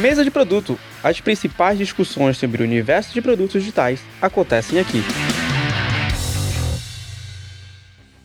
Mesa 0.00 0.22
de 0.22 0.30
produto. 0.30 0.78
As 1.02 1.20
principais 1.20 1.76
discussões 1.76 2.38
sobre 2.38 2.62
o 2.62 2.64
universo 2.64 3.12
de 3.12 3.20
produtos 3.20 3.60
digitais 3.60 4.00
acontecem 4.20 4.78
aqui. 4.78 5.02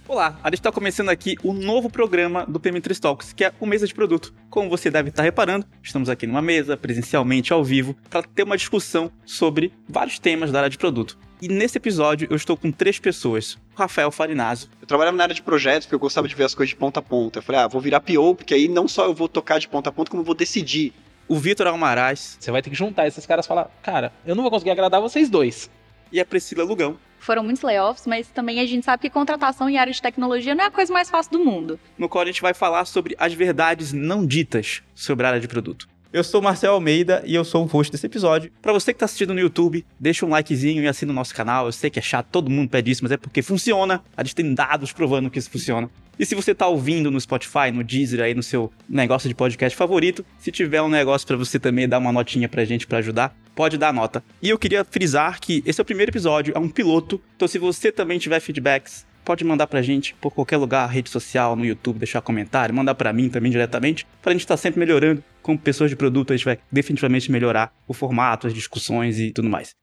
Olá, 0.07 0.39
a 0.43 0.49
gente 0.49 0.59
está 0.59 0.71
começando 0.71 1.09
aqui 1.09 1.35
o 1.43 1.53
novo 1.53 1.89
programa 1.89 2.45
do 2.45 2.59
PM3 2.59 2.97
Talks, 2.99 3.33
que 3.33 3.43
é 3.43 3.53
o 3.59 3.65
Mesa 3.65 3.85
de 3.85 3.93
Produto. 3.93 4.33
Como 4.49 4.69
você 4.69 4.89
deve 4.89 5.09
estar 5.09 5.21
reparando, 5.21 5.65
estamos 5.83 6.09
aqui 6.09 6.25
numa 6.25 6.41
mesa, 6.41 6.77
presencialmente, 6.77 7.51
ao 7.51 7.63
vivo, 7.63 7.95
para 8.09 8.23
ter 8.23 8.43
uma 8.43 8.55
discussão 8.55 9.11
sobre 9.25 9.73
vários 9.89 10.17
temas 10.17 10.51
da 10.51 10.59
área 10.59 10.69
de 10.69 10.77
produto. 10.77 11.17
E 11.39 11.47
nesse 11.47 11.77
episódio 11.77 12.27
eu 12.31 12.35
estou 12.35 12.57
com 12.57 12.71
três 12.71 12.97
pessoas. 12.97 13.59
O 13.75 13.79
Rafael 13.79 14.09
Farinazzo. 14.09 14.69
Eu 14.81 14.87
trabalhava 14.87 15.15
na 15.15 15.23
área 15.23 15.35
de 15.35 15.41
projetos 15.43 15.85
porque 15.85 15.93
eu 15.93 15.99
gostava 15.99 16.27
de 16.27 16.33
ver 16.33 16.45
as 16.45 16.55
coisas 16.55 16.71
de 16.71 16.75
ponta 16.75 16.99
a 16.99 17.03
ponta. 17.03 17.39
Eu 17.39 17.43
falei, 17.43 17.61
ah, 17.61 17.67
vou 17.67 17.79
virar 17.79 17.99
PO, 17.99 18.35
porque 18.35 18.55
aí 18.55 18.67
não 18.67 18.87
só 18.87 19.05
eu 19.05 19.13
vou 19.13 19.27
tocar 19.27 19.59
de 19.59 19.67
ponta 19.67 19.89
a 19.89 19.93
ponta, 19.93 20.09
como 20.09 20.21
eu 20.21 20.25
vou 20.25 20.33
decidir. 20.33 20.93
O 21.27 21.35
Vitor 21.35 21.67
Almaraz. 21.67 22.37
Você 22.39 22.51
vai 22.51 22.61
ter 22.61 22.71
que 22.71 22.75
juntar 22.75 23.05
esses 23.05 23.25
caras 23.25 23.45
e 23.45 23.47
falar, 23.47 23.69
cara, 23.83 24.11
eu 24.25 24.33
não 24.33 24.41
vou 24.41 24.49
conseguir 24.49 24.71
agradar 24.71 24.99
vocês 24.99 25.29
dois. 25.29 25.69
E 26.11 26.19
a 26.19 26.25
Priscila 26.25 26.63
Lugão. 26.63 26.97
Foram 27.19 27.43
muitos 27.43 27.61
layoffs, 27.61 28.07
mas 28.07 28.27
também 28.29 28.59
a 28.59 28.65
gente 28.65 28.85
sabe 28.85 29.01
que 29.01 29.09
contratação 29.09 29.69
em 29.69 29.77
área 29.77 29.93
de 29.93 30.01
tecnologia 30.01 30.55
não 30.55 30.63
é 30.63 30.67
a 30.67 30.71
coisa 30.71 30.91
mais 30.91 31.09
fácil 31.09 31.33
do 31.33 31.39
mundo. 31.39 31.79
No 31.97 32.07
qual 32.07 32.23
a 32.23 32.25
gente 32.25 32.41
vai 32.41 32.53
falar 32.53 32.85
sobre 32.85 33.15
as 33.19 33.33
verdades 33.33 33.91
não 33.91 34.25
ditas 34.25 34.81
sobre 34.95 35.25
a 35.25 35.29
área 35.29 35.41
de 35.41 35.47
produto. 35.47 35.87
Eu 36.13 36.23
sou 36.23 36.41
Marcel 36.41 36.71
Almeida 36.71 37.21
e 37.25 37.35
eu 37.35 37.43
sou 37.43 37.63
o 37.63 37.67
host 37.67 37.91
desse 37.91 38.05
episódio. 38.05 38.49
Para 38.61 38.71
você 38.71 38.93
que 38.93 38.95
está 38.95 39.03
assistindo 39.03 39.33
no 39.33 39.41
YouTube, 39.41 39.85
deixa 39.99 40.25
um 40.25 40.29
likezinho 40.29 40.81
e 40.81 40.87
assina 40.87 41.11
o 41.11 41.15
nosso 41.15 41.35
canal. 41.35 41.65
Eu 41.65 41.71
sei 41.73 41.89
que 41.89 41.99
é 41.99 42.01
chato, 42.01 42.27
todo 42.31 42.49
mundo 42.49 42.69
pede 42.69 42.91
isso, 42.91 43.03
mas 43.03 43.11
é 43.11 43.17
porque 43.17 43.41
funciona. 43.41 44.01
A 44.15 44.23
gente 44.23 44.35
tem 44.35 44.53
dados 44.53 44.93
provando 44.93 45.29
que 45.29 45.37
isso 45.37 45.49
funciona. 45.49 45.89
E 46.17 46.25
se 46.25 46.33
você 46.33 46.51
está 46.51 46.65
ouvindo 46.65 47.11
no 47.11 47.19
Spotify, 47.19 47.71
no 47.73 47.83
Deezer, 47.83 48.21
aí 48.21 48.33
no 48.33 48.41
seu 48.41 48.71
negócio 48.87 49.27
de 49.27 49.35
podcast 49.35 49.77
favorito, 49.77 50.25
se 50.39 50.49
tiver 50.49 50.81
um 50.81 50.87
negócio 50.87 51.27
para 51.27 51.35
você 51.35 51.59
também 51.59 51.89
dar 51.89 51.99
uma 51.99 52.11
notinha 52.11 52.47
pra 52.47 52.63
gente 52.63 52.87
para 52.87 52.99
ajudar, 52.99 53.35
pode 53.53 53.77
dar 53.77 53.93
nota. 53.93 54.23
E 54.41 54.49
eu 54.49 54.57
queria 54.57 54.85
frisar 54.85 55.39
que 55.41 55.61
esse 55.65 55.81
é 55.81 55.83
o 55.83 55.85
primeiro 55.85 56.09
episódio, 56.09 56.53
é 56.55 56.59
um 56.59 56.69
piloto. 56.69 57.21
Então 57.35 57.47
se 57.47 57.59
você 57.59 57.91
também 57.91 58.17
tiver 58.17 58.39
feedbacks, 58.39 59.05
pode 59.27 59.43
mandar 59.43 59.67
pra 59.67 59.81
gente 59.81 60.15
por 60.21 60.31
qualquer 60.31 60.55
lugar, 60.55 60.87
rede 60.87 61.09
social, 61.09 61.53
no 61.53 61.65
YouTube, 61.65 61.99
deixar 61.99 62.21
comentário, 62.21 62.73
mandar 62.73 62.95
pra 62.95 63.11
mim 63.11 63.27
também 63.27 63.51
diretamente, 63.51 64.07
pra 64.21 64.31
gente 64.31 64.39
estar 64.39 64.53
tá 64.53 64.57
sempre 64.57 64.79
melhorando. 64.79 65.21
Como 65.41 65.59
pessoas 65.59 65.89
de 65.89 65.97
produto, 65.97 66.31
a 66.31 66.37
gente 66.37 66.45
vai 66.45 66.57
definitivamente 66.71 67.29
melhorar 67.29 67.73
o 67.85 67.93
formato, 67.93 68.47
as 68.47 68.53
discussões 68.53 69.19
e 69.19 69.33
tudo 69.33 69.49
mais. 69.49 69.75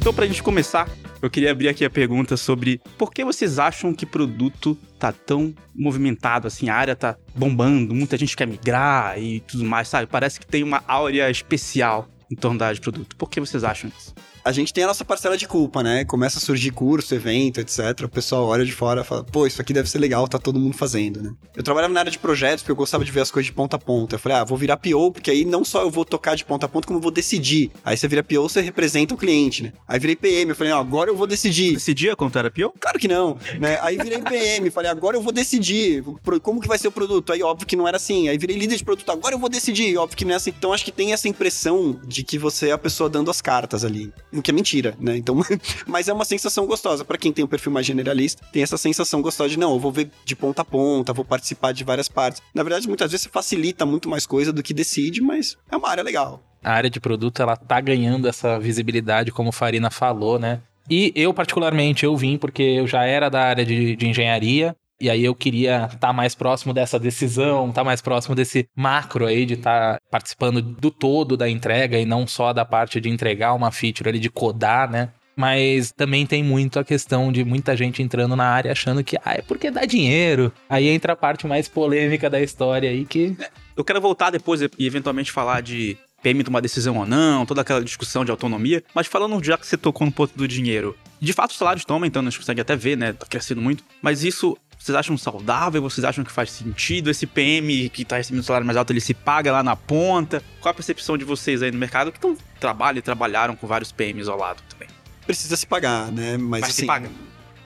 Então, 0.00 0.14
pra 0.14 0.24
gente 0.26 0.42
começar, 0.42 0.88
eu 1.20 1.28
queria 1.28 1.52
abrir 1.52 1.68
aqui 1.68 1.84
a 1.84 1.90
pergunta 1.90 2.38
sobre 2.38 2.80
por 2.96 3.12
que 3.12 3.22
vocês 3.22 3.58
acham 3.58 3.92
que 3.92 4.06
produto 4.06 4.76
tá 4.98 5.12
tão 5.12 5.54
movimentado 5.74 6.48
assim, 6.48 6.70
a 6.70 6.74
área 6.74 6.96
tá 6.96 7.16
bombando, 7.34 7.94
muita 7.94 8.16
gente 8.16 8.34
quer 8.34 8.46
migrar 8.46 9.20
e 9.20 9.40
tudo 9.40 9.62
mais, 9.62 9.88
sabe? 9.88 10.06
Parece 10.06 10.40
que 10.40 10.46
tem 10.46 10.62
uma 10.62 10.82
áurea 10.88 11.30
especial 11.30 12.08
em 12.32 12.34
torno 12.34 12.58
da 12.58 12.66
área 12.66 12.74
de 12.74 12.80
produto. 12.80 13.14
Por 13.14 13.28
que 13.28 13.38
vocês 13.38 13.62
acham 13.62 13.90
isso? 13.96 14.14
A 14.44 14.52
gente 14.52 14.72
tem 14.72 14.84
a 14.84 14.86
nossa 14.86 15.04
parcela 15.04 15.36
de 15.36 15.46
culpa, 15.46 15.82
né? 15.82 16.04
Começa 16.04 16.38
a 16.38 16.40
surgir 16.40 16.70
curso, 16.70 17.14
evento, 17.14 17.60
etc. 17.60 18.02
O 18.04 18.08
pessoal 18.08 18.46
olha 18.46 18.64
de 18.64 18.72
fora 18.72 19.02
e 19.02 19.04
fala, 19.04 19.24
pô, 19.24 19.46
isso 19.46 19.60
aqui 19.60 19.72
deve 19.72 19.88
ser 19.88 19.98
legal, 19.98 20.26
tá 20.26 20.38
todo 20.38 20.58
mundo 20.58 20.76
fazendo, 20.76 21.22
né? 21.22 21.32
Eu 21.54 21.62
trabalhava 21.62 21.92
na 21.92 22.00
área 22.00 22.12
de 22.12 22.18
projetos 22.18 22.62
porque 22.62 22.72
eu 22.72 22.76
gostava 22.76 23.04
de 23.04 23.12
ver 23.12 23.20
as 23.20 23.30
coisas 23.30 23.46
de 23.46 23.52
ponta 23.52 23.76
a 23.76 23.78
ponta. 23.78 24.16
Eu 24.16 24.18
falei, 24.18 24.38
ah, 24.38 24.44
vou 24.44 24.58
virar 24.58 24.76
PO, 24.76 25.12
porque 25.12 25.30
aí 25.30 25.44
não 25.44 25.64
só 25.64 25.82
eu 25.82 25.90
vou 25.90 26.04
tocar 26.04 26.34
de 26.34 26.44
ponta 26.44 26.66
a 26.66 26.68
ponta, 26.68 26.86
como 26.86 26.98
eu 26.98 27.02
vou 27.02 27.10
decidir. 27.10 27.70
Aí 27.84 27.96
você 27.96 28.08
vira 28.08 28.22
PO, 28.22 28.48
você 28.48 28.60
representa 28.60 29.14
o 29.14 29.16
cliente, 29.16 29.62
né? 29.62 29.72
Aí 29.86 29.98
virei 29.98 30.16
PM, 30.16 30.50
eu 30.50 30.56
falei, 30.56 30.72
ah, 30.72 30.78
agora 30.78 31.10
eu 31.10 31.16
vou 31.16 31.26
decidir. 31.26 31.74
Decidia 31.74 32.16
quando 32.16 32.36
era 32.36 32.50
PO? 32.50 32.72
Claro 32.80 32.98
que 32.98 33.08
não, 33.08 33.36
né? 33.58 33.78
Aí 33.82 33.96
virei 33.96 34.20
PM, 34.20 34.70
falei, 34.70 34.90
agora 34.90 35.16
eu 35.16 35.22
vou 35.22 35.32
decidir 35.32 36.02
como 36.42 36.60
que 36.60 36.68
vai 36.68 36.78
ser 36.78 36.88
o 36.88 36.92
produto. 36.92 37.32
Aí 37.32 37.42
óbvio 37.42 37.66
que 37.66 37.76
não 37.76 37.86
era 37.86 37.96
assim. 37.96 38.28
Aí 38.28 38.36
virei 38.38 38.56
líder 38.56 38.76
de 38.76 38.84
produto, 38.84 39.10
agora 39.10 39.34
eu 39.34 39.38
vou 39.38 39.48
decidir. 39.48 39.96
Óbvio 39.96 40.16
que 40.16 40.24
não 40.24 40.32
é 40.32 40.36
assim. 40.36 40.52
Então 40.56 40.72
acho 40.72 40.84
que 40.84 40.92
tem 40.92 41.12
essa 41.12 41.28
impressão 41.28 42.00
de 42.06 42.22
que 42.22 42.38
você 42.38 42.68
é 42.68 42.72
a 42.72 42.78
pessoa 42.78 43.08
dando 43.08 43.30
as 43.30 43.40
cartas 43.40 43.84
ali. 43.84 44.12
O 44.32 44.40
que 44.40 44.50
é 44.50 44.54
mentira, 44.54 44.96
né? 44.98 45.16
Então, 45.16 45.36
mas 45.86 46.08
é 46.08 46.12
uma 46.12 46.24
sensação 46.24 46.66
gostosa. 46.66 47.04
para 47.04 47.18
quem 47.18 47.32
tem 47.32 47.44
um 47.44 47.48
perfil 47.48 47.72
mais 47.72 47.86
generalista, 47.86 48.44
tem 48.52 48.62
essa 48.62 48.78
sensação 48.78 49.20
gostosa 49.20 49.50
de, 49.50 49.58
não, 49.58 49.72
eu 49.72 49.78
vou 49.78 49.92
ver 49.92 50.10
de 50.24 50.34
ponta 50.34 50.62
a 50.62 50.64
ponta, 50.64 51.12
vou 51.12 51.24
participar 51.24 51.72
de 51.72 51.84
várias 51.84 52.08
partes. 52.08 52.40
Na 52.54 52.62
verdade, 52.62 52.88
muitas 52.88 53.10
vezes 53.10 53.24
você 53.24 53.30
facilita 53.30 53.84
muito 53.84 54.08
mais 54.08 54.26
coisa 54.26 54.52
do 54.52 54.62
que 54.62 54.72
decide, 54.72 55.20
mas 55.20 55.56
é 55.70 55.76
uma 55.76 55.88
área 55.88 56.02
legal. 56.02 56.42
A 56.62 56.72
área 56.72 56.88
de 56.88 57.00
produto, 57.00 57.42
ela 57.42 57.56
tá 57.56 57.80
ganhando 57.80 58.28
essa 58.28 58.58
visibilidade, 58.58 59.32
como 59.32 59.50
Farina 59.52 59.90
falou, 59.90 60.38
né? 60.38 60.60
E 60.88 61.12
eu, 61.14 61.32
particularmente, 61.32 62.04
eu 62.04 62.16
vim 62.16 62.36
porque 62.36 62.62
eu 62.62 62.86
já 62.86 63.04
era 63.04 63.28
da 63.28 63.42
área 63.42 63.64
de, 63.64 63.96
de 63.96 64.08
engenharia, 64.08 64.74
e 65.02 65.10
aí 65.10 65.24
eu 65.24 65.34
queria 65.34 65.86
estar 65.86 65.98
tá 65.98 66.12
mais 66.12 66.32
próximo 66.32 66.72
dessa 66.72 66.96
decisão, 66.96 67.68
estar 67.68 67.80
tá 67.80 67.84
mais 67.84 68.00
próximo 68.00 68.36
desse 68.36 68.68
macro 68.74 69.26
aí 69.26 69.44
de 69.44 69.54
estar 69.54 69.94
tá 69.94 70.00
participando 70.08 70.62
do 70.62 70.92
todo 70.92 71.36
da 71.36 71.50
entrega 71.50 71.98
e 71.98 72.06
não 72.06 72.24
só 72.24 72.52
da 72.52 72.64
parte 72.64 73.00
de 73.00 73.08
entregar 73.08 73.52
uma 73.52 73.72
feature 73.72 74.08
ali, 74.08 74.20
de 74.20 74.30
codar, 74.30 74.88
né? 74.88 75.08
Mas 75.34 75.90
também 75.90 76.24
tem 76.24 76.44
muito 76.44 76.78
a 76.78 76.84
questão 76.84 77.32
de 77.32 77.42
muita 77.42 77.76
gente 77.76 78.00
entrando 78.00 78.36
na 78.36 78.44
área 78.44 78.70
achando 78.70 79.02
que, 79.02 79.16
ah, 79.24 79.34
é 79.34 79.42
porque 79.42 79.72
dá 79.72 79.84
dinheiro. 79.84 80.52
Aí 80.68 80.86
entra 80.86 81.14
a 81.14 81.16
parte 81.16 81.48
mais 81.48 81.68
polêmica 81.68 82.30
da 82.30 82.40
história 82.40 82.88
aí 82.88 83.04
que. 83.04 83.36
Eu 83.76 83.82
quero 83.82 84.00
voltar 84.00 84.30
depois 84.30 84.62
e 84.62 84.70
eventualmente 84.78 85.32
falar 85.32 85.62
de 85.62 85.96
PM 86.22 86.44
tomar 86.44 86.60
decisão 86.60 86.98
ou 86.98 87.06
não, 87.06 87.44
toda 87.44 87.62
aquela 87.62 87.82
discussão 87.82 88.24
de 88.24 88.30
autonomia. 88.30 88.84
Mas 88.94 89.08
falando 89.08 89.42
já 89.42 89.58
que 89.58 89.66
você 89.66 89.76
tocou 89.76 90.06
no 90.06 90.12
ponto 90.12 90.36
do 90.36 90.46
dinheiro, 90.46 90.96
de 91.20 91.32
fato 91.32 91.50
os 91.50 91.56
salários 91.56 91.82
estão 91.82 91.96
aumentando, 91.96 92.28
a 92.28 92.30
gente 92.30 92.38
consegue 92.38 92.60
até 92.60 92.76
ver, 92.76 92.96
né? 92.96 93.12
Tá 93.12 93.26
crescendo 93.26 93.60
muito. 93.60 93.82
Mas 94.00 94.22
isso 94.22 94.56
vocês 94.82 94.96
acham 94.96 95.16
saudável? 95.16 95.80
Vocês 95.80 96.04
acham 96.04 96.24
que 96.24 96.32
faz 96.32 96.50
sentido? 96.50 97.08
Esse 97.08 97.24
PM 97.24 97.88
que 97.88 98.04
tá 98.04 98.16
recebendo 98.16 98.42
salário 98.42 98.66
mais 98.66 98.76
alto, 98.76 98.92
ele 98.92 99.00
se 99.00 99.14
paga 99.14 99.52
lá 99.52 99.62
na 99.62 99.76
ponta? 99.76 100.42
Qual 100.60 100.70
a 100.70 100.74
percepção 100.74 101.16
de 101.16 101.24
vocês 101.24 101.62
aí 101.62 101.70
no 101.70 101.78
mercado 101.78 102.10
que 102.10 102.18
estão 102.18 102.36
trabalham 102.58 102.98
e 102.98 103.02
trabalharam 103.02 103.54
com 103.54 103.64
vários 103.66 103.92
PMs 103.92 104.28
ao 104.28 104.36
lado 104.36 104.60
também? 104.68 104.88
Precisa 105.24 105.56
se 105.56 105.66
pagar, 105.66 106.10
né? 106.10 106.36
Mas, 106.36 106.62
Mas 106.62 106.70
assim, 106.70 106.80
se 106.80 106.86
paga 106.86 107.08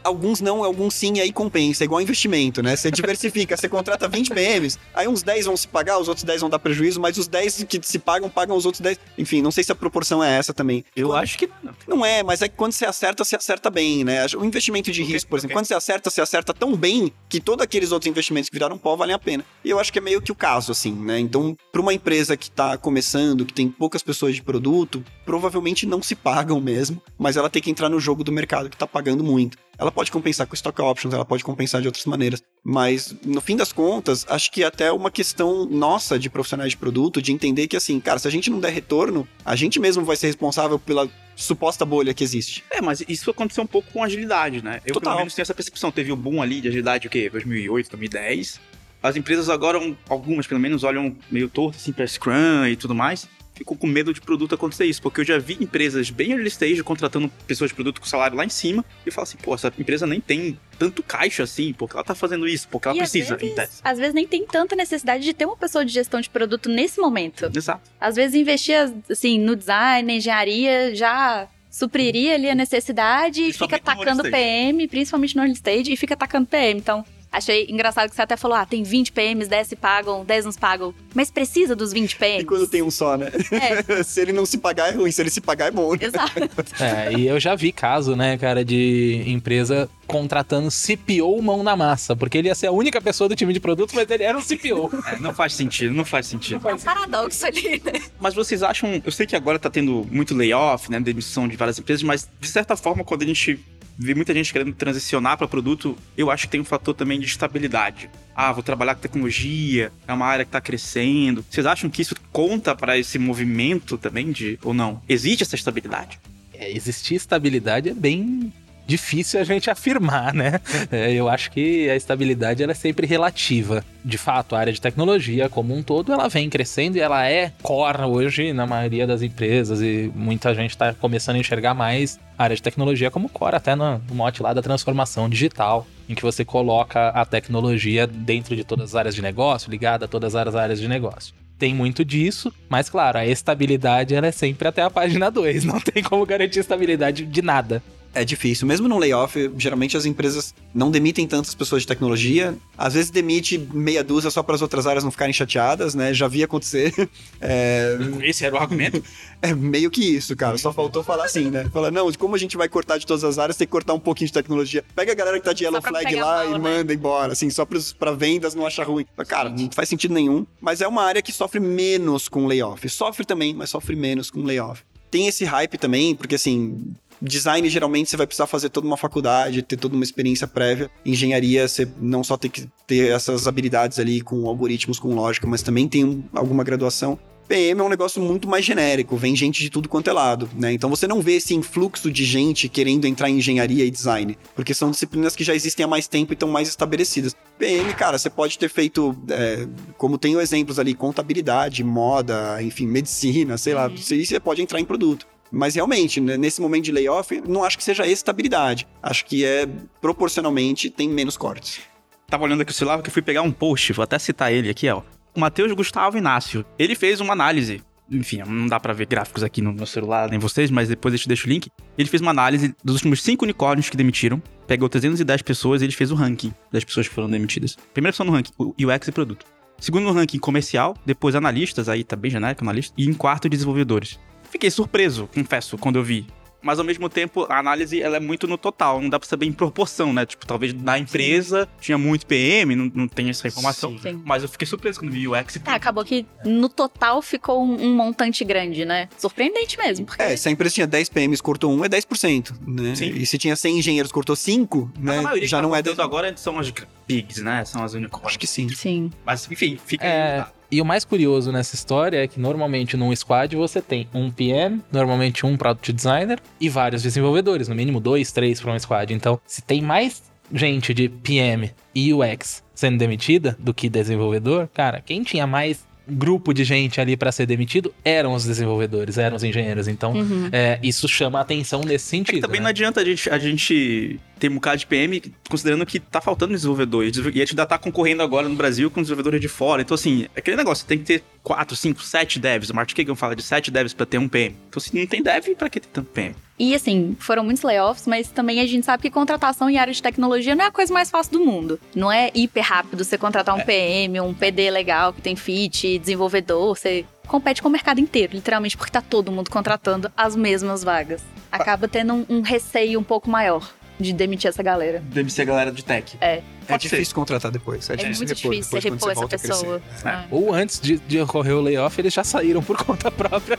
alguns 0.06 0.40
não, 0.40 0.64
alguns 0.64 0.94
sim, 0.94 1.20
aí 1.20 1.32
compensa. 1.32 1.84
É 1.84 1.86
igual 1.86 2.00
investimento, 2.00 2.62
né? 2.62 2.76
Você 2.76 2.90
diversifica, 2.90 3.56
você 3.56 3.68
contrata 3.68 4.08
20 4.08 4.30
PMs, 4.30 4.78
aí 4.94 5.08
uns 5.08 5.22
10 5.22 5.46
vão 5.46 5.56
se 5.56 5.68
pagar, 5.68 5.98
os 5.98 6.08
outros 6.08 6.24
10 6.24 6.40
vão 6.40 6.50
dar 6.50 6.58
prejuízo, 6.58 7.00
mas 7.00 7.18
os 7.18 7.28
10 7.28 7.64
que 7.64 7.80
se 7.82 7.98
pagam, 7.98 8.28
pagam 8.28 8.56
os 8.56 8.64
outros 8.64 8.80
10. 8.80 8.98
Enfim, 9.18 9.42
não 9.42 9.50
sei 9.50 9.64
se 9.64 9.72
a 9.72 9.74
proporção 9.74 10.22
é 10.22 10.36
essa 10.36 10.54
também. 10.54 10.84
Eu 10.94 11.08
quando... 11.08 11.22
acho 11.22 11.38
que 11.38 11.50
não. 11.62 11.74
Não 11.86 12.06
é, 12.06 12.22
mas 12.22 12.42
é 12.42 12.48
que 12.48 12.56
quando 12.56 12.72
você 12.72 12.86
acerta, 12.86 13.24
você 13.24 13.36
acerta 13.36 13.70
bem, 13.70 14.04
né? 14.04 14.26
O 14.36 14.44
investimento 14.44 14.90
de 14.90 15.02
risco, 15.02 15.28
por 15.28 15.38
exemplo, 15.38 15.52
okay. 15.52 15.56
quando 15.56 15.66
você 15.66 15.74
acerta, 15.74 16.10
você 16.10 16.20
acerta 16.20 16.54
tão 16.54 16.76
bem 16.76 17.12
que 17.28 17.40
todos 17.40 17.62
aqueles 17.62 17.92
outros 17.92 18.08
investimentos 18.08 18.48
que 18.48 18.54
viraram 18.54 18.78
pó 18.78 18.96
valem 18.96 19.14
a 19.14 19.18
pena. 19.18 19.44
E 19.64 19.70
eu 19.70 19.78
acho 19.78 19.92
que 19.92 19.98
é 19.98 20.02
meio 20.02 20.22
que 20.22 20.32
o 20.32 20.34
caso, 20.34 20.72
assim, 20.72 20.92
né? 20.92 21.18
Então, 21.18 21.56
para 21.72 21.80
uma 21.80 21.92
empresa 21.92 22.36
que 22.36 22.50
tá 22.50 22.76
começando, 22.76 23.44
que 23.44 23.52
tem 23.52 23.68
poucas 23.68 24.02
pessoas 24.02 24.34
de 24.34 24.42
produto, 24.42 25.04
provavelmente 25.24 25.86
não 25.86 26.02
se 26.02 26.14
pagam 26.14 26.60
mesmo, 26.60 27.02
mas 27.18 27.36
ela 27.36 27.50
tem 27.50 27.62
que 27.62 27.70
entrar 27.70 27.88
no 27.88 27.98
jogo 27.98 28.22
do 28.22 28.32
mercado 28.32 28.70
que 28.70 28.76
tá 28.76 28.86
pagando 28.86 29.24
muito. 29.24 29.58
Ela 29.78 29.92
pode 29.92 30.10
compensar 30.10 30.46
com 30.46 30.54
stock 30.54 30.80
options, 30.80 31.12
ela 31.12 31.24
pode 31.24 31.44
compensar 31.44 31.80
de 31.80 31.88
outras 31.88 32.04
maneiras. 32.06 32.42
Mas, 32.64 33.14
no 33.24 33.40
fim 33.40 33.56
das 33.56 33.72
contas, 33.72 34.24
acho 34.28 34.50
que 34.50 34.62
é 34.62 34.66
até 34.66 34.90
uma 34.90 35.10
questão 35.10 35.66
nossa 35.66 36.18
de 36.18 36.30
profissionais 36.30 36.70
de 36.70 36.76
produto, 36.76 37.20
de 37.20 37.32
entender 37.32 37.66
que, 37.66 37.76
assim, 37.76 38.00
cara, 38.00 38.18
se 38.18 38.26
a 38.26 38.30
gente 38.30 38.50
não 38.50 38.58
der 38.58 38.72
retorno, 38.72 39.28
a 39.44 39.54
gente 39.54 39.78
mesmo 39.78 40.04
vai 40.04 40.16
ser 40.16 40.28
responsável 40.28 40.78
pela 40.78 41.08
suposta 41.34 41.84
bolha 41.84 42.14
que 42.14 42.24
existe. 42.24 42.64
É, 42.70 42.80
mas 42.80 43.04
isso 43.06 43.30
aconteceu 43.30 43.62
um 43.64 43.66
pouco 43.66 43.92
com 43.92 44.02
agilidade, 44.02 44.64
né? 44.64 44.80
Eu, 44.86 44.94
Total. 44.94 45.12
pelo 45.12 45.20
menos, 45.20 45.34
tenho 45.34 45.42
essa 45.42 45.54
percepção. 45.54 45.92
Teve 45.92 46.10
o 46.10 46.16
boom 46.16 46.40
ali 46.40 46.60
de 46.60 46.68
agilidade, 46.68 47.06
o 47.06 47.10
quê? 47.10 47.28
2008, 47.28 47.90
2010. 47.90 48.60
As 49.02 49.14
empresas 49.14 49.50
agora, 49.50 49.78
algumas 50.08 50.46
pelo 50.46 50.58
menos, 50.58 50.82
olham 50.82 51.14
meio 51.30 51.48
torto, 51.48 51.76
assim, 51.76 51.92
pra 51.92 52.06
Scrum 52.06 52.66
e 52.66 52.76
tudo 52.76 52.94
mais 52.94 53.28
fico 53.56 53.74
com 53.74 53.86
medo 53.86 54.12
de 54.12 54.20
produto 54.20 54.54
acontecer 54.54 54.84
isso, 54.84 55.00
porque 55.00 55.22
eu 55.22 55.24
já 55.24 55.38
vi 55.38 55.56
empresas 55.60 56.10
bem 56.10 56.32
early 56.32 56.48
stage 56.48 56.82
contratando 56.82 57.30
pessoas 57.46 57.70
de 57.70 57.74
produto 57.74 58.00
com 58.00 58.06
salário 58.06 58.36
lá 58.36 58.44
em 58.44 58.50
cima 58.50 58.84
e 59.04 59.10
falo 59.10 59.22
assim, 59.22 59.38
pô, 59.38 59.54
essa 59.54 59.72
empresa 59.78 60.06
nem 60.06 60.20
tem 60.20 60.58
tanto 60.78 61.02
caixa 61.02 61.42
assim, 61.42 61.72
porque 61.72 61.96
ela 61.96 62.04
tá 62.04 62.14
fazendo 62.14 62.46
isso, 62.46 62.68
porque 62.68 62.86
ela 62.86 62.96
e 62.96 63.00
precisa. 63.00 63.34
Às 63.34 63.40
vezes, 63.40 63.80
às 63.82 63.98
vezes 63.98 64.14
nem 64.14 64.26
tem 64.26 64.46
tanta 64.46 64.76
necessidade 64.76 65.24
de 65.24 65.32
ter 65.32 65.46
uma 65.46 65.56
pessoa 65.56 65.84
de 65.84 65.92
gestão 65.92 66.20
de 66.20 66.28
produto 66.28 66.68
nesse 66.68 67.00
momento. 67.00 67.50
Exato. 67.54 67.90
Às 67.98 68.16
vezes 68.16 68.34
investir 68.34 68.76
assim 69.10 69.38
no 69.38 69.56
design, 69.56 70.06
na 70.06 70.18
engenharia 70.18 70.94
já 70.94 71.48
supriria 71.70 72.34
ali 72.34 72.48
a 72.48 72.54
necessidade 72.54 73.42
e 73.42 73.52
fica 73.52 73.76
atacando 73.76 74.22
PM, 74.22 74.86
principalmente 74.88 75.36
no 75.36 75.42
early 75.42 75.54
stage, 75.54 75.92
e 75.92 75.96
fica 75.96 76.14
atacando 76.14 76.46
PM. 76.46 76.78
Então, 76.78 77.04
Achei 77.30 77.66
engraçado 77.68 78.08
que 78.08 78.16
você 78.16 78.22
até 78.22 78.36
falou: 78.36 78.56
ah, 78.56 78.64
tem 78.64 78.82
20 78.82 79.12
PMs, 79.12 79.48
10 79.48 79.66
se 79.66 79.76
pagam, 79.76 80.24
10 80.24 80.44
não 80.46 80.52
se 80.52 80.58
pagam. 80.58 80.94
Mas 81.14 81.30
precisa 81.30 81.76
dos 81.76 81.92
20 81.92 82.16
PMs. 82.16 82.42
E 82.42 82.44
quando 82.44 82.66
tem 82.66 82.82
um 82.82 82.90
só, 82.90 83.16
né? 83.16 83.30
É. 83.50 84.02
se 84.04 84.20
ele 84.20 84.32
não 84.32 84.46
se 84.46 84.58
pagar 84.58 84.88
é 84.88 84.96
ruim, 84.96 85.10
se 85.10 85.20
ele 85.20 85.30
se 85.30 85.40
pagar 85.40 85.66
é 85.66 85.70
bom. 85.70 85.94
Exato. 85.94 86.36
É, 86.78 87.12
e 87.12 87.26
eu 87.26 87.40
já 87.40 87.54
vi 87.54 87.72
caso, 87.72 88.14
né, 88.14 88.36
cara, 88.36 88.64
de 88.64 89.22
empresa 89.26 89.88
contratando 90.06 90.68
CPO 90.70 91.40
mão 91.42 91.62
na 91.62 91.74
massa, 91.76 92.14
porque 92.14 92.38
ele 92.38 92.48
ia 92.48 92.54
ser 92.54 92.66
a 92.66 92.72
única 92.72 93.00
pessoa 93.00 93.28
do 93.28 93.36
time 93.36 93.52
de 93.52 93.60
produto, 93.60 93.92
mas 93.94 94.08
ele 94.10 94.22
era 94.22 94.36
um 94.36 94.42
CPO. 94.42 94.90
É, 95.06 95.18
não 95.20 95.32
faz 95.32 95.54
sentido, 95.54 95.94
não 95.94 96.04
faz 96.04 96.26
sentido. 96.26 96.68
É 96.68 96.74
um 96.74 96.78
paradoxo 96.78 97.46
ali, 97.46 97.80
né? 97.84 98.00
Mas 98.18 98.34
vocês 98.34 98.62
acham, 98.62 99.00
eu 99.04 99.12
sei 99.12 99.26
que 99.26 99.36
agora 99.36 99.58
tá 99.58 99.70
tendo 99.70 100.06
muito 100.10 100.34
layoff, 100.34 100.90
né, 100.90 100.98
demissão 101.00 101.46
de 101.46 101.56
várias 101.56 101.78
empresas, 101.78 102.02
mas 102.02 102.28
de 102.40 102.48
certa 102.48 102.76
forma, 102.76 103.04
quando 103.04 103.22
a 103.22 103.26
gente 103.26 103.58
vi 103.98 104.14
muita 104.14 104.34
gente 104.34 104.52
querendo 104.52 104.74
transicionar 104.74 105.38
para 105.38 105.48
produto, 105.48 105.96
eu 106.16 106.30
acho 106.30 106.44
que 106.44 106.50
tem 106.50 106.60
um 106.60 106.64
fator 106.64 106.94
também 106.94 107.18
de 107.18 107.26
estabilidade. 107.26 108.10
Ah, 108.34 108.52
vou 108.52 108.62
trabalhar 108.62 108.94
com 108.94 109.00
tecnologia, 109.00 109.90
é 110.06 110.12
uma 110.12 110.26
área 110.26 110.44
que 110.44 110.50
está 110.50 110.60
crescendo. 110.60 111.44
Vocês 111.50 111.66
acham 111.66 111.88
que 111.88 112.02
isso 112.02 112.14
conta 112.32 112.74
para 112.74 112.98
esse 112.98 113.18
movimento 113.18 113.96
também 113.96 114.30
de 114.30 114.58
ou 114.62 114.74
não? 114.74 115.00
Existe 115.08 115.42
essa 115.42 115.54
estabilidade? 115.54 116.20
É, 116.52 116.70
existir 116.70 117.14
estabilidade 117.14 117.88
é 117.88 117.94
bem 117.94 118.52
difícil 118.86 119.40
a 119.40 119.44
gente 119.44 119.68
afirmar, 119.68 120.32
né? 120.32 120.60
É, 120.90 121.12
eu 121.12 121.28
acho 121.28 121.50
que 121.50 121.90
a 121.90 121.96
estabilidade 121.96 122.62
ela 122.62 122.72
é 122.72 122.74
sempre 122.74 123.06
relativa. 123.06 123.84
De 124.04 124.16
fato, 124.16 124.54
a 124.54 124.60
área 124.60 124.72
de 124.72 124.80
tecnologia 124.80 125.48
como 125.48 125.74
um 125.74 125.82
todo, 125.82 126.12
ela 126.12 126.28
vem 126.28 126.48
crescendo 126.48 126.96
e 126.96 127.00
ela 127.00 127.28
é 127.28 127.52
core 127.62 128.02
hoje 128.02 128.52
na 128.52 128.66
maioria 128.66 129.06
das 129.06 129.20
empresas 129.22 129.80
e 129.80 130.10
muita 130.14 130.54
gente 130.54 130.70
está 130.70 130.94
começando 130.94 131.36
a 131.36 131.40
enxergar 131.40 131.74
mais 131.74 132.20
a 132.38 132.44
área 132.44 132.54
de 132.54 132.62
tecnologia 132.62 133.10
como 133.10 133.28
core, 133.28 133.56
até 133.56 133.74
no, 133.74 133.98
no 133.98 134.14
mote 134.14 134.42
lá 134.42 134.52
da 134.52 134.62
transformação 134.62 135.28
digital, 135.28 135.86
em 136.08 136.14
que 136.14 136.22
você 136.22 136.44
coloca 136.44 137.08
a 137.08 137.24
tecnologia 137.24 138.06
dentro 138.06 138.54
de 138.54 138.62
todas 138.62 138.90
as 138.90 138.94
áreas 138.94 139.14
de 139.14 139.22
negócio, 139.22 139.70
ligada 139.70 140.04
a 140.04 140.08
todas 140.08 140.36
as 140.36 140.54
áreas 140.54 140.80
de 140.80 140.86
negócio 140.86 141.34
tem 141.58 141.74
muito 141.74 142.04
disso, 142.04 142.52
mas 142.68 142.90
claro, 142.90 143.16
a 143.16 143.24
estabilidade 143.24 144.14
ela 144.14 144.26
é 144.26 144.30
sempre 144.30 144.68
até 144.68 144.82
a 144.82 144.90
página 144.90 145.30
2, 145.30 145.64
não 145.64 145.80
tem 145.80 146.02
como 146.02 146.26
garantir 146.26 146.58
estabilidade 146.58 147.24
de 147.24 147.40
nada 147.40 147.82
é 148.16 148.24
difícil. 148.24 148.66
Mesmo 148.66 148.88
no 148.88 148.98
layoff, 148.98 149.50
geralmente 149.58 149.96
as 149.96 150.06
empresas 150.06 150.54
não 150.74 150.90
demitem 150.90 151.26
tantas 151.26 151.54
pessoas 151.54 151.82
de 151.82 151.88
tecnologia. 151.88 152.56
Às 152.76 152.94
vezes 152.94 153.10
demite 153.10 153.58
meia 153.58 154.02
dúzia 154.02 154.30
só 154.30 154.42
para 154.42 154.54
as 154.54 154.62
outras 154.62 154.86
áreas 154.86 155.04
não 155.04 155.10
ficarem 155.10 155.34
chateadas, 155.34 155.94
né? 155.94 156.14
Já 156.14 156.26
vi 156.26 156.42
acontecer. 156.42 156.92
É... 157.38 157.96
Esse 158.22 158.44
era 158.44 158.54
o 158.54 158.58
argumento? 158.58 159.02
É 159.42 159.54
meio 159.54 159.90
que 159.90 160.02
isso, 160.02 160.34
cara. 160.34 160.56
Só 160.56 160.72
faltou 160.72 161.04
falar 161.04 161.26
assim, 161.26 161.50
né? 161.50 161.68
Falar, 161.70 161.90
não, 161.90 162.10
como 162.14 162.34
a 162.34 162.38
gente 162.38 162.56
vai 162.56 162.68
cortar 162.68 162.96
de 162.96 163.06
todas 163.06 163.22
as 163.22 163.38
áreas, 163.38 163.56
tem 163.56 163.66
que 163.66 163.70
cortar 163.70 163.92
um 163.92 164.00
pouquinho 164.00 164.26
de 164.26 164.32
tecnologia. 164.32 164.82
Pega 164.94 165.12
a 165.12 165.14
galera 165.14 165.38
que 165.38 165.44
tá 165.44 165.52
de 165.52 165.64
Yellow 165.64 165.82
Flag 165.82 166.14
lá 166.16 166.20
mal, 166.20 166.48
e 166.48 166.52
né? 166.52 166.58
manda 166.58 166.94
embora, 166.94 167.32
assim, 167.34 167.50
só 167.50 167.66
para 167.98 168.12
vendas 168.12 168.54
não 168.54 168.66
achar 168.66 168.86
ruim. 168.86 169.06
Cara, 169.28 169.50
não 169.50 169.70
faz 169.70 169.90
sentido 169.90 170.14
nenhum. 170.14 170.46
Mas 170.60 170.80
é 170.80 170.88
uma 170.88 171.02
área 171.02 171.20
que 171.20 171.32
sofre 171.32 171.60
menos 171.60 172.28
com 172.28 172.46
layoff. 172.46 172.88
Sofre 172.88 173.26
também, 173.26 173.52
mas 173.52 173.68
sofre 173.68 173.94
menos 173.94 174.30
com 174.30 174.42
layoff 174.42 174.82
tem 175.10 175.28
esse 175.28 175.44
hype 175.44 175.78
também, 175.78 176.14
porque 176.14 176.34
assim, 176.34 176.94
Design, 177.20 177.68
geralmente, 177.68 178.10
você 178.10 178.16
vai 178.16 178.26
precisar 178.26 178.46
fazer 178.46 178.68
toda 178.68 178.86
uma 178.86 178.96
faculdade, 178.96 179.62
ter 179.62 179.76
toda 179.76 179.94
uma 179.94 180.04
experiência 180.04 180.46
prévia. 180.46 180.90
Engenharia, 181.04 181.66
você 181.66 181.88
não 182.00 182.22
só 182.22 182.36
tem 182.36 182.50
que 182.50 182.68
ter 182.86 183.10
essas 183.10 183.46
habilidades 183.46 183.98
ali 183.98 184.20
com 184.20 184.46
algoritmos, 184.46 184.98
com 184.98 185.14
lógica, 185.14 185.46
mas 185.46 185.62
também 185.62 185.88
tem 185.88 186.04
um, 186.04 186.22
alguma 186.34 186.62
graduação. 186.62 187.18
PM 187.48 187.80
é 187.80 187.84
um 187.84 187.88
negócio 187.88 188.20
muito 188.20 188.48
mais 188.48 188.64
genérico, 188.64 189.16
vem 189.16 189.36
gente 189.36 189.62
de 189.62 189.70
tudo 189.70 189.88
quanto 189.88 190.10
é 190.10 190.12
lado, 190.12 190.50
né? 190.54 190.72
Então 190.72 190.90
você 190.90 191.06
não 191.06 191.20
vê 191.20 191.34
esse 191.36 191.54
influxo 191.54 192.10
de 192.10 192.24
gente 192.24 192.68
querendo 192.68 193.06
entrar 193.06 193.30
em 193.30 193.38
engenharia 193.38 193.84
e 193.84 193.90
design, 193.90 194.36
porque 194.54 194.74
são 194.74 194.90
disciplinas 194.90 195.36
que 195.36 195.44
já 195.44 195.54
existem 195.54 195.84
há 195.84 195.86
mais 195.86 196.08
tempo 196.08 196.32
e 196.32 196.34
estão 196.34 196.48
mais 196.48 196.68
estabelecidas. 196.68 197.36
PM, 197.56 197.94
cara, 197.94 198.18
você 198.18 198.28
pode 198.28 198.58
ter 198.58 198.68
feito, 198.68 199.16
é, 199.30 199.66
como 199.96 200.18
tem 200.18 200.34
exemplos 200.34 200.78
ali, 200.78 200.92
contabilidade, 200.92 201.84
moda, 201.84 202.60
enfim, 202.62 202.86
medicina, 202.86 203.56
sei 203.56 203.74
lá, 203.74 203.88
você, 203.88 204.24
você 204.24 204.40
pode 204.40 204.60
entrar 204.60 204.80
em 204.80 204.84
produto. 204.84 205.26
Mas 205.50 205.74
realmente, 205.74 206.20
né, 206.20 206.36
nesse 206.36 206.60
momento 206.60 206.84
de 206.84 206.92
layoff, 206.92 207.42
não 207.46 207.64
acho 207.64 207.78
que 207.78 207.84
seja 207.84 208.06
estabilidade. 208.06 208.86
Acho 209.02 209.24
que 209.24 209.44
é 209.44 209.68
proporcionalmente 210.00 210.90
tem 210.90 211.08
menos 211.08 211.36
cortes. 211.36 211.80
Tava 212.28 212.44
olhando 212.44 212.62
aqui 212.62 212.72
o 212.72 212.74
celular 212.74 213.00
que 213.02 213.10
fui 213.10 213.22
pegar 213.22 213.42
um 213.42 213.52
post, 213.52 213.92
vou 213.92 214.02
até 214.02 214.18
citar 214.18 214.52
ele 214.52 214.68
aqui, 214.68 214.88
ó. 214.88 215.02
O 215.34 215.40
Matheus 215.40 215.70
Gustavo 215.72 216.18
Inácio. 216.18 216.64
Ele 216.78 216.94
fez 216.94 217.20
uma 217.20 217.32
análise. 217.32 217.82
Enfim, 218.10 218.38
não 218.46 218.66
dá 218.66 218.78
para 218.78 218.92
ver 218.92 219.06
gráficos 219.06 219.42
aqui 219.42 219.60
no 219.60 219.72
meu 219.72 219.86
celular, 219.86 220.30
nem 220.30 220.38
vocês, 220.38 220.70
mas 220.70 220.88
depois 220.88 221.12
eu 221.12 221.18
te 221.18 221.28
deixo 221.28 221.46
o 221.46 221.50
link. 221.50 221.68
Ele 221.98 222.08
fez 222.08 222.20
uma 222.20 222.30
análise 222.30 222.74
dos 222.82 222.96
últimos 222.96 223.22
cinco 223.22 223.44
unicórnios 223.44 223.90
que 223.90 223.96
demitiram. 223.96 224.40
Pegou 224.66 224.88
310 224.88 225.42
pessoas 225.42 225.82
e 225.82 225.84
ele 225.84 225.92
fez 225.92 226.10
o 226.10 226.14
ranking 226.14 226.52
das 226.70 226.84
pessoas 226.84 227.08
que 227.08 227.14
foram 227.14 227.28
demitidas. 227.28 227.76
Primeiro 227.92 228.16
só 228.16 228.24
no 228.24 228.32
ranking, 228.32 228.52
o 228.58 228.74
UX 228.80 229.08
e 229.08 229.12
produto. 229.12 229.44
Segundo 229.78 230.04
no 230.04 230.12
ranking 230.12 230.38
comercial, 230.38 230.96
depois 231.04 231.34
analistas, 231.34 231.88
aí 231.88 232.02
tá 232.02 232.16
bem 232.16 232.30
genérico 232.30 232.64
analista, 232.64 232.94
e 232.96 233.06
em 233.06 233.12
quarto 233.12 233.48
desenvolvedores. 233.48 234.18
Fiquei 234.50 234.70
surpreso, 234.70 235.28
confesso, 235.32 235.76
quando 235.78 235.96
eu 235.96 236.04
vi 236.04 236.26
mas 236.66 236.80
ao 236.80 236.84
mesmo 236.84 237.08
tempo 237.08 237.46
a 237.48 237.60
análise 237.60 238.02
ela 238.02 238.16
é 238.16 238.20
muito 238.20 238.48
no 238.48 238.58
total, 238.58 239.00
não 239.00 239.08
dá 239.08 239.20
pra 239.20 239.28
saber 239.28 239.46
em 239.46 239.52
proporção, 239.52 240.12
né? 240.12 240.26
Tipo, 240.26 240.44
talvez 240.44 240.74
na 240.74 240.98
empresa 240.98 241.62
Sim. 241.62 241.70
tinha 241.80 241.98
muito 241.98 242.26
PM, 242.26 242.74
não, 242.74 242.90
não 242.92 243.08
tem 243.08 243.30
essa 243.30 243.46
informação. 243.46 243.96
Sim. 243.98 244.20
Mas 244.24 244.42
eu 244.42 244.48
fiquei 244.48 244.66
surpreso 244.66 244.98
quando 244.98 245.12
vi 245.12 245.28
o 245.28 245.38
UX. 245.38 245.60
É, 245.64 245.70
acabou 245.70 246.04
que 246.04 246.26
no 246.44 246.68
total 246.68 247.22
ficou 247.22 247.64
um, 247.64 247.80
um, 247.80 247.94
montante 247.94 248.44
grande, 248.44 248.84
né? 248.84 249.08
Surpreendente 249.16 249.78
mesmo. 249.78 250.06
Porque... 250.06 250.20
É, 250.20 250.36
se 250.36 250.48
a 250.48 250.50
empresa 250.50 250.74
tinha 250.74 250.86
10 250.88 251.08
PMs, 251.08 251.40
cortou 251.40 251.72
um, 251.72 251.84
é 251.84 251.88
10%, 251.88 252.52
né? 252.66 252.96
Sim. 252.96 253.10
E 253.10 253.24
se 253.24 253.38
tinha 253.38 253.54
100 253.54 253.78
engenheiros, 253.78 254.10
cortou 254.10 254.34
5, 254.34 254.90
né? 254.98 255.22
Já 255.42 255.62
não 255.62 255.70
tá 255.70 255.78
é... 255.78 255.82
10... 255.82 256.00
agora 256.00 256.36
são 256.36 256.58
as 256.58 256.72
pigs, 257.06 257.40
né? 257.40 257.64
São 257.64 257.84
as 257.84 257.94
unicórnios. 257.94 258.30
Acho 258.30 258.38
que 258.40 258.46
sim. 258.46 258.68
Sim. 258.70 259.12
Mas, 259.24 259.48
enfim, 259.48 259.78
fica... 259.86 260.04
É... 260.04 260.44
E 260.70 260.80
o 260.80 260.84
mais 260.84 261.04
curioso 261.04 261.52
nessa 261.52 261.74
história 261.74 262.22
é 262.22 262.26
que 262.26 262.40
normalmente 262.40 262.96
num 262.96 263.14
squad 263.14 263.54
você 263.54 263.80
tem 263.80 264.08
um 264.12 264.30
PM, 264.30 264.82
normalmente 264.92 265.46
um 265.46 265.56
product 265.56 265.92
designer 265.92 266.40
e 266.60 266.68
vários 266.68 267.02
desenvolvedores, 267.02 267.68
no 267.68 267.74
mínimo 267.74 268.00
dois, 268.00 268.32
três 268.32 268.60
para 268.60 268.72
um 268.72 268.78
squad. 268.78 269.12
Então, 269.12 269.40
se 269.46 269.62
tem 269.62 269.80
mais 269.80 270.22
gente 270.52 270.94
de 270.94 271.08
PM 271.08 271.70
e 271.94 272.12
UX 272.12 272.62
sendo 272.74 272.98
demitida 272.98 273.56
do 273.58 273.72
que 273.72 273.88
desenvolvedor, 273.88 274.68
cara, 274.72 275.00
quem 275.00 275.22
tinha 275.22 275.46
mais 275.46 275.84
grupo 276.08 276.54
de 276.54 276.62
gente 276.62 277.00
ali 277.00 277.16
para 277.16 277.32
ser 277.32 277.46
demitido 277.46 277.92
eram 278.04 278.32
os 278.32 278.44
desenvolvedores, 278.44 279.18
eram 279.18 279.36
os 279.36 279.42
engenheiros. 279.42 279.88
Então, 279.88 280.12
uhum. 280.12 280.48
é, 280.52 280.78
isso 280.82 281.08
chama 281.08 281.38
a 281.38 281.42
atenção 281.42 281.80
nesse 281.80 282.06
sentido. 282.06 282.38
É 282.38 282.42
também 282.42 282.60
né? 282.60 282.64
não 282.64 282.70
adianta 282.70 283.00
a 283.00 283.04
gente, 283.04 283.28
a 283.28 283.38
gente 283.38 284.20
ter 284.38 284.50
um 284.50 284.54
bocado 284.54 284.78
de 284.78 284.86
PM 284.86 285.22
considerando 285.48 285.86
que 285.86 285.98
tá 285.98 286.20
faltando 286.20 286.52
desenvolvedor. 286.52 287.04
E 287.04 287.08
a 287.08 287.12
gente 287.12 287.52
ainda 287.52 287.66
tá 287.66 287.78
concorrendo 287.78 288.22
agora 288.22 288.48
no 288.48 288.54
Brasil 288.54 288.90
com 288.90 289.00
desenvolvedores 289.00 289.40
de 289.40 289.48
fora. 289.48 289.82
Então, 289.82 289.94
assim, 289.94 290.26
é 290.34 290.38
aquele 290.38 290.56
negócio, 290.56 290.86
tem 290.86 290.98
que 290.98 291.04
ter 291.04 291.24
4, 291.42 291.76
5, 291.76 292.02
7 292.02 292.38
devs. 292.38 292.70
O 292.70 292.74
Martin 292.74 292.94
Kagan 292.94 293.14
fala 293.14 293.34
de 293.34 293.42
7 293.42 293.70
devs 293.70 293.94
para 293.94 294.06
ter 294.06 294.18
um 294.18 294.28
PM. 294.28 294.54
Então, 294.68 294.80
se 294.80 294.96
não 294.96 295.06
tem 295.06 295.22
dev, 295.22 295.54
para 295.56 295.70
que 295.70 295.80
ter 295.80 295.88
tanto 295.88 296.10
PM? 296.10 296.34
E 296.58 296.74
assim, 296.74 297.14
foram 297.18 297.44
muitos 297.44 297.62
layoffs, 297.62 298.06
mas 298.06 298.28
também 298.28 298.60
a 298.60 298.66
gente 298.66 298.84
sabe 298.84 299.02
que 299.02 299.10
contratação 299.10 299.68
em 299.68 299.76
área 299.76 299.92
de 299.92 300.02
tecnologia 300.02 300.54
não 300.54 300.64
é 300.64 300.68
a 300.68 300.72
coisa 300.72 300.92
mais 300.92 301.10
fácil 301.10 301.34
do 301.34 301.40
mundo. 301.40 301.78
Não 301.94 302.10
é 302.10 302.30
hiper 302.34 302.64
rápido 302.64 303.04
você 303.04 303.18
contratar 303.18 303.54
um 303.54 303.60
é. 303.60 303.64
PM, 303.64 304.20
um 304.20 304.32
PD 304.32 304.70
legal 304.70 305.12
que 305.12 305.20
tem 305.20 305.36
fit, 305.36 305.98
desenvolvedor, 305.98 306.76
você 306.76 307.04
compete 307.26 307.60
com 307.60 307.68
o 307.68 307.72
mercado 307.72 308.00
inteiro, 308.00 308.34
literalmente, 308.34 308.76
porque 308.76 308.92
tá 308.92 309.02
todo 309.02 309.30
mundo 309.30 309.50
contratando 309.50 310.10
as 310.16 310.34
mesmas 310.34 310.82
vagas. 310.82 311.22
Acaba 311.52 311.88
tendo 311.88 312.14
um, 312.14 312.26
um 312.28 312.40
receio 312.40 312.98
um 312.98 313.04
pouco 313.04 313.28
maior 313.28 313.70
de 313.98 314.12
demitir 314.12 314.48
essa 314.48 314.62
galera. 314.62 315.02
Demitir 315.06 315.42
a 315.42 315.44
galera 315.44 315.72
de 315.72 315.84
tech. 315.84 316.16
É. 316.20 316.42
É 316.68 316.78
difícil 316.78 317.14
contratar 317.14 317.50
depois. 317.50 317.88
É, 317.88 317.94
é 317.94 317.96
muito 317.96 318.20
repor, 318.20 318.34
difícil 318.34 318.80
repor 318.80 319.10
essa 319.10 319.28
pessoa. 319.28 319.82
É. 320.04 320.24
Ou 320.30 320.52
antes 320.52 320.80
de, 320.80 320.98
de, 320.98 321.20
ocorrer 321.20 321.54
o 321.54 321.60
layoff, 321.60 322.00
eles 322.00 322.12
já 322.12 322.24
saíram 322.24 322.62
por 322.62 322.76
conta 322.84 323.10
própria. 323.10 323.58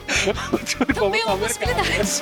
Também 0.94 1.22
é 1.22 1.26
uma 1.26 1.38
possibilidade. 1.38 2.22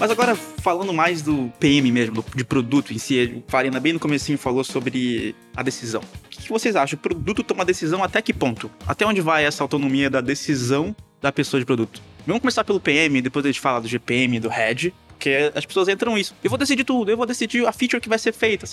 Mas 0.00 0.10
agora, 0.10 0.34
falando 0.34 0.94
mais 0.94 1.20
do 1.20 1.52
PM 1.60 1.92
mesmo, 1.92 2.24
de 2.34 2.42
produto 2.42 2.90
em 2.90 2.96
si, 2.96 3.42
o 3.46 3.50
Farina 3.50 3.78
bem 3.78 3.92
no 3.92 4.00
comecinho 4.00 4.38
falou 4.38 4.64
sobre 4.64 5.36
a 5.54 5.62
decisão. 5.62 6.00
O 6.00 6.28
que 6.30 6.48
vocês 6.48 6.74
acham? 6.74 6.96
O 6.96 7.00
produto 7.00 7.44
toma 7.44 7.66
decisão 7.66 8.02
até 8.02 8.22
que 8.22 8.32
ponto? 8.32 8.70
Até 8.86 9.04
onde 9.04 9.20
vai 9.20 9.44
essa 9.44 9.62
autonomia 9.62 10.08
da 10.08 10.22
decisão 10.22 10.96
da 11.20 11.30
pessoa 11.30 11.60
de 11.60 11.66
produto? 11.66 12.00
Vamos 12.26 12.40
começar 12.40 12.64
pelo 12.64 12.80
PM, 12.80 13.20
depois 13.22 13.44
a 13.44 13.48
gente 13.48 13.60
fala 13.60 13.80
do 13.80 13.88
GPM, 13.88 14.38
do 14.38 14.48
Head. 14.48 14.92
Porque 15.20 15.52
as 15.54 15.66
pessoas 15.66 15.86
entram 15.86 16.14
nisso. 16.14 16.34
Eu 16.42 16.48
vou 16.48 16.58
decidir 16.58 16.82
tudo, 16.82 17.10
eu 17.10 17.16
vou 17.16 17.26
decidir 17.26 17.66
a 17.66 17.72
feature 17.72 18.00
que 18.00 18.08
vai 18.08 18.18
ser 18.18 18.32
feita. 18.32 18.66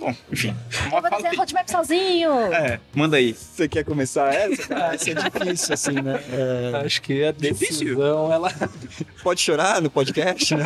Bom, 0.00 0.12
enfim. 0.32 0.52
Eu 0.86 1.00
vou 1.00 1.02
fazer 1.08 1.28
a 1.28 1.30
roadmap 1.30 1.68
sozinho. 1.70 2.32
É, 2.52 2.80
manda 2.92 3.18
aí. 3.18 3.32
Você 3.32 3.68
quer 3.68 3.84
começar 3.84 4.34
essa? 4.34 4.72
Ah, 4.82 4.96
isso 4.96 5.10
é 5.10 5.14
difícil, 5.14 5.74
assim, 5.74 5.92
né? 5.92 6.20
É... 6.32 6.84
Acho 6.84 7.02
que 7.02 7.24
a 7.24 7.30
decisão, 7.30 7.78
difícil. 7.78 8.02
ela... 8.02 8.52
Pode 9.22 9.40
chorar 9.40 9.80
no 9.80 9.88
podcast, 9.88 10.56
né? 10.56 10.64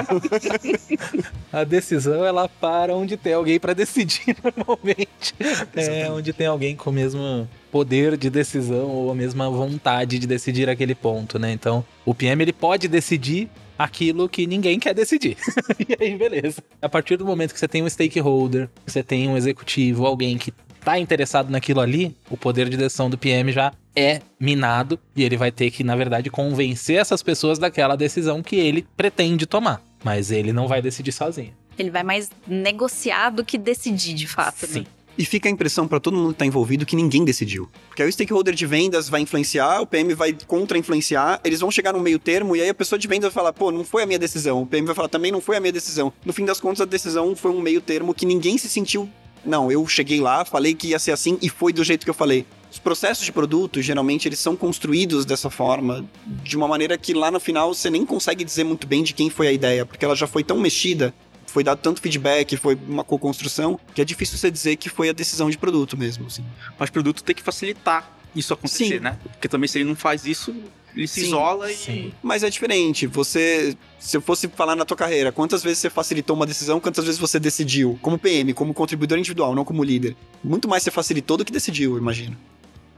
a 1.52 1.64
decisão, 1.64 2.24
ela 2.24 2.48
para 2.48 2.94
onde 2.94 3.16
tem 3.16 3.34
alguém 3.34 3.60
para 3.60 3.74
decidir 3.74 4.34
normalmente. 4.56 5.34
É, 5.74 6.10
onde 6.10 6.32
tem 6.32 6.46
alguém 6.46 6.74
com 6.74 6.88
o 6.88 6.92
mesmo 6.92 7.46
poder 7.70 8.16
de 8.16 8.30
decisão 8.30 8.88
ou 8.88 9.10
a 9.10 9.14
mesma 9.14 9.50
vontade 9.50 10.18
de 10.18 10.26
decidir 10.26 10.70
aquele 10.70 10.94
ponto, 10.94 11.38
né? 11.38 11.52
Então, 11.52 11.84
o 12.06 12.14
PM 12.14 12.42
ele 12.42 12.52
pode 12.54 12.88
decidir 12.88 13.50
aquilo 13.78 14.28
que 14.28 14.46
ninguém 14.46 14.78
quer 14.78 14.94
decidir. 14.94 15.36
e 15.88 15.96
aí, 16.02 16.16
beleza. 16.16 16.62
A 16.80 16.88
partir 16.88 17.16
do 17.16 17.24
momento 17.24 17.52
que 17.52 17.60
você 17.60 17.68
tem 17.68 17.82
um 17.82 17.88
stakeholder, 17.88 18.68
você 18.86 19.02
tem 19.02 19.28
um 19.28 19.36
executivo, 19.36 20.06
alguém 20.06 20.38
que 20.38 20.52
tá 20.86 20.98
interessado 20.98 21.50
naquilo 21.50 21.80
ali, 21.80 22.16
o 22.30 22.36
poder 22.36 22.68
de 22.68 22.76
decisão 22.76 23.10
do 23.10 23.18
PM 23.18 23.50
já 23.50 23.72
é 23.94 24.20
minado 24.38 24.98
e 25.16 25.24
ele 25.24 25.36
vai 25.36 25.50
ter 25.50 25.70
que, 25.70 25.82
na 25.82 25.96
verdade, 25.96 26.30
convencer 26.30 26.98
essas 26.98 27.22
pessoas 27.22 27.58
daquela 27.58 27.96
decisão 27.96 28.42
que 28.42 28.56
ele 28.56 28.86
pretende 28.96 29.46
tomar. 29.46 29.82
Mas 30.04 30.30
ele 30.30 30.52
não 30.52 30.68
vai 30.68 30.80
decidir 30.80 31.10
sozinho. 31.10 31.52
Ele 31.76 31.90
vai 31.90 32.04
mais 32.04 32.30
negociar 32.46 33.30
do 33.30 33.44
que 33.44 33.58
decidir 33.58 34.14
de 34.14 34.28
fato. 34.28 34.62
Né? 34.62 34.68
Sim. 34.68 34.80
Né? 34.80 34.86
E 35.18 35.24
fica 35.24 35.48
a 35.48 35.52
impressão 35.52 35.88
para 35.88 36.00
todo 36.00 36.16
mundo 36.16 36.32
que 36.32 36.38
tá 36.38 36.46
envolvido 36.46 36.86
que 36.86 36.96
ninguém 36.96 37.24
decidiu. 37.24 37.68
Porque 37.88 38.02
aí 38.02 38.08
o 38.08 38.12
stakeholder 38.12 38.54
de 38.54 38.66
vendas 38.66 39.08
vai 39.08 39.20
influenciar, 39.20 39.80
o 39.80 39.86
PM 39.86 40.14
vai 40.14 40.36
contra-influenciar, 40.46 41.40
eles 41.44 41.60
vão 41.60 41.70
chegar 41.70 41.92
no 41.92 42.00
meio 42.00 42.18
termo 42.18 42.54
e 42.56 42.62
aí 42.62 42.68
a 42.68 42.74
pessoa 42.74 42.98
de 42.98 43.08
vendas 43.08 43.32
vai 43.32 43.42
falar, 43.42 43.52
pô, 43.52 43.70
não 43.70 43.84
foi 43.84 44.02
a 44.02 44.06
minha 44.06 44.18
decisão. 44.18 44.62
O 44.62 44.66
PM 44.66 44.86
vai 44.86 44.94
falar, 44.94 45.08
também 45.08 45.32
não 45.32 45.40
foi 45.40 45.56
a 45.56 45.60
minha 45.60 45.72
decisão. 45.72 46.12
No 46.24 46.32
fim 46.32 46.44
das 46.44 46.60
contas, 46.60 46.80
a 46.80 46.84
decisão 46.84 47.34
foi 47.34 47.50
um 47.50 47.60
meio 47.60 47.80
termo 47.80 48.14
que 48.14 48.26
ninguém 48.26 48.58
se 48.58 48.68
sentiu. 48.68 49.08
Não, 49.44 49.70
eu 49.70 49.86
cheguei 49.86 50.20
lá, 50.20 50.44
falei 50.44 50.74
que 50.74 50.88
ia 50.88 50.98
ser 50.98 51.12
assim 51.12 51.38
e 51.40 51.48
foi 51.48 51.72
do 51.72 51.84
jeito 51.84 52.04
que 52.04 52.10
eu 52.10 52.14
falei. 52.14 52.44
Os 52.70 52.80
processos 52.80 53.24
de 53.24 53.32
produto, 53.32 53.80
geralmente, 53.80 54.28
eles 54.28 54.40
são 54.40 54.56
construídos 54.56 55.24
dessa 55.24 55.48
forma, 55.48 56.04
de 56.26 56.56
uma 56.56 56.66
maneira 56.66 56.98
que 56.98 57.14
lá 57.14 57.30
no 57.30 57.38
final 57.38 57.72
você 57.72 57.88
nem 57.88 58.04
consegue 58.04 58.44
dizer 58.44 58.64
muito 58.64 58.86
bem 58.86 59.02
de 59.02 59.14
quem 59.14 59.30
foi 59.30 59.46
a 59.46 59.52
ideia, 59.52 59.86
porque 59.86 60.04
ela 60.04 60.16
já 60.16 60.26
foi 60.26 60.42
tão 60.42 60.58
mexida 60.58 61.14
foi 61.56 61.64
dado 61.64 61.78
tanto 61.78 62.02
feedback, 62.02 62.54
foi 62.58 62.78
uma 62.86 63.02
co-construção, 63.02 63.80
que 63.94 64.02
é 64.02 64.04
difícil 64.04 64.36
você 64.36 64.50
dizer 64.50 64.76
que 64.76 64.90
foi 64.90 65.08
a 65.08 65.12
decisão 65.14 65.48
de 65.48 65.56
produto 65.56 65.96
mesmo, 65.96 66.26
assim. 66.26 66.44
Mas 66.78 66.90
produto 66.90 67.24
tem 67.24 67.34
que 67.34 67.42
facilitar 67.42 68.14
isso 68.34 68.52
acontecer, 68.52 68.98
Sim. 68.98 68.98
né? 68.98 69.18
Porque 69.22 69.48
também 69.48 69.66
se 69.66 69.78
ele 69.78 69.86
não 69.86 69.96
faz 69.96 70.26
isso, 70.26 70.54
ele 70.94 71.08
se 71.08 71.20
Sim, 71.20 71.28
isola 71.28 71.72
e. 71.72 71.74
sim. 71.74 72.12
Mas 72.22 72.42
é 72.42 72.50
diferente. 72.50 73.06
Você, 73.06 73.74
se 73.98 74.14
eu 74.18 74.20
fosse 74.20 74.48
falar 74.48 74.76
na 74.76 74.84
tua 74.84 74.98
carreira, 74.98 75.32
quantas 75.32 75.62
vezes 75.62 75.78
você 75.78 75.88
facilitou 75.88 76.36
uma 76.36 76.44
decisão, 76.44 76.78
quantas 76.78 77.06
vezes 77.06 77.18
você 77.18 77.40
decidiu, 77.40 77.98
como 78.02 78.18
PM, 78.18 78.52
como 78.52 78.74
contribuidor 78.74 79.16
individual, 79.16 79.54
não 79.54 79.64
como 79.64 79.82
líder. 79.82 80.14
Muito 80.44 80.68
mais 80.68 80.82
você 80.82 80.90
facilitou 80.90 81.38
do 81.38 81.44
que 81.46 81.50
decidiu, 81.50 81.92
eu 81.92 81.98
imagino. 81.98 82.36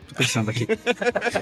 Tô 0.09 0.17
pensando 0.17 0.51
aqui. 0.51 0.67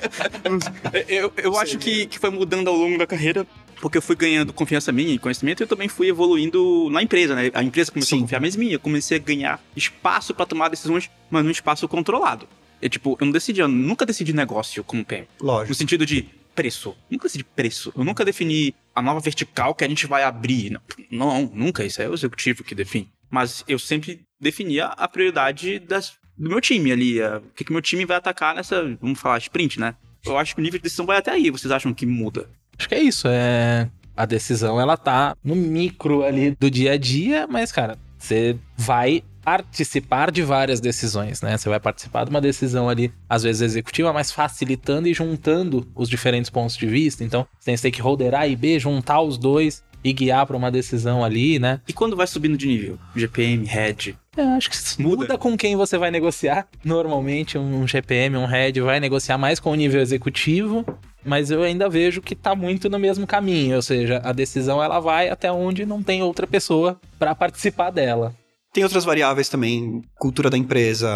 eu 1.09 1.33
eu 1.39 1.59
acho 1.59 1.79
que, 1.79 2.05
que 2.05 2.19
foi 2.19 2.29
mudando 2.29 2.69
ao 2.69 2.77
longo 2.77 2.99
da 2.99 3.07
carreira, 3.07 3.47
porque 3.81 3.99
eu 3.99 4.03
fui 4.03 4.17
ganhando 4.17 4.53
confiança 4.53 4.91
minha 4.93 5.15
e 5.15 5.19
conhecimento, 5.19 5.61
e 5.61 5.65
eu 5.65 5.69
também 5.69 5.89
fui 5.89 6.09
evoluindo 6.09 6.89
na 6.91 7.03
empresa, 7.03 7.35
né? 7.35 7.51
A 7.55 7.63
empresa 7.63 7.91
começou 7.93 8.17
Sim. 8.17 8.23
a 8.23 8.27
confiar 8.27 8.41
mais 8.41 8.57
em 8.57 8.59
mim, 8.59 8.71
eu 8.71 8.81
comecei 8.81 9.17
a 9.17 9.21
ganhar 9.21 9.63
espaço 9.77 10.35
pra 10.35 10.47
tomar 10.47 10.69
decisões, 10.69 11.11
mas 11.31 11.45
num 11.45 11.51
espaço 11.51 11.87
controlado. 11.89 12.49
Eu, 12.81 12.89
tipo, 12.91 13.17
eu 13.21 13.25
não 13.25 13.33
decidi, 13.33 13.61
eu 13.61 13.69
nunca 13.69 14.05
decidi 14.05 14.33
negócio 14.33 14.85
como 14.85 15.05
PM. 15.05 15.27
No 15.41 15.47
Lógico. 15.47 15.75
sentido 15.75 16.05
de 16.05 16.27
preço. 16.55 16.95
Nunca 17.11 17.25
decidi 17.29 17.45
preço. 17.45 17.93
Eu 17.97 18.05
nunca 18.05 18.25
defini 18.25 18.75
a 18.95 19.01
nova 19.03 19.21
vertical 19.21 19.75
que 19.75 19.85
a 19.85 19.89
gente 19.89 20.07
vai 20.07 20.23
abrir. 20.23 20.71
Não, 20.71 20.81
não 21.11 21.51
nunca. 21.55 21.85
Isso 21.85 22.01
é 22.03 22.09
o 22.09 22.15
executivo 22.15 22.65
que 22.65 22.75
define. 22.75 23.09
Mas 23.31 23.65
eu 23.67 23.79
sempre 23.79 24.21
definia 24.41 24.87
a 24.87 25.09
prioridade 25.09 25.79
das, 25.79 26.15
do 26.37 26.49
meu 26.49 26.61
time 26.61 26.93
ali. 26.93 27.21
a- 27.23 27.39
O 27.39 27.55
que, 27.55 27.65
que 27.65 27.73
meu 27.73 27.83
time 27.83 28.05
vai 28.05 28.17
atacar 28.17 28.55
nessa, 28.55 28.83
vamos 29.01 29.19
falar, 29.19 29.39
sprint, 29.39 29.81
né? 29.81 29.95
Eu 30.25 30.37
acho 30.39 30.55
que 30.55 30.61
o 30.61 30.65
nível 30.65 30.79
de 30.79 30.83
decisão 30.85 31.07
vai 31.07 31.17
até 31.19 31.31
aí. 31.31 31.51
Vocês 31.51 31.71
acham 31.71 31.95
que 31.95 32.05
muda? 32.07 32.49
Acho 32.79 32.89
que 32.89 32.95
é 32.95 33.03
isso, 33.03 33.29
é... 33.29 33.89
A 34.17 34.25
decisão, 34.25 34.81
ela 34.81 34.97
tá 34.97 35.37
no 35.45 35.55
micro 35.55 36.25
ali 36.25 36.57
do 36.59 36.71
dia 36.71 36.93
a 36.93 36.97
dia, 36.97 37.47
mas, 37.47 37.71
cara, 37.71 37.99
você 38.19 38.57
vai 38.75 39.23
participar 39.45 40.33
de 40.33 40.43
várias 40.43 40.81
decisões, 40.81 41.41
né? 41.41 41.57
Você 41.57 41.69
vai 41.69 41.79
participar 41.79 42.25
de 42.25 42.31
uma 42.31 42.41
decisão 42.41 42.89
ali, 42.89 43.13
às 43.29 43.45
vezes 43.45 43.63
executiva, 43.63 44.13
mas 44.13 44.33
facilitando 44.33 45.07
e 45.07 45.15
juntando 45.15 45.87
os 45.95 46.09
diferentes 46.09 46.51
pontos 46.51 46.77
de 46.77 46.87
vista. 46.87 47.23
Então, 47.23 47.47
você 47.59 47.67
tem 47.67 47.77
stakeholder 47.77 48.35
A 48.35 48.47
e 48.47 48.57
B, 48.57 48.79
juntar 48.81 49.21
os 49.21 49.39
dois 49.39 49.85
e 50.03 50.13
guiar 50.13 50.47
para 50.47 50.57
uma 50.57 50.71
decisão 50.71 51.25
ali, 51.25 51.59
né? 51.59 51.81
E 51.87 51.93
quando 51.93 52.17
vai 52.17 52.27
subindo 52.27 52.57
de 52.57 52.67
nível? 52.67 52.99
GPM, 53.15 53.67
Head. 53.67 54.17
Eu 54.37 54.49
acho 54.49 54.71
que 54.71 55.03
Muda. 55.03 55.17
muda. 55.17 55.39
com 55.39 55.57
quem 55.57 55.77
você 55.77 55.97
vai 55.97 56.11
negociar. 56.11 56.69
Normalmente, 56.85 57.57
um 57.57 57.87
GPM, 57.87 58.37
um 58.37 58.45
head 58.45 58.81
vai 58.83 59.01
negociar 59.01 59.39
mais 59.39 59.59
com 59.59 59.71
o 59.71 59.75
nível 59.75 60.01
executivo, 60.01 60.85
mas 61.27 61.51
eu 61.51 61.63
ainda 61.63 61.89
vejo 61.89 62.23
que 62.23 62.35
tá 62.35 62.55
muito 62.55 62.89
no 62.89 62.99
mesmo 62.99 63.27
caminho, 63.27 63.77
ou 63.77 63.83
seja, 63.83 64.21
a 64.25 64.33
decisão 64.33 64.83
ela 64.83 65.01
vai 65.01 65.29
até 65.29 65.51
onde 65.51 65.85
não 65.85 66.03
tem 66.03 66.23
outra 66.23 66.47
pessoa 66.47 67.01
para 67.19 67.35
participar 67.35 67.91
dela. 67.91 68.35
Tem 68.77 68.85
outras 68.85 69.07
variáveis 69.07 69.49
também, 69.49 70.03
cultura 70.19 70.51
da 70.51 70.59
empresa. 70.59 71.09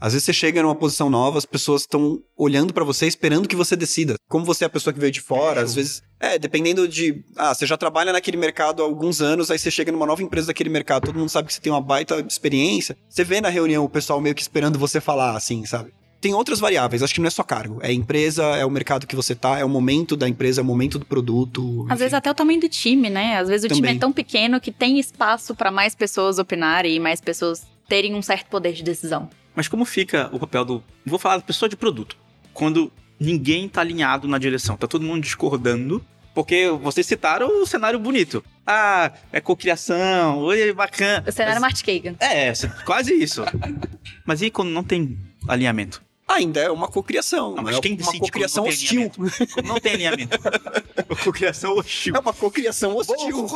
Às 0.00 0.12
vezes 0.12 0.24
você 0.24 0.32
chega 0.32 0.62
numa 0.62 0.76
posição 0.76 1.10
nova, 1.10 1.36
as 1.36 1.44
pessoas 1.44 1.80
estão 1.80 2.20
olhando 2.36 2.72
pra 2.72 2.84
você, 2.84 3.08
esperando 3.08 3.48
que 3.48 3.56
você 3.56 3.74
decida. 3.74 4.14
Como 4.28 4.44
você 4.44 4.62
é 4.62 4.68
a 4.68 4.70
pessoa 4.70 4.94
que 4.94 5.00
veio 5.00 5.10
de 5.10 5.20
fora, 5.20 5.60
às 5.60 5.74
vezes, 5.74 6.00
é, 6.20 6.38
dependendo 6.38 6.86
de, 6.86 7.24
ah, 7.36 7.52
você 7.52 7.66
já 7.66 7.76
trabalha 7.76 8.12
naquele 8.12 8.36
mercado 8.36 8.82
há 8.82 8.86
alguns 8.86 9.20
anos, 9.20 9.50
aí 9.50 9.58
você 9.58 9.68
chega 9.68 9.90
numa 9.90 10.06
nova 10.06 10.22
empresa 10.22 10.46
daquele 10.46 10.70
mercado, 10.70 11.06
todo 11.06 11.18
mundo 11.18 11.28
sabe 11.28 11.48
que 11.48 11.54
você 11.54 11.60
tem 11.60 11.72
uma 11.72 11.80
baita 11.80 12.20
experiência. 12.20 12.96
Você 13.08 13.24
vê 13.24 13.40
na 13.40 13.48
reunião 13.48 13.84
o 13.84 13.88
pessoal 13.88 14.20
meio 14.20 14.34
que 14.36 14.42
esperando 14.42 14.78
você 14.78 15.00
falar, 15.00 15.36
assim, 15.36 15.66
sabe? 15.66 15.92
Tem 16.20 16.34
outras 16.34 16.58
variáveis, 16.58 17.02
acho 17.02 17.14
que 17.14 17.20
não 17.20 17.28
é 17.28 17.30
só 17.30 17.44
cargo. 17.44 17.78
É 17.80 17.88
a 17.88 17.92
empresa, 17.92 18.42
é 18.56 18.64
o 18.64 18.70
mercado 18.70 19.06
que 19.06 19.14
você 19.14 19.34
tá, 19.36 19.58
é 19.58 19.64
o 19.64 19.68
momento 19.68 20.16
da 20.16 20.28
empresa, 20.28 20.60
é 20.60 20.62
o 20.62 20.64
momento 20.64 20.98
do 20.98 21.04
produto. 21.06 21.86
Às 21.88 22.00
vezes 22.00 22.14
até 22.14 22.28
o 22.30 22.34
tamanho 22.34 22.60
do 22.60 22.68
time, 22.68 23.08
né? 23.08 23.36
Às 23.38 23.48
vezes 23.48 23.64
o 23.64 23.68
time 23.68 23.82
Também. 23.82 23.96
é 23.96 24.00
tão 24.00 24.12
pequeno 24.12 24.60
que 24.60 24.72
tem 24.72 24.98
espaço 24.98 25.54
pra 25.54 25.70
mais 25.70 25.94
pessoas 25.94 26.38
opinarem 26.40 26.96
e 26.96 26.98
mais 27.00 27.20
pessoas 27.20 27.66
terem 27.88 28.14
um 28.14 28.22
certo 28.22 28.48
poder 28.48 28.72
de 28.72 28.82
decisão. 28.82 29.30
Mas 29.54 29.68
como 29.68 29.84
fica 29.84 30.28
o 30.32 30.38
papel 30.40 30.64
do. 30.64 30.84
Vou 31.06 31.18
falar 31.18 31.36
da 31.36 31.42
pessoa 31.42 31.68
de 31.68 31.76
produto. 31.76 32.16
Quando 32.52 32.90
ninguém 33.18 33.68
tá 33.68 33.80
alinhado 33.80 34.26
na 34.26 34.38
direção, 34.38 34.76
tá 34.76 34.86
todo 34.88 35.04
mundo 35.04 35.22
discordando. 35.22 36.04
Porque 36.34 36.68
vocês 36.82 37.04
citaram 37.06 37.62
o 37.62 37.66
cenário 37.66 37.98
bonito. 37.98 38.44
Ah, 38.64 39.10
é 39.32 39.40
cocriação, 39.40 40.38
oi, 40.38 40.72
bacana. 40.72 41.24
O 41.26 41.32
cenário 41.32 41.60
Mas- 41.60 41.72
Mart 41.72 41.84
Kagan. 41.84 42.14
É, 42.20 42.52
quase 42.84 43.12
isso. 43.14 43.42
Mas 44.24 44.42
e 44.42 44.50
quando 44.50 44.68
não 44.70 44.84
tem 44.84 45.18
alinhamento? 45.48 46.00
Ainda 46.28 46.60
é 46.60 46.70
uma 46.70 46.88
cocriação. 46.88 47.54
Não, 47.54 47.62
mas 47.62 47.78
é 47.78 47.80
quem 47.80 47.92
uma 47.92 47.98
decide 47.98 48.20
cocriação 48.20 48.64
quando 48.64 48.74
não 48.74 48.78
tem 48.78 49.06
hostil. 49.06 49.62
Não 49.64 49.80
tem 49.80 49.92
alinhamento. 49.94 50.38
cocriação 51.24 51.76
hostil. 51.76 52.14
É 52.14 52.18
uma 52.18 52.34
cocriação 52.34 52.94
hostil. 52.94 53.46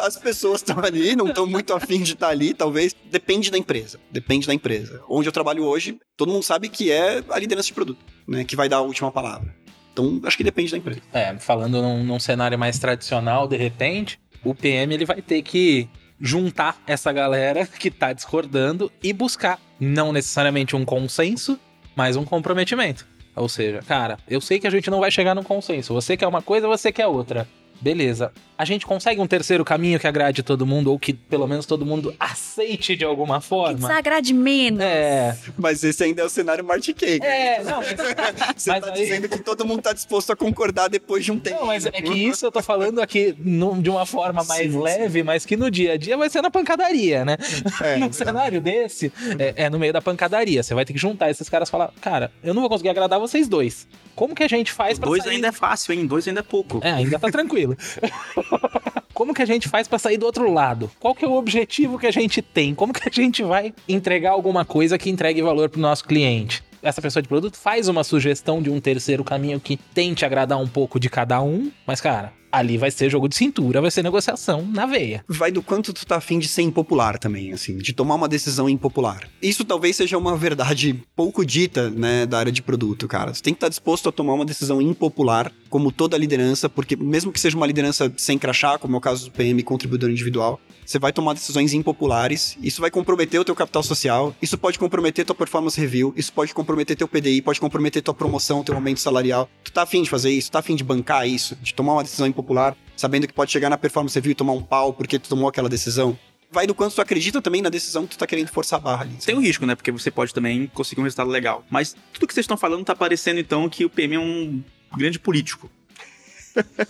As 0.00 0.16
pessoas 0.16 0.60
estão 0.60 0.82
ali, 0.82 1.14
não 1.14 1.28
estão 1.28 1.46
muito 1.46 1.74
afim 1.74 2.02
de 2.02 2.14
estar 2.14 2.28
ali, 2.28 2.54
talvez. 2.54 2.94
Depende 3.10 3.50
da 3.50 3.58
empresa. 3.58 4.00
Depende 4.10 4.46
da 4.46 4.54
empresa. 4.54 5.02
Onde 5.08 5.28
eu 5.28 5.32
trabalho 5.32 5.64
hoje, 5.64 5.98
todo 6.16 6.32
mundo 6.32 6.42
sabe 6.42 6.70
que 6.70 6.90
é 6.90 7.22
a 7.28 7.38
liderança 7.38 7.66
de 7.66 7.74
produto, 7.74 8.00
né? 8.26 8.44
Que 8.44 8.56
vai 8.56 8.68
dar 8.68 8.78
a 8.78 8.82
última 8.82 9.12
palavra. 9.12 9.54
Então, 9.92 10.20
acho 10.24 10.36
que 10.38 10.44
depende 10.44 10.72
da 10.72 10.78
empresa. 10.78 11.02
É, 11.12 11.36
falando 11.38 11.82
num, 11.82 12.02
num 12.02 12.18
cenário 12.18 12.58
mais 12.58 12.78
tradicional, 12.78 13.46
de 13.46 13.58
repente, 13.58 14.18
o 14.42 14.54
PM 14.54 14.94
ele 14.94 15.04
vai 15.04 15.20
ter 15.20 15.42
que 15.42 15.86
juntar 16.18 16.80
essa 16.86 17.12
galera 17.12 17.66
que 17.66 17.90
tá 17.90 18.12
discordando 18.12 18.90
e 19.02 19.12
buscar 19.12 19.60
não 19.78 20.12
necessariamente 20.12 20.76
um 20.76 20.84
consenso, 20.84 21.58
mas 21.94 22.16
um 22.16 22.24
comprometimento. 22.24 23.06
Ou 23.34 23.48
seja, 23.48 23.80
cara, 23.82 24.18
eu 24.28 24.40
sei 24.40 24.60
que 24.60 24.66
a 24.66 24.70
gente 24.70 24.90
não 24.90 25.00
vai 25.00 25.10
chegar 25.10 25.34
num 25.34 25.42
consenso. 25.42 25.94
Você 25.94 26.16
quer 26.16 26.26
uma 26.26 26.42
coisa, 26.42 26.68
você 26.68 26.92
quer 26.92 27.06
outra. 27.06 27.48
Beleza. 27.80 28.32
A 28.62 28.64
gente 28.64 28.86
consegue 28.86 29.20
um 29.20 29.26
terceiro 29.26 29.64
caminho 29.64 29.98
que 29.98 30.06
agrade 30.06 30.40
todo 30.40 30.64
mundo, 30.64 30.92
ou 30.92 30.96
que 30.96 31.12
pelo 31.12 31.48
menos 31.48 31.66
todo 31.66 31.84
mundo 31.84 32.14
aceite 32.20 32.94
de 32.94 33.04
alguma 33.04 33.40
Que 33.40 33.46
forma? 33.48 33.74
desagrade 33.88 34.32
menos. 34.32 34.78
É. 34.80 35.36
Mas 35.58 35.82
esse 35.82 36.04
ainda 36.04 36.22
é 36.22 36.24
o 36.24 36.28
cenário 36.28 36.64
Marty 36.64 36.94
Cake. 36.94 37.26
É, 37.26 37.60
não, 37.64 37.78
mas, 37.78 37.88
Você 38.56 38.70
mas 38.70 38.84
tá 38.84 38.92
aí- 38.92 39.00
dizendo 39.02 39.28
que 39.28 39.38
todo 39.40 39.66
mundo 39.66 39.82
tá 39.82 39.92
disposto 39.92 40.30
a 40.32 40.36
concordar 40.36 40.86
depois 40.88 41.24
de 41.24 41.32
um 41.32 41.40
tempo. 41.40 41.58
Não, 41.58 41.66
mas 41.66 41.86
é 41.86 41.90
que 41.90 42.12
isso 42.12 42.46
eu 42.46 42.52
tô 42.52 42.62
falando 42.62 43.00
aqui 43.00 43.32
de 43.32 43.90
uma 43.90 44.06
forma 44.06 44.44
mais 44.44 44.62
Sim, 44.62 44.70
sim. 44.70 44.80
leve, 44.80 45.22
mas 45.24 45.44
que 45.44 45.56
no 45.56 45.68
dia 45.68 45.94
a 45.94 45.96
dia 45.96 46.16
vai 46.16 46.30
ser 46.30 46.40
na 46.40 46.48
pancadaria, 46.50 47.24
né? 47.24 47.36
É, 47.82 47.96
Num 47.98 48.12
cenário 48.12 48.60
desse, 48.60 49.12
é, 49.40 49.64
é 49.64 49.70
no 49.70 49.76
meio 49.80 49.92
da 49.92 50.00
pancadaria. 50.00 50.62
Você 50.62 50.72
vai 50.72 50.84
ter 50.84 50.92
que 50.92 51.00
juntar 51.00 51.30
esses 51.32 51.48
caras 51.48 51.68
e 51.68 51.72
falar, 51.72 51.90
cara, 52.00 52.30
eu 52.44 52.54
não 52.54 52.60
vou 52.62 52.70
conseguir 52.70 52.90
agradar 52.90 53.18
vocês 53.18 53.48
dois. 53.48 53.88
Como 54.14 54.34
que 54.34 54.42
a 54.44 54.48
gente 54.48 54.70
faz 54.70 54.98
pra 54.98 55.08
Dois 55.08 55.24
sair... 55.24 55.36
ainda 55.36 55.48
é 55.48 55.52
fácil, 55.52 55.94
hein? 55.94 56.06
Dois 56.06 56.28
ainda 56.28 56.40
é 56.40 56.42
pouco. 56.42 56.80
É, 56.84 56.92
ainda 56.92 57.18
tá 57.18 57.30
tranquilo. 57.30 57.74
Como 59.14 59.34
que 59.34 59.42
a 59.42 59.46
gente 59.46 59.68
faz 59.68 59.86
pra 59.86 59.98
sair 59.98 60.16
do 60.16 60.26
outro 60.26 60.52
lado? 60.52 60.90
Qual 60.98 61.14
que 61.14 61.24
é 61.24 61.28
o 61.28 61.34
objetivo 61.34 61.98
que 61.98 62.06
a 62.06 62.10
gente 62.10 62.40
tem? 62.40 62.74
Como 62.74 62.92
que 62.92 63.08
a 63.08 63.12
gente 63.12 63.42
vai 63.42 63.74
entregar 63.88 64.30
alguma 64.30 64.64
coisa 64.64 64.98
que 64.98 65.10
entregue 65.10 65.42
valor 65.42 65.68
pro 65.68 65.80
nosso 65.80 66.04
cliente? 66.04 66.62
Essa 66.82 67.00
pessoa 67.00 67.22
de 67.22 67.28
produto 67.28 67.56
faz 67.56 67.88
uma 67.88 68.02
sugestão 68.02 68.60
de 68.60 68.68
um 68.70 68.80
terceiro 68.80 69.22
caminho 69.22 69.60
que 69.60 69.76
tente 69.76 70.24
agradar 70.24 70.58
um 70.58 70.66
pouco 70.66 70.98
de 70.98 71.08
cada 71.08 71.40
um, 71.40 71.70
mas 71.86 72.00
cara, 72.00 72.32
ali 72.52 72.76
vai 72.76 72.90
ser 72.90 73.10
jogo 73.10 73.28
de 73.28 73.34
cintura, 73.34 73.80
vai 73.80 73.90
ser 73.90 74.02
negociação 74.02 74.68
na 74.70 74.84
veia. 74.84 75.24
vai 75.26 75.50
do 75.50 75.62
quanto 75.62 75.92
tu 75.92 76.06
tá 76.06 76.16
afim 76.16 76.38
de 76.38 76.46
ser 76.46 76.62
impopular 76.62 77.18
também, 77.18 77.52
assim, 77.52 77.78
de 77.78 77.92
tomar 77.92 78.14
uma 78.14 78.28
decisão 78.28 78.68
impopular. 78.68 79.26
Isso 79.40 79.64
talvez 79.64 79.96
seja 79.96 80.18
uma 80.18 80.36
verdade 80.36 81.02
pouco 81.16 81.44
dita, 81.44 81.88
né, 81.90 82.26
da 82.26 82.38
área 82.38 82.52
de 82.52 82.62
produto, 82.62 83.08
cara. 83.08 83.32
Você 83.32 83.42
tem 83.42 83.54
que 83.54 83.56
estar 83.56 83.68
disposto 83.68 84.08
a 84.08 84.12
tomar 84.12 84.34
uma 84.34 84.44
decisão 84.44 84.82
impopular, 84.82 85.50
como 85.70 85.90
toda 85.90 86.18
liderança, 86.18 86.68
porque 86.68 86.94
mesmo 86.94 87.32
que 87.32 87.40
seja 87.40 87.56
uma 87.56 87.66
liderança 87.66 88.12
sem 88.16 88.38
crachá, 88.38 88.78
como 88.78 88.94
é 88.94 88.98
o 88.98 89.00
caso 89.00 89.24
do 89.24 89.30
PM, 89.30 89.62
contribuidor 89.62 90.10
individual, 90.10 90.60
você 90.84 90.98
vai 90.98 91.12
tomar 91.12 91.34
decisões 91.34 91.72
impopulares, 91.72 92.56
isso 92.62 92.80
vai 92.80 92.90
comprometer 92.90 93.40
o 93.40 93.44
teu 93.44 93.54
capital 93.54 93.82
social, 93.82 94.34
isso 94.42 94.58
pode 94.58 94.78
comprometer 94.78 95.24
tua 95.24 95.34
performance 95.34 95.80
review, 95.80 96.12
isso 96.16 96.32
pode 96.32 96.52
comprometer 96.52 96.96
teu 96.96 97.08
PDI, 97.08 97.42
pode 97.42 97.60
comprometer 97.60 98.02
tua 98.02 98.14
promoção, 98.14 98.62
teu 98.62 98.74
aumento 98.74 99.00
salarial. 99.00 99.48
Tu 99.62 99.72
tá 99.72 99.82
afim 99.82 100.02
de 100.02 100.10
fazer 100.10 100.30
isso? 100.30 100.50
Tá 100.50 100.58
afim 100.58 100.76
de 100.76 100.84
bancar 100.84 101.26
isso? 101.26 101.56
De 101.56 101.72
tomar 101.72 101.94
uma 101.94 102.02
decisão 102.02 102.26
impopular, 102.26 102.76
sabendo 102.96 103.26
que 103.26 103.32
pode 103.32 103.50
chegar 103.50 103.70
na 103.70 103.78
performance 103.78 104.14
review 104.14 104.32
e 104.32 104.34
tomar 104.34 104.52
um 104.52 104.62
pau 104.62 104.92
porque 104.92 105.18
tu 105.18 105.28
tomou 105.28 105.48
aquela 105.48 105.68
decisão? 105.68 106.18
Vai 106.50 106.66
do 106.66 106.74
quanto 106.74 106.94
tu 106.94 107.00
acredita 107.00 107.40
também 107.40 107.62
na 107.62 107.70
decisão 107.70 108.06
que 108.06 108.14
tu 108.14 108.18
tá 108.18 108.26
querendo 108.26 108.48
forçar 108.48 108.78
a 108.78 108.82
barra 108.82 109.02
ali. 109.04 109.14
Tem 109.24 109.34
um 109.34 109.40
risco, 109.40 109.64
né? 109.64 109.74
Porque 109.74 109.90
você 109.90 110.10
pode 110.10 110.34
também 110.34 110.66
conseguir 110.74 111.00
um 111.00 111.04
resultado 111.04 111.30
legal. 111.30 111.64
Mas 111.70 111.96
tudo 112.12 112.26
que 112.26 112.34
vocês 112.34 112.44
estão 112.44 112.58
falando 112.58 112.84
tá 112.84 112.94
parecendo, 112.94 113.40
então, 113.40 113.66
que 113.70 113.86
o 113.86 113.90
PM 113.90 114.16
é 114.16 114.20
um 114.20 114.62
grande 114.94 115.18
político. 115.18 115.70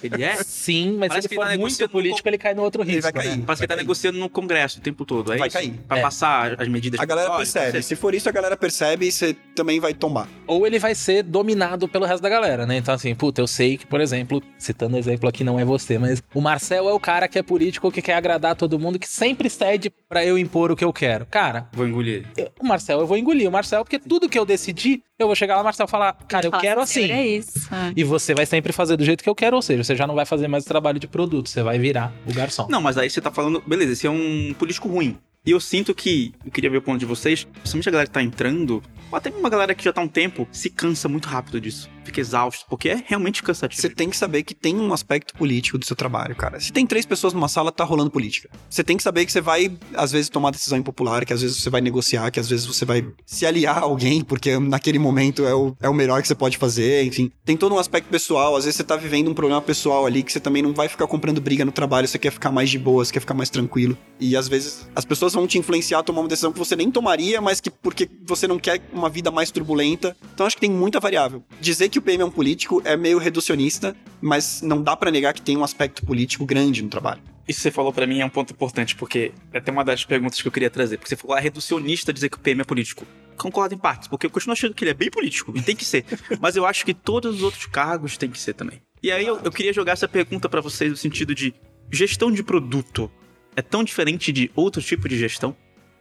Ele 0.02 0.22
é? 0.24 0.36
Sim, 0.42 0.96
mas 0.98 1.08
Parece 1.08 1.28
se 1.28 1.34
ele 1.34 1.40
ele 1.40 1.46
tá 1.48 1.52
for 1.54 1.58
muito 1.60 1.88
político, 1.88 2.28
ele 2.28 2.38
cai 2.38 2.54
no 2.54 2.62
outro 2.62 2.82
Ele 2.82 2.92
risco. 2.92 3.02
vai 3.12 3.12
cair. 3.12 3.36
né? 3.36 3.42
Parece 3.46 3.60
que 3.60 3.64
ele 3.64 3.68
tá 3.68 3.74
cair. 3.74 3.84
negociando 3.84 4.18
no 4.18 4.28
Congresso 4.28 4.78
o 4.78 4.82
tempo 4.82 5.04
todo, 5.04 5.32
é 5.32 5.36
Vai 5.38 5.48
isso? 5.48 5.56
cair. 5.56 5.74
Pra 5.88 5.98
É. 5.98 6.02
passar 6.02 6.60
as 6.60 6.68
medidas. 6.68 6.98
A 7.00 7.04
galera 7.04 7.36
percebe. 7.36 7.72
você- 7.72 7.82
Se 7.82 7.96
for 7.96 8.14
isso, 8.14 8.28
a 8.28 8.32
galera 8.32 8.56
percebe 8.56 9.06
e 9.06 9.12
você 9.12 9.34
também 9.54 9.78
vai 9.80 9.94
tombar. 9.94 10.28
Ou 10.46 10.66
ele 10.66 10.78
vai 10.78 10.94
ser 10.94 11.22
dominado 11.22 11.88
pelo 11.88 12.04
resto 12.04 12.22
da 12.22 12.28
galera, 12.28 12.66
né? 12.66 12.76
Então, 12.76 12.94
assim, 12.94 13.14
puta, 13.14 13.40
eu 13.40 13.46
sei 13.46 13.76
que, 13.76 13.86
por 13.86 14.00
exemplo, 14.00 14.42
citando 14.58 14.96
exemplo 14.96 15.28
aqui, 15.28 15.44
não 15.44 15.58
é 15.58 15.64
você, 15.64 15.98
mas 15.98 16.22
o 16.34 16.40
Marcel 16.40 16.88
é 16.88 16.92
o 16.92 17.00
cara 17.00 17.28
que 17.28 17.38
é 17.38 17.42
político, 17.42 17.90
que 17.90 18.02
quer 18.02 18.14
agradar 18.14 18.56
todo 18.56 18.78
mundo, 18.78 18.98
que 18.98 19.08
sempre 19.08 19.48
cede 19.50 19.90
pra 20.08 20.24
eu 20.24 20.38
impor 20.38 20.70
o 20.72 20.76
que 20.76 20.84
eu 20.84 20.92
quero. 20.92 21.26
Cara, 21.26 21.68
Vou 21.72 21.86
engolir. 21.86 22.26
eu- 22.36 22.50
o 22.60 22.66
Marcel, 22.66 23.00
eu 23.00 23.06
vou 23.06 23.16
engolir 23.16 23.48
o 23.48 23.52
Marcel, 23.52 23.84
porque 23.84 23.98
tudo 23.98 24.28
que 24.28 24.38
eu 24.38 24.44
decidi, 24.44 25.02
eu 25.22 25.26
vou 25.26 25.36
chegar 25.36 25.56
lá, 25.56 25.62
Marcel, 25.62 25.88
falar, 25.88 26.12
cara, 26.28 26.46
eu 26.46 26.50
Fala 26.50 26.62
quero 26.62 26.80
assim. 26.80 27.10
É 27.10 27.26
isso. 27.26 27.68
É. 27.72 27.92
E 27.96 28.04
você 28.04 28.34
vai 28.34 28.46
sempre 28.46 28.72
fazer 28.72 28.96
do 28.96 29.04
jeito 29.04 29.22
que 29.22 29.30
eu 29.30 29.34
quero, 29.34 29.56
ou 29.56 29.62
seja, 29.62 29.82
você 29.82 29.96
já 29.96 30.06
não 30.06 30.14
vai 30.14 30.26
fazer 30.26 30.48
mais 30.48 30.64
o 30.64 30.68
trabalho 30.68 30.98
de 30.98 31.06
produto, 31.06 31.48
você 31.48 31.62
vai 31.62 31.78
virar 31.78 32.12
o 32.26 32.32
garçom. 32.32 32.66
Não, 32.68 32.80
mas 32.80 32.98
aí 32.98 33.08
você 33.08 33.20
tá 33.20 33.30
falando, 33.30 33.62
beleza, 33.66 33.92
esse 33.92 34.06
é 34.06 34.10
um 34.10 34.54
político 34.58 34.88
ruim. 34.88 35.16
E 35.44 35.50
eu 35.50 35.60
sinto 35.60 35.92
que, 35.92 36.32
eu 36.44 36.52
queria 36.52 36.70
ver 36.70 36.76
o 36.76 36.82
ponto 36.82 36.98
de 36.98 37.06
vocês, 37.06 37.42
principalmente 37.42 37.88
a 37.88 37.92
galera 37.92 38.06
que 38.06 38.12
tá 38.12 38.22
entrando, 38.22 38.80
ou 39.10 39.16
até 39.16 39.30
uma 39.30 39.50
galera 39.50 39.74
que 39.74 39.82
já 39.82 39.92
tá 39.92 40.00
há 40.00 40.04
um 40.04 40.08
tempo, 40.08 40.46
se 40.52 40.70
cansa 40.70 41.08
muito 41.08 41.28
rápido 41.28 41.60
disso. 41.60 41.90
Fica 42.04 42.20
exausto, 42.20 42.66
porque 42.68 42.88
é 42.88 43.04
realmente 43.06 43.42
cansativo. 43.42 43.80
Você 43.80 43.88
tem 43.88 44.10
que 44.10 44.16
saber 44.16 44.42
que 44.42 44.54
tem 44.54 44.76
um 44.76 44.92
aspecto 44.92 45.34
político 45.34 45.78
do 45.78 45.84
seu 45.84 45.96
trabalho, 45.96 46.34
cara. 46.34 46.58
Se 46.60 46.72
tem 46.72 46.86
três 46.86 47.06
pessoas 47.06 47.32
numa 47.32 47.48
sala, 47.48 47.70
tá 47.70 47.84
rolando 47.84 48.10
política. 48.10 48.48
Você 48.68 48.82
tem 48.82 48.96
que 48.96 49.02
saber 49.02 49.24
que 49.24 49.32
você 49.32 49.40
vai, 49.40 49.70
às 49.94 50.12
vezes, 50.12 50.28
tomar 50.28 50.50
decisão 50.50 50.78
impopular, 50.78 51.24
que 51.24 51.32
às 51.32 51.42
vezes 51.42 51.56
você 51.56 51.70
vai 51.70 51.80
negociar, 51.80 52.30
que 52.30 52.40
às 52.40 52.48
vezes 52.48 52.66
você 52.66 52.84
vai 52.84 53.06
se 53.24 53.46
aliar 53.46 53.78
a 53.78 53.82
alguém, 53.82 54.22
porque 54.22 54.58
naquele 54.58 54.98
momento 54.98 55.44
é 55.44 55.54
o, 55.54 55.76
é 55.80 55.88
o 55.88 55.94
melhor 55.94 56.20
que 56.22 56.28
você 56.28 56.34
pode 56.34 56.58
fazer, 56.58 57.04
enfim. 57.04 57.30
Tem 57.44 57.56
todo 57.56 57.74
um 57.74 57.78
aspecto 57.78 58.08
pessoal, 58.08 58.56
às 58.56 58.64
vezes 58.64 58.76
você 58.76 58.84
tá 58.84 58.96
vivendo 58.96 59.30
um 59.30 59.34
problema 59.34 59.60
pessoal 59.60 60.06
ali 60.06 60.22
que 60.22 60.32
você 60.32 60.40
também 60.40 60.62
não 60.62 60.72
vai 60.72 60.88
ficar 60.88 61.06
comprando 61.06 61.40
briga 61.40 61.64
no 61.64 61.72
trabalho, 61.72 62.06
você 62.08 62.18
quer 62.18 62.30
ficar 62.30 62.50
mais 62.50 62.70
de 62.70 62.78
boa, 62.78 63.04
você 63.04 63.12
quer 63.12 63.20
ficar 63.20 63.34
mais 63.34 63.50
tranquilo. 63.50 63.96
E 64.18 64.36
às 64.36 64.48
vezes 64.48 64.86
as 64.94 65.04
pessoas 65.04 65.32
vão 65.32 65.46
te 65.46 65.58
influenciar 65.58 66.00
a 66.00 66.02
tomar 66.02 66.20
uma 66.20 66.28
decisão 66.28 66.52
que 66.52 66.58
você 66.58 66.76
nem 66.76 66.90
tomaria, 66.90 67.40
mas 67.40 67.60
que 67.60 67.70
porque 67.70 68.08
você 68.24 68.46
não 68.46 68.58
quer 68.58 68.80
uma 68.92 69.08
vida 69.08 69.30
mais 69.30 69.50
turbulenta. 69.50 70.16
Então 70.34 70.46
acho 70.46 70.56
que 70.56 70.60
tem 70.60 70.70
muita 70.70 71.00
variável. 71.00 71.42
Dizer 71.60 71.88
que 71.92 71.98
o 71.98 72.02
PM 72.02 72.22
é 72.22 72.24
um 72.24 72.30
político 72.30 72.80
é 72.84 72.96
meio 72.96 73.18
reducionista, 73.18 73.94
mas 74.20 74.62
não 74.62 74.82
dá 74.82 74.96
pra 74.96 75.10
negar 75.10 75.34
que 75.34 75.42
tem 75.42 75.56
um 75.56 75.62
aspecto 75.62 76.04
político 76.04 76.46
grande 76.46 76.82
no 76.82 76.88
trabalho. 76.88 77.20
Isso 77.46 77.58
que 77.58 77.62
você 77.64 77.70
falou 77.70 77.92
pra 77.92 78.06
mim 78.06 78.20
é 78.20 78.24
um 78.24 78.30
ponto 78.30 78.52
importante, 78.52 78.96
porque 78.96 79.32
é 79.52 79.58
até 79.58 79.70
uma 79.70 79.84
das 79.84 80.04
perguntas 80.04 80.40
que 80.40 80.48
eu 80.48 80.52
queria 80.52 80.70
trazer. 80.70 80.96
Porque 80.96 81.08
você 81.08 81.16
falou, 81.16 81.36
é 81.36 81.40
reducionista 81.40 82.12
dizer 82.12 82.30
que 82.30 82.36
o 82.36 82.40
PM 82.40 82.62
é 82.62 82.64
político. 82.64 83.06
Concordo 83.36 83.74
em 83.74 83.78
partes, 83.78 84.08
porque 84.08 84.24
eu 84.24 84.30
continuo 84.30 84.54
achando 84.54 84.74
que 84.74 84.84
ele 84.84 84.92
é 84.92 84.94
bem 84.94 85.10
político, 85.10 85.52
e 85.54 85.60
tem 85.60 85.76
que 85.76 85.84
ser. 85.84 86.06
Mas 86.40 86.56
eu 86.56 86.64
acho 86.64 86.84
que 86.84 86.94
todos 86.94 87.36
os 87.36 87.42
outros 87.42 87.66
cargos 87.66 88.16
têm 88.16 88.30
que 88.30 88.38
ser 88.38 88.54
também. 88.54 88.80
E 89.02 89.12
aí 89.12 89.26
eu, 89.26 89.38
eu 89.44 89.50
queria 89.50 89.72
jogar 89.72 89.92
essa 89.92 90.08
pergunta 90.08 90.48
pra 90.48 90.60
vocês 90.60 90.90
no 90.90 90.96
sentido 90.96 91.34
de 91.34 91.52
gestão 91.90 92.32
de 92.32 92.42
produto 92.42 93.10
é 93.54 93.60
tão 93.60 93.84
diferente 93.84 94.32
de 94.32 94.50
outro 94.54 94.80
tipo 94.80 95.08
de 95.08 95.18
gestão? 95.18 95.54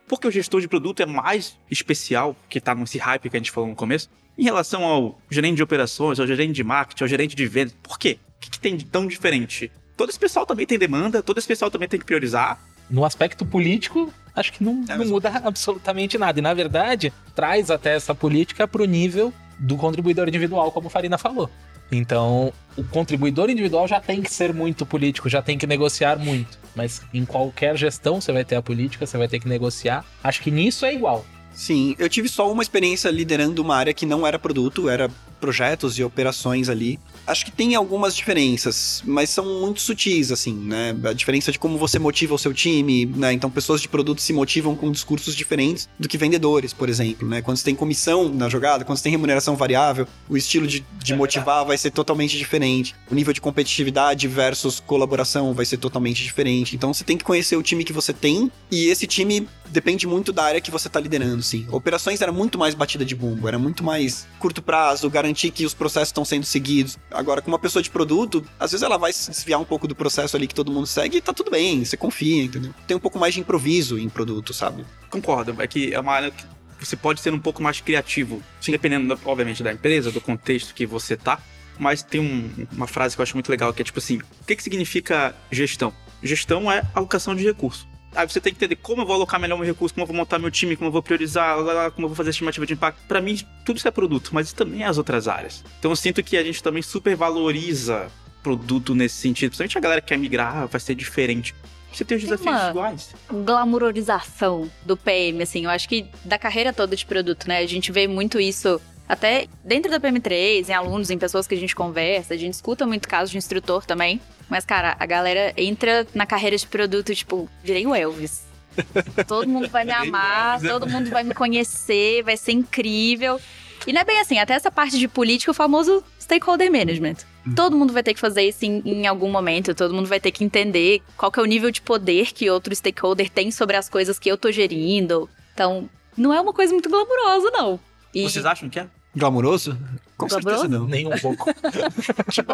Porque 0.07 0.27
o 0.27 0.31
gestor 0.31 0.61
de 0.61 0.67
produto 0.67 1.01
é 1.01 1.05
mais 1.05 1.57
especial, 1.69 2.35
que 2.49 2.61
tá 2.61 2.75
nesse 2.75 2.97
hype 2.97 3.29
que 3.29 3.35
a 3.35 3.39
gente 3.39 3.51
falou 3.51 3.69
no 3.69 3.75
começo, 3.75 4.09
em 4.37 4.43
relação 4.43 4.83
ao 4.83 5.19
gerente 5.29 5.57
de 5.57 5.63
operações, 5.63 6.19
ao 6.19 6.27
gerente 6.27 6.53
de 6.53 6.63
marketing, 6.63 7.03
ao 7.03 7.07
gerente 7.07 7.35
de 7.35 7.47
vendas. 7.47 7.75
Por 7.83 7.97
quê? 7.99 8.17
O 8.37 8.39
que, 8.39 8.49
que 8.51 8.59
tem 8.59 8.75
de 8.75 8.85
tão 8.85 9.05
diferente? 9.07 9.71
Todo 9.95 10.09
esse 10.09 10.19
pessoal 10.19 10.45
também 10.45 10.65
tem 10.65 10.79
demanda, 10.79 11.21
todo 11.21 11.37
esse 11.37 11.47
pessoal 11.47 11.69
também 11.69 11.87
tem 11.87 11.99
que 11.99 12.05
priorizar. 12.05 12.59
No 12.89 13.05
aspecto 13.05 13.45
político, 13.45 14.11
acho 14.35 14.51
que 14.51 14.63
não, 14.63 14.83
É, 14.89 14.97
não 14.97 15.05
muda 15.05 15.29
absolutamente 15.43 16.17
nada. 16.17 16.39
E, 16.39 16.41
na 16.41 16.53
verdade, 16.53 17.13
traz 17.35 17.69
até 17.69 17.95
essa 17.95 18.13
política 18.15 18.67
pro 18.67 18.85
nível 18.85 19.33
do 19.59 19.77
contribuidor 19.77 20.27
individual, 20.27 20.71
como 20.71 20.87
o 20.87 20.89
Farina 20.89 21.17
falou. 21.17 21.49
Então, 21.91 22.53
o 22.77 22.83
contribuidor 22.85 23.49
individual 23.49 23.87
já 23.87 23.99
tem 23.99 24.21
que 24.21 24.31
ser 24.31 24.53
muito 24.53 24.85
político, 24.85 25.29
já 25.29 25.41
tem 25.41 25.57
que 25.57 25.67
negociar 25.67 26.17
muito. 26.17 26.57
Mas 26.73 27.01
em 27.13 27.25
qualquer 27.25 27.75
gestão 27.75 28.21
você 28.21 28.31
vai 28.31 28.45
ter 28.45 28.55
a 28.55 28.61
política, 28.61 29.05
você 29.05 29.17
vai 29.17 29.27
ter 29.27 29.39
que 29.39 29.47
negociar. 29.47 30.05
Acho 30.23 30.41
que 30.41 30.49
nisso 30.49 30.85
é 30.85 30.93
igual. 30.93 31.25
Sim, 31.53 31.95
eu 31.99 32.07
tive 32.09 32.29
só 32.29 32.51
uma 32.51 32.63
experiência 32.63 33.09
liderando 33.09 33.61
uma 33.61 33.75
área 33.75 33.93
que 33.93 34.05
não 34.05 34.25
era 34.25 34.39
produto, 34.39 34.89
era 34.89 35.09
projetos 35.39 35.97
e 35.99 36.03
operações 36.03 36.69
ali. 36.69 36.99
Acho 37.25 37.45
que 37.45 37.51
tem 37.51 37.75
algumas 37.75 38.15
diferenças, 38.15 39.01
mas 39.05 39.29
são 39.29 39.61
muito 39.61 39.81
sutis, 39.81 40.31
assim, 40.31 40.53
né? 40.53 40.95
A 41.03 41.13
diferença 41.13 41.51
de 41.51 41.59
como 41.59 41.77
você 41.77 41.99
motiva 41.99 42.33
o 42.33 42.37
seu 42.37 42.53
time, 42.53 43.05
né? 43.05 43.33
Então, 43.33 43.49
pessoas 43.49 43.81
de 43.81 43.87
produto 43.87 44.21
se 44.21 44.33
motivam 44.33 44.75
com 44.75 44.91
discursos 44.91 45.35
diferentes 45.35 45.87
do 45.99 46.07
que 46.07 46.17
vendedores, 46.17 46.73
por 46.73 46.89
exemplo, 46.89 47.27
né? 47.27 47.41
Quando 47.41 47.57
você 47.57 47.63
tem 47.63 47.75
comissão 47.75 48.29
na 48.29 48.49
jogada, 48.49 48.83
quando 48.83 48.97
você 48.97 49.03
tem 49.03 49.11
remuneração 49.11 49.55
variável, 49.55 50.07
o 50.29 50.35
estilo 50.35 50.67
de, 50.67 50.85
de 50.97 51.15
motivar 51.15 51.65
vai 51.65 51.77
ser 51.77 51.91
totalmente 51.91 52.37
diferente. 52.37 52.95
O 53.09 53.15
nível 53.15 53.33
de 53.33 53.41
competitividade 53.41 54.27
versus 54.27 54.79
colaboração 54.79 55.53
vai 55.53 55.65
ser 55.65 55.77
totalmente 55.77 56.23
diferente. 56.23 56.75
Então, 56.75 56.93
você 56.93 57.03
tem 57.03 57.17
que 57.17 57.23
conhecer 57.23 57.55
o 57.55 57.63
time 57.63 57.83
que 57.83 57.93
você 57.93 58.13
tem 58.13 58.51
e 58.69 58.87
esse 58.87 59.07
time 59.07 59.47
depende 59.71 60.05
muito 60.05 60.31
da 60.31 60.43
área 60.43 60.61
que 60.61 60.69
você 60.69 60.89
tá 60.89 60.99
liderando, 60.99 61.41
sim. 61.41 61.65
Operações 61.71 62.21
era 62.21 62.31
muito 62.31 62.57
mais 62.57 62.75
batida 62.75 63.05
de 63.05 63.15
bumbo, 63.15 63.47
era 63.47 63.57
muito 63.57 63.83
mais 63.83 64.27
curto 64.37 64.61
prazo, 64.61 65.09
garantir 65.09 65.51
que 65.51 65.65
os 65.65 65.73
processos 65.73 66.09
estão 66.09 66.25
sendo 66.25 66.45
seguidos. 66.45 66.97
Agora, 67.11 67.41
com 67.41 67.49
uma 67.51 67.59
pessoa 67.59 67.83
de 67.83 67.89
produto, 67.89 68.43
às 68.59 68.71
vezes 68.71 68.83
ela 68.83 68.97
vai 68.97 69.11
se 69.13 69.29
desviar 69.29 69.59
um 69.59 69.65
pouco 69.65 69.87
do 69.87 69.95
processo 69.95 70.35
ali 70.37 70.47
que 70.47 70.55
todo 70.55 70.71
mundo 70.71 70.87
segue 70.87 71.17
e 71.17 71.21
tá 71.21 71.33
tudo 71.33 71.51
bem, 71.51 71.83
você 71.83 71.97
confia, 71.97 72.43
entendeu? 72.43 72.73
Tem 72.87 72.95
um 72.95 72.99
pouco 72.99 73.19
mais 73.19 73.33
de 73.33 73.39
improviso 73.39 73.97
em 73.99 74.07
produto, 74.09 74.53
sabe? 74.53 74.85
Concordo, 75.09 75.55
é 75.61 75.67
que 75.67 75.93
é 75.93 75.99
uma 75.99 76.13
área 76.13 76.31
que 76.31 76.45
você 76.79 76.95
pode 76.95 77.19
ser 77.21 77.33
um 77.33 77.39
pouco 77.39 77.61
mais 77.61 77.79
criativo, 77.81 78.41
dependendo, 78.65 79.15
da- 79.15 79.21
obviamente, 79.29 79.61
da 79.61 79.71
empresa, 79.71 80.11
do 80.11 80.19
contexto 80.21 80.73
que 80.73 80.85
você 80.85 81.15
tá. 81.17 81.39
Mas 81.79 82.03
tem 82.03 82.19
um- 82.21 82.67
uma 82.71 82.87
frase 82.87 83.15
que 83.15 83.21
eu 83.21 83.23
acho 83.23 83.35
muito 83.35 83.49
legal, 83.49 83.73
que 83.73 83.81
é 83.81 83.85
tipo 83.85 83.97
assim: 83.99 84.17
o 84.17 84.45
que, 84.45 84.55
que 84.55 84.61
significa 84.63 85.33
gestão? 85.51 85.93
Gestão 86.21 86.71
é 86.71 86.83
alocação 86.93 87.35
de 87.35 87.43
recurso. 87.43 87.87
Aí 88.15 88.27
você 88.27 88.41
tem 88.41 88.51
que 88.53 88.57
entender 88.57 88.75
como 88.81 89.01
eu 89.01 89.05
vou 89.05 89.15
alocar 89.15 89.39
melhor 89.39 89.57
meu 89.57 89.65
recurso, 89.65 89.93
como 89.93 90.03
eu 90.03 90.07
vou 90.07 90.15
montar 90.15 90.37
meu 90.37 90.51
time, 90.51 90.75
como 90.75 90.87
eu 90.89 90.91
vou 90.91 91.01
priorizar, 91.01 91.57
lá, 91.59 91.73
lá, 91.73 91.91
como 91.91 92.05
eu 92.05 92.09
vou 92.09 92.15
fazer 92.15 92.29
a 92.29 92.31
estimativa 92.31 92.65
de 92.65 92.73
impacto. 92.73 92.99
Pra 93.07 93.21
mim, 93.21 93.39
tudo 93.65 93.77
isso 93.77 93.87
é 93.87 93.91
produto, 93.91 94.31
mas 94.33 94.47
isso 94.47 94.55
também 94.55 94.83
é 94.83 94.85
as 94.87 94.97
outras 94.97 95.27
áreas. 95.27 95.63
Então 95.79 95.91
eu 95.91 95.95
sinto 95.95 96.21
que 96.21 96.35
a 96.35 96.43
gente 96.43 96.61
também 96.61 96.81
supervaloriza 96.81 98.07
produto 98.43 98.93
nesse 98.95 99.15
sentido. 99.15 99.51
Principalmente 99.51 99.77
a 99.77 99.81
galera 99.81 100.01
que 100.01 100.07
quer 100.07 100.17
migrar, 100.17 100.67
vai 100.67 100.79
ser 100.81 100.95
diferente. 100.95 101.55
Você 101.93 102.05
tem 102.05 102.17
os 102.17 102.23
Tem 102.23 102.31
desafios 102.31 102.55
uma- 102.61 102.69
iguais. 102.69 103.15
glamorização 103.29 104.69
do 104.85 104.95
PM, 104.95 105.41
assim. 105.43 105.65
Eu 105.65 105.69
acho 105.69 105.87
que 105.89 106.05
da 106.23 106.37
carreira 106.37 106.71
toda 106.73 106.95
de 106.95 107.05
produto, 107.05 107.47
né? 107.47 107.59
A 107.59 107.65
gente 107.67 107.91
vê 107.91 108.07
muito 108.07 108.39
isso 108.39 108.79
até 109.11 109.45
dentro 109.61 109.91
da 109.91 109.99
PM3, 109.99 110.69
em 110.69 110.73
alunos, 110.73 111.09
em 111.09 111.17
pessoas 111.17 111.45
que 111.45 111.53
a 111.53 111.57
gente 111.57 111.75
conversa. 111.75 112.33
A 112.33 112.37
gente 112.37 112.53
escuta 112.53 112.87
muito 112.87 113.09
casos 113.09 113.29
de 113.29 113.37
instrutor 113.37 113.85
também. 113.85 114.21
Mas, 114.49 114.63
cara, 114.63 114.95
a 114.97 115.05
galera 115.05 115.53
entra 115.57 116.07
na 116.13 116.25
carreira 116.25 116.55
de 116.55 116.65
produto, 116.65 117.13
tipo, 117.13 117.49
virei 117.61 117.85
o 117.85 117.93
Elvis. 117.93 118.43
Todo 119.27 119.49
mundo 119.49 119.67
vai 119.67 119.83
me 119.83 119.91
amar, 119.91 120.63
é 120.63 120.69
todo 120.69 120.87
mundo 120.87 121.09
vai 121.09 121.25
me 121.25 121.33
conhecer, 121.33 122.23
vai 122.23 122.37
ser 122.37 122.53
incrível. 122.53 123.37
E 123.85 123.91
não 123.91 123.99
é 123.99 124.05
bem 124.05 124.17
assim, 124.21 124.39
até 124.39 124.53
essa 124.53 124.71
parte 124.71 124.97
de 124.97 125.09
política, 125.09 125.51
o 125.51 125.53
famoso 125.53 126.01
stakeholder 126.17 126.71
management. 126.71 127.17
Todo 127.53 127.75
mundo 127.75 127.91
vai 127.91 128.03
ter 128.03 128.13
que 128.13 128.19
fazer 128.19 128.43
isso 128.43 128.63
em, 128.63 128.81
em 128.85 129.07
algum 129.07 129.29
momento, 129.29 129.75
todo 129.75 129.93
mundo 129.93 130.07
vai 130.07 130.21
ter 130.21 130.31
que 130.31 130.45
entender 130.45 131.01
qual 131.17 131.29
que 131.29 131.37
é 131.37 131.43
o 131.43 131.45
nível 131.45 131.69
de 131.69 131.81
poder 131.81 132.31
que 132.31 132.49
outro 132.49 132.73
stakeholder 132.73 133.29
tem 133.29 133.51
sobre 133.51 133.75
as 133.75 133.89
coisas 133.89 134.17
que 134.17 134.29
eu 134.29 134.37
tô 134.37 134.49
gerindo. 134.53 135.29
Então, 135.53 135.89
não 136.15 136.33
é 136.33 136.39
uma 136.39 136.53
coisa 136.53 136.71
muito 136.71 136.89
glamurosa, 136.89 137.51
não. 137.51 137.77
E, 138.13 138.23
Vocês 138.23 138.45
acham 138.45 138.69
que 138.69 138.79
é? 138.79 138.87
Glamouroso? 139.15 139.77
Com 140.17 140.27
Glamouroso? 140.27 140.61
certeza 140.61 140.67
não. 140.79 140.87
Nem 140.87 141.07
um 141.07 141.17
pouco. 141.19 141.49
tipo, 142.31 142.53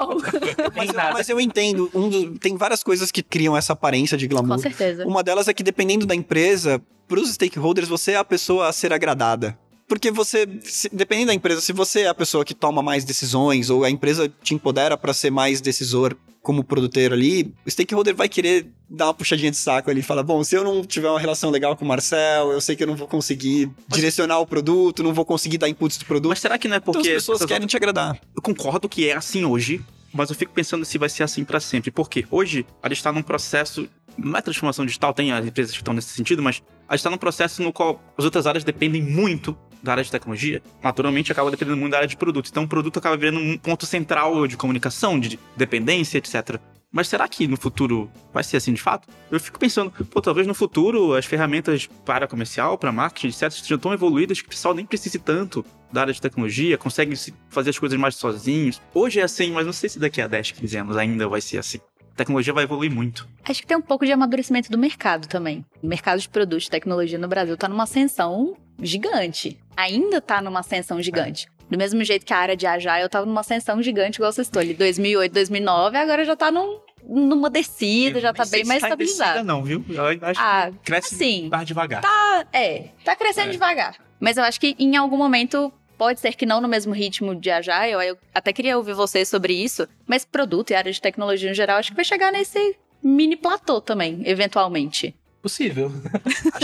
Mas 0.76 0.90
eu, 0.90 0.96
mas 1.14 1.30
eu 1.30 1.40
entendo, 1.40 1.90
um 1.94 2.10
do- 2.10 2.40
tem 2.40 2.56
várias 2.58 2.84
coisas 2.84 3.12
que 3.12 3.22
criam 3.22 3.56
essa 3.56 3.74
aparência 3.74 4.18
de 4.18 4.28
glamour. 4.28 4.56
com 4.58 4.62
certeza. 4.64 5.06
Uma 5.06 5.24
delas 5.24 5.48
é 5.48 5.54
que 5.54 5.64
dependendo 5.64 6.06
da 6.06 6.16
empresa, 6.16 6.82
para 7.08 7.20
os 7.20 7.30
stakeholders, 7.34 7.88
você 7.88 8.14
é 8.14 8.18
a 8.18 8.24
pessoa 8.26 8.68
a 8.68 8.72
ser 8.72 8.92
agradada. 8.94 9.58
Porque 9.88 10.12
você, 10.12 10.48
se- 10.64 10.90
dependendo 10.92 11.28
da 11.28 11.34
empresa, 11.34 11.62
se 11.62 11.72
você 11.72 12.02
é 12.02 12.08
a 12.08 12.14
pessoa 12.16 12.44
que 12.44 12.54
toma 12.54 12.82
mais 12.82 13.06
decisões 13.06 13.70
ou 13.70 13.84
a 13.84 13.90
empresa 13.90 14.32
te 14.44 14.54
empodera 14.54 14.98
para 14.98 15.14
ser 15.14 15.30
mais 15.32 15.62
decisor 15.62 16.16
como 16.42 16.64
produtor 16.64 17.14
ali, 17.14 17.54
o 17.66 17.70
stakeholder 17.72 18.16
vai 18.16 18.28
querer 18.30 18.68
dar 18.90 19.08
uma 19.08 19.14
puxadinha 19.14 19.52
de 19.52 19.58
saco 19.58 19.90
ali 19.90 20.00
e 20.00 20.04
falar: 20.04 20.24
bom, 20.24 20.44
se 20.44 20.56
eu 20.56 20.64
não 20.64 20.84
tiver 20.84 21.10
uma 21.10 21.20
relação 21.20 21.50
legal 21.50 21.76
com 21.76 21.86
o 21.86 21.88
Marcel, 21.88 22.52
eu 22.52 22.62
sei 22.62 22.76
que 22.76 22.84
eu 22.84 22.88
não 22.88 22.96
vou 22.96 23.08
conseguir 23.08 23.70
direcionar 23.88 24.40
o 24.40 24.48
produto, 24.48 25.04
não 25.04 25.14
vou 25.14 25.26
conseguir 25.26 25.58
dar 25.58 25.70
inputs 25.70 25.98
do 25.98 26.06
produto. 26.06 26.30
Mas 26.30 26.40
será 26.40 26.58
que 26.58 26.68
não 26.68 26.76
é 26.76 26.78
então 26.78 26.94
porque 26.94 27.10
as 27.10 27.16
pessoas 27.16 27.46
querem 27.46 27.68
te 27.68 27.76
agradar. 27.76 28.20
Eu 28.36 28.42
concordo 28.42 28.88
que 28.88 29.10
é 29.10 29.16
assim 29.16 29.46
hoje, 29.46 29.82
mas 30.14 30.30
eu 30.30 30.36
fico 30.36 30.52
pensando 30.54 30.86
se 30.86 30.98
vai 30.98 31.10
ser 31.10 31.24
assim 31.24 31.44
pra 31.44 31.60
sempre. 31.60 31.92
Porque 31.92 32.26
hoje 32.32 32.66
a 32.82 32.90
gente 32.90 33.04
tá 33.04 33.12
num 33.12 33.24
processo. 33.24 33.88
Não 34.18 34.36
é 34.36 34.42
transformação 34.42 34.84
digital, 34.84 35.14
tem 35.14 35.32
as 35.32 35.46
empresas 35.46 35.72
que 35.72 35.78
estão 35.78 35.94
nesse 35.94 36.10
sentido, 36.10 36.42
mas 36.42 36.64
a 36.90 36.96
gente 36.96 37.04
tá 37.04 37.10
num 37.12 37.20
processo 37.20 37.62
no 37.62 37.72
qual 37.72 38.02
as 38.18 38.26
outras 38.26 38.48
áreas 38.48 38.64
dependem 38.64 39.00
muito 39.00 39.56
da 39.84 39.92
área 39.92 40.04
de 40.04 40.10
tecnologia. 40.10 40.60
Naturalmente 40.82 41.32
acaba 41.32 41.52
dependendo 41.52 41.78
muito 41.78 41.92
da 41.92 41.98
área 41.98 42.08
de 42.08 42.18
produto. 42.18 42.50
Então 42.50 42.64
o 42.64 42.68
produto 42.68 42.98
acaba 42.98 43.16
virando 43.16 43.40
um 43.40 43.58
ponto 43.60 43.86
central 43.86 44.48
de 44.48 44.58
comunicação, 44.58 45.20
de 45.20 45.38
dependência, 45.56 46.18
etc. 46.18 46.60
Mas 46.92 47.08
será 47.08 47.28
que 47.28 47.48
no 47.48 47.58
futuro 47.58 48.10
vai 48.34 48.44
ser 48.44 48.58
assim 48.58 48.74
de 48.74 48.82
fato? 48.82 49.08
Eu 49.30 49.40
fico 49.40 49.60
pensando, 49.60 49.92
pô, 49.92 50.22
talvez 50.22 50.48
no 50.48 50.54
futuro 50.54 51.14
as 51.14 51.26
ferramentas 51.26 51.88
para 52.06 52.28
comercial, 52.28 52.78
para 52.78 52.92
marketing, 52.92 53.28
etc., 53.28 53.50
estejam 53.50 53.78
tão 53.78 53.94
evoluídas 53.94 54.40
que 54.42 54.48
o 54.48 54.50
pessoal 54.50 54.74
nem 54.74 54.86
precise 54.86 55.20
tanto 55.20 55.66
da 55.92 56.02
área 56.02 56.14
de 56.14 56.22
tecnologia, 56.22 56.78
consegue 56.78 57.14
fazer 57.50 57.72
as 57.72 57.80
coisas 57.80 58.00
mais 58.00 58.16
sozinhos. 58.16 58.82
Hoje 58.94 59.20
é 59.20 59.24
assim, 59.24 59.52
mas 59.52 59.66
não 59.66 59.74
sei 59.74 59.90
se 59.90 60.00
daqui 60.00 60.22
a 60.22 60.28
10, 60.28 60.52
15 60.52 60.78
anos 60.78 60.98
ainda 60.98 61.28
vai 61.28 61.42
ser 61.42 61.58
assim. 61.58 61.80
A 62.12 62.16
tecnologia 62.18 62.54
vai 62.54 62.64
evoluir 62.64 62.92
muito. 62.92 63.28
Acho 63.44 63.62
que 63.62 63.68
tem 63.68 63.78
um 63.78 63.82
pouco 63.82 64.06
de 64.06 64.12
amadurecimento 64.12 64.72
do 64.72 64.78
mercado 64.78 65.28
também. 65.28 65.66
O 65.84 65.88
mercado 65.88 66.20
de 66.20 66.28
produtos 66.28 66.64
de 66.64 66.72
tecnologia 66.72 67.20
no 67.20 67.28
Brasil 67.28 67.54
está 67.54 67.68
numa 67.68 67.84
ascensão 67.84 68.56
gigante. 68.82 69.60
Ainda 69.76 70.18
está 70.18 70.42
numa 70.42 70.62
ascensão 70.62 71.02
gigante. 71.02 71.48
Do 71.70 71.78
mesmo 71.78 72.04
jeito 72.04 72.26
que 72.26 72.34
a 72.34 72.38
área 72.38 72.56
de 72.56 72.66
Agile 72.66 73.06
estava 73.06 73.26
numa 73.26 73.42
ascensão 73.42 73.82
gigante, 73.82 74.18
igual 74.18 74.32
você 74.32 74.42
estou 74.42 74.62
ali, 74.62 74.74
2008, 74.74 75.34
2009, 75.34 75.98
agora 75.98 76.24
já 76.24 76.34
está 76.34 76.50
num, 76.50 76.80
numa 77.04 77.50
descida, 77.50 78.20
já 78.22 78.32
está 78.32 78.46
bem 78.46 78.64
mais 78.64 78.82
tá 78.82 78.88
estabilizado. 78.88 79.32
Descida 79.32 79.44
não, 79.44 79.64
viu? 79.64 79.84
Eu 79.90 80.06
acho 80.22 80.40
ah, 80.42 80.72
que 80.72 80.78
cresce 80.86 81.16
assim, 81.16 81.50
mais 81.50 81.68
devagar. 81.68 82.02
Tá, 82.02 82.46
é, 82.54 82.90
tá 83.04 83.16
crescendo 83.16 83.50
É. 83.50 83.52
devagar. 83.52 83.96
Mas 84.20 84.38
eu 84.38 84.44
acho 84.44 84.60
que 84.60 84.76
em 84.80 84.96
algum 84.96 85.18
momento 85.18 85.72
pode 85.98 86.20
ser 86.20 86.34
que 86.36 86.46
não 86.46 86.62
no 86.62 86.68
mesmo 86.68 86.94
ritmo 86.94 87.36
de 87.36 87.50
Agile, 87.50 88.08
eu 88.08 88.18
até 88.34 88.54
queria 88.54 88.78
ouvir 88.78 88.94
vocês 88.94 89.28
sobre 89.28 89.54
isso, 89.54 89.88
mas 90.06 90.24
produto 90.24 90.72
e 90.72 90.76
área 90.76 90.92
de 90.92 91.02
tecnologia 91.02 91.52
em 91.52 91.54
geral, 91.54 91.78
acho 91.78 91.90
que 91.90 91.96
vai 91.96 92.06
chegar 92.06 92.32
nesse 92.32 92.78
mini 93.04 93.36
platô 93.36 93.82
também, 93.82 94.22
eventualmente. 94.26 95.16
Possível. 95.42 95.92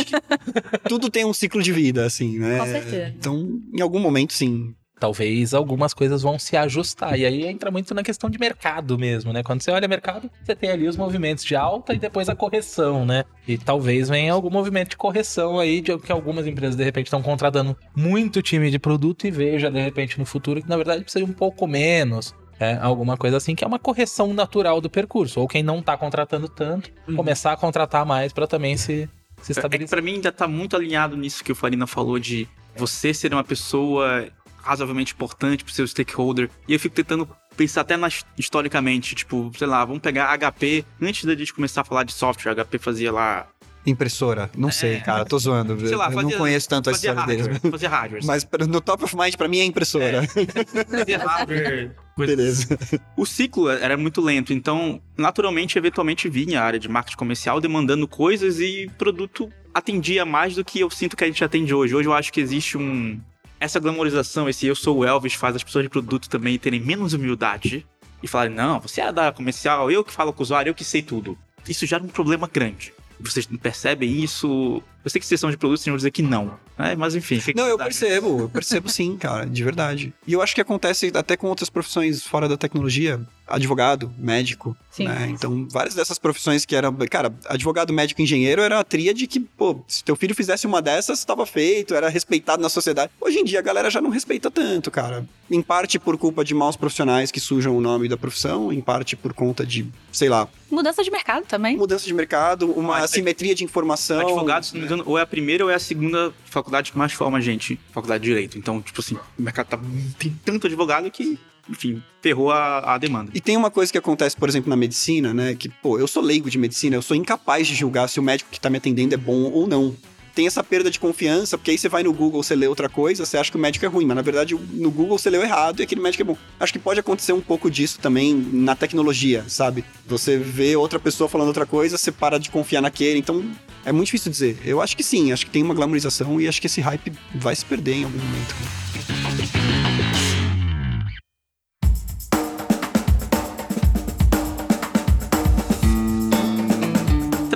Tudo 0.87 1.09
tem 1.09 1.25
um 1.25 1.33
ciclo 1.33 1.61
de 1.61 1.71
vida, 1.71 2.05
assim, 2.05 2.37
né? 2.39 2.59
Com 2.59 2.65
certeza. 2.65 3.13
Então, 3.17 3.61
em 3.73 3.81
algum 3.81 3.99
momento, 3.99 4.33
sim. 4.33 4.75
Talvez 4.99 5.53
algumas 5.53 5.93
coisas 5.93 6.21
vão 6.21 6.39
se 6.39 6.55
ajustar. 6.55 7.17
E 7.19 7.25
aí 7.25 7.45
entra 7.45 7.69
muito 7.69 7.93
na 7.93 8.03
questão 8.03 8.29
de 8.29 8.39
mercado 8.39 8.97
mesmo, 8.97 9.33
né? 9.33 9.43
Quando 9.43 9.61
você 9.61 9.69
olha 9.71 9.87
mercado, 9.87 10.29
você 10.43 10.55
tem 10.55 10.69
ali 10.71 10.87
os 10.87 10.95
movimentos 10.95 11.43
de 11.43 11.55
alta 11.55 11.93
e 11.93 11.99
depois 11.99 12.29
a 12.29 12.35
correção, 12.35 13.05
né? 13.05 13.25
E 13.47 13.57
talvez 13.57 14.07
venha 14.07 14.31
algum 14.31 14.49
movimento 14.49 14.91
de 14.91 14.97
correção 14.97 15.59
aí, 15.59 15.81
de 15.81 15.97
que 15.97 16.11
algumas 16.11 16.47
empresas 16.47 16.75
de 16.75 16.83
repente 16.83 17.07
estão 17.07 17.21
contratando 17.21 17.75
muito 17.95 18.41
time 18.41 18.71
de 18.71 18.79
produto 18.79 19.27
e 19.27 19.31
veja 19.31 19.69
de 19.69 19.81
repente 19.81 20.17
no 20.17 20.25
futuro 20.25 20.61
que 20.61 20.69
na 20.69 20.77
verdade 20.77 21.03
precisa 21.03 21.25
de 21.25 21.29
um 21.29 21.33
pouco 21.33 21.67
menos. 21.67 22.33
É, 22.59 22.75
alguma 22.81 23.17
coisa 23.17 23.35
assim, 23.37 23.55
que 23.55 23.63
é 23.63 23.67
uma 23.67 23.79
correção 23.79 24.33
natural 24.33 24.79
do 24.79 24.89
percurso. 24.89 25.41
Ou 25.41 25.47
quem 25.49 25.61
não 25.63 25.81
tá 25.81 25.97
contratando 25.97 26.47
tanto, 26.47 26.89
Uhum. 27.09 27.15
começar 27.17 27.51
a 27.51 27.57
contratar 27.57 28.05
mais 28.05 28.31
para 28.31 28.47
também 28.47 28.77
se, 28.77 28.85
se 28.85 29.01
É 29.01 29.45
que 29.45 29.51
estabelecer. 29.51 29.89
pra 29.89 30.01
mim 30.01 30.13
ainda 30.13 30.31
tá 30.31 30.47
muito 30.47 30.75
alinhado 30.77 31.17
nisso 31.17 31.43
que 31.43 31.51
o 31.51 31.55
Farina 31.55 31.85
falou 31.87 32.17
de 32.19 32.47
você 32.77 33.13
ser 33.13 33.33
uma 33.33 33.43
pessoa 33.43 34.27
razoavelmente 34.63 35.13
importante 35.13 35.63
pro 35.63 35.73
seu 35.73 35.87
stakeholder. 35.87 36.49
E 36.67 36.73
eu 36.73 36.79
fico 36.79 36.95
tentando 36.95 37.27
pensar 37.55 37.81
até 37.81 37.95
nas, 37.95 38.25
historicamente, 38.37 39.13
tipo, 39.13 39.51
sei 39.57 39.67
lá, 39.67 39.85
vamos 39.85 40.01
pegar 40.01 40.35
HP. 40.37 40.83
Antes 41.01 41.25
da 41.25 41.35
gente 41.35 41.53
começar 41.53 41.81
a 41.81 41.83
falar 41.83 42.03
de 42.03 42.13
software, 42.13 42.51
a 42.51 42.55
HP 42.65 42.79
fazia 42.79 43.11
lá. 43.11 43.47
Impressora, 43.85 44.49
não 44.57 44.71
sei, 44.71 45.01
cara, 45.01 45.25
tô 45.25 45.37
zoando. 45.37 45.77
Sei 45.85 45.95
lá, 45.97 46.05
eu 46.07 46.13
fazia, 46.13 46.29
não 46.29 46.37
conheço 46.37 46.69
tanto 46.69 46.89
a 46.89 46.93
história 46.93 47.25
deles. 47.25 47.47
hardware, 47.47 47.71
Fazia 47.71 47.89
hardware. 47.89 48.21
Mas 48.23 48.47
no 48.69 48.79
top 48.79 49.03
of 49.03 49.15
mind, 49.17 49.35
pra 49.35 49.49
mim, 49.49 49.59
é 49.59 49.65
impressora. 49.65 50.25
fazia 50.25 51.17
hardware. 51.17 51.91
coisa 52.15 52.35
Beleza. 52.35 52.79
O 53.17 53.25
ciclo 53.25 53.69
era 53.69 53.97
muito 53.97 54.21
lento, 54.21 54.53
então, 54.53 55.01
naturalmente, 55.17 55.77
eventualmente 55.77 56.29
vinha 56.29 56.61
a 56.61 56.63
área 56.63 56.79
de 56.79 56.87
marketing 56.87 57.17
comercial 57.17 57.59
demandando 57.59 58.07
coisas 58.07 58.61
e 58.61 58.89
produto 58.97 59.49
atendia 59.73 60.23
mais 60.25 60.55
do 60.55 60.63
que 60.63 60.79
eu 60.79 60.89
sinto 60.89 61.17
que 61.17 61.23
a 61.23 61.27
gente 61.27 61.43
atende 61.43 61.73
hoje. 61.73 61.95
Hoje 61.95 62.07
eu 62.07 62.13
acho 62.13 62.31
que 62.31 62.39
existe 62.39 62.77
um. 62.77 63.19
Essa 63.63 63.79
glamorização, 63.79 64.49
esse 64.49 64.67
eu 64.67 64.75
sou 64.75 64.97
o 64.97 65.05
Elvis, 65.05 65.35
faz 65.35 65.55
as 65.55 65.63
pessoas 65.63 65.85
de 65.85 65.89
produto 65.89 66.27
também 66.27 66.59
terem 66.59 66.81
menos 66.81 67.13
humildade 67.13 67.87
e 68.21 68.27
falarem: 68.27 68.53
não, 68.53 68.77
você 68.81 68.99
é 68.99 69.09
da 69.09 69.31
comercial, 69.31 69.89
eu 69.89 70.03
que 70.03 70.11
falo 70.11 70.33
com 70.33 70.41
o 70.41 70.43
usuário, 70.43 70.69
eu 70.69 70.75
que 70.75 70.83
sei 70.83 71.01
tudo. 71.01 71.37
Isso 71.65 71.85
é 71.95 71.97
um 71.97 72.09
problema 72.09 72.45
grande. 72.45 72.93
Vocês 73.17 73.47
não 73.47 73.57
percebem 73.57 74.21
isso? 74.21 74.83
Eu 75.03 75.09
sei 75.09 75.19
que 75.19 75.27
vocês 75.27 75.39
são 75.39 75.51
de 75.51 75.57
produto, 75.57 75.79
vocês 75.79 75.91
vão 75.91 75.97
dizer 75.97 76.11
que 76.11 76.21
não. 76.21 76.57
né? 76.77 76.95
mas 76.97 77.13
enfim. 77.15 77.39
fica 77.39 77.61
Não, 77.61 77.67
eu 77.67 77.77
percebo, 77.77 78.39
eu 78.41 78.49
percebo 78.49 78.87
sim, 78.89 79.15
cara, 79.19 79.45
de 79.45 79.63
verdade. 79.63 80.13
E 80.25 80.33
eu 80.33 80.41
acho 80.41 80.55
que 80.55 80.61
acontece 80.61 81.11
até 81.13 81.35
com 81.35 81.47
outras 81.47 81.69
profissões 81.69 82.23
fora 82.23 82.47
da 82.47 82.55
tecnologia. 82.57 83.19
Advogado, 83.45 84.09
médico, 84.17 84.75
Sim. 84.89 85.03
né? 85.05 85.27
Então, 85.29 85.67
várias 85.69 85.93
dessas 85.93 86.17
profissões 86.17 86.65
que 86.65 86.73
eram... 86.77 86.95
Cara, 87.09 87.31
advogado, 87.45 87.91
médico 87.91 88.21
engenheiro 88.21 88.61
era 88.61 88.79
a 88.79 88.83
tríade 88.85 89.27
que, 89.27 89.37
pô, 89.41 89.83
se 89.85 90.01
teu 90.01 90.15
filho 90.15 90.33
fizesse 90.33 90.65
uma 90.65 90.81
dessas, 90.81 91.19
estava 91.19 91.45
feito, 91.45 91.93
era 91.93 92.07
respeitado 92.07 92.61
na 92.61 92.69
sociedade. 92.69 93.11
Hoje 93.19 93.39
em 93.39 93.43
dia, 93.43 93.59
a 93.59 93.61
galera 93.61 93.89
já 93.91 94.01
não 94.01 94.09
respeita 94.09 94.49
tanto, 94.49 94.89
cara. 94.89 95.25
Em 95.51 95.61
parte 95.61 95.99
por 95.99 96.17
culpa 96.17 96.43
de 96.45 96.53
maus 96.53 96.77
profissionais 96.77 97.31
que 97.31 97.39
sujam 97.41 97.75
o 97.75 97.81
nome 97.81 98.07
da 98.07 98.15
profissão, 98.15 98.71
em 98.71 98.79
parte 98.79 99.17
por 99.17 99.33
conta 99.33 99.65
de, 99.65 99.85
sei 100.09 100.29
lá, 100.29 100.47
Mudança 100.71 101.03
de 101.03 101.11
mercado 101.11 101.45
também. 101.45 101.77
mudança 101.77 102.05
de 102.05 102.13
mercado, 102.13 102.71
uma 102.71 102.93
Mas, 102.93 103.03
assimetria 103.03 103.53
de 103.53 103.63
informação. 103.63 104.21
Advogado, 104.21 104.65
se 104.65 104.73
não 104.73 104.81
me 104.81 104.87
engano, 104.93 105.09
ou 105.09 105.17
é 105.17 105.21
a 105.21 105.25
primeira 105.25 105.63
ou 105.63 105.69
é 105.69 105.75
a 105.75 105.79
segunda 105.79 106.33
faculdade 106.45 106.91
que 106.91 106.97
mais 106.97 107.13
forma 107.13 107.41
gente, 107.41 107.79
faculdade 107.91 108.23
de 108.23 108.29
direito. 108.29 108.57
Então, 108.57 108.81
tipo 108.81 109.01
assim, 109.01 109.15
o 109.15 109.41
mercado 109.41 109.67
tá, 109.67 109.79
tem 110.17 110.33
tanto 110.45 110.67
advogado 110.67 111.09
que, 111.09 111.37
enfim, 111.69 112.01
ferrou 112.21 112.51
a, 112.51 112.93
a 112.93 112.97
demanda. 112.97 113.31
E 113.33 113.41
tem 113.41 113.57
uma 113.57 113.71
coisa 113.71 113.91
que 113.91 113.97
acontece, 113.97 114.35
por 114.35 114.47
exemplo, 114.49 114.69
na 114.69 114.75
medicina, 114.75 115.33
né? 115.33 115.55
Que, 115.55 115.69
pô, 115.69 115.99
eu 115.99 116.07
sou 116.07 116.23
leigo 116.23 116.49
de 116.49 116.57
medicina, 116.57 116.95
eu 116.95 117.01
sou 117.01 117.15
incapaz 117.15 117.67
de 117.67 117.75
julgar 117.75 118.07
se 118.07 118.19
o 118.19 118.23
médico 118.23 118.49
que 118.51 118.59
tá 118.59 118.69
me 118.69 118.77
atendendo 118.77 119.13
é 119.13 119.17
bom 119.17 119.51
ou 119.51 119.67
não. 119.67 119.95
Tem 120.35 120.47
essa 120.47 120.63
perda 120.63 120.89
de 120.89 120.99
confiança, 120.99 121.57
porque 121.57 121.71
aí 121.71 121.77
você 121.77 121.87
vai 121.87 122.01
no 122.01 122.11
Google, 122.11 122.41
você 122.41 122.55
lê 122.55 122.65
outra 122.65 122.89
coisa, 122.89 123.25
você 123.25 123.37
acha 123.37 123.51
que 123.51 123.57
o 123.57 123.59
médico 123.59 123.85
é 123.85 123.87
ruim, 123.87 124.05
mas 124.05 124.15
na 124.15 124.21
verdade 124.23 124.55
no 124.55 124.89
Google 124.89 125.17
você 125.17 125.29
leu 125.29 125.43
errado 125.43 125.79
e 125.79 125.83
aquele 125.83 126.01
médico 126.01 126.23
é 126.23 126.25
bom. 126.25 126.37
Acho 126.59 126.73
que 126.73 126.79
pode 126.79 126.99
acontecer 126.99 127.33
um 127.33 127.41
pouco 127.41 127.69
disso 127.69 127.99
também 127.99 128.33
na 128.33 128.75
tecnologia, 128.75 129.45
sabe? 129.47 129.85
Você 130.07 130.37
vê 130.37 130.75
outra 130.75 130.99
pessoa 130.99 131.29
falando 131.29 131.49
outra 131.49 131.67
coisa, 131.67 131.97
você 131.97 132.11
para 132.11 132.39
de 132.39 132.49
confiar 132.49 132.81
naquele, 132.81 133.19
então 133.19 133.45
é 133.85 133.91
muito 133.91 134.07
difícil 134.07 134.31
dizer. 134.31 134.57
Eu 134.65 134.81
acho 134.81 134.97
que 134.97 135.03
sim, 135.03 135.31
acho 135.31 135.45
que 135.45 135.51
tem 135.51 135.61
uma 135.61 135.73
glamorização 135.73 136.41
e 136.41 136.47
acho 136.47 136.59
que 136.59 136.67
esse 136.67 136.81
hype 136.81 137.13
vai 137.35 137.55
se 137.55 137.65
perder 137.65 137.93
em 137.93 138.03
algum 138.05 138.17
momento. 138.17 139.72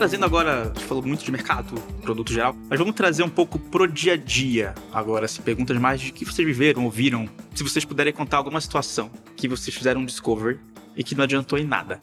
Trazendo 0.07 0.23
agora, 0.23 0.61
a 0.61 0.65
gente 0.67 0.85
falou 0.85 1.05
muito 1.05 1.25
de 1.25 1.29
mercado, 1.29 1.75
produto 2.01 2.31
geral, 2.31 2.55
mas 2.69 2.79
vamos 2.79 2.95
trazer 2.95 3.23
um 3.23 3.29
pouco 3.29 3.59
pro 3.59 3.85
dia 3.85 4.13
a 4.13 4.15
dia 4.15 4.73
agora, 4.93 5.25
assim, 5.25 5.41
perguntas 5.41 5.77
mais 5.77 5.99
de 5.99 6.13
que 6.13 6.23
vocês 6.23 6.47
viveram, 6.47 6.85
ouviram. 6.85 7.27
Se 7.53 7.61
vocês 7.61 7.83
puderem 7.83 8.13
contar 8.13 8.37
alguma 8.37 8.61
situação 8.61 9.11
que 9.35 9.49
vocês 9.49 9.75
fizeram 9.75 9.99
um 9.99 10.05
discovery 10.05 10.61
e 10.95 11.03
que 11.03 11.13
não 11.13 11.25
adiantou 11.25 11.59
em 11.59 11.65
nada. 11.65 11.99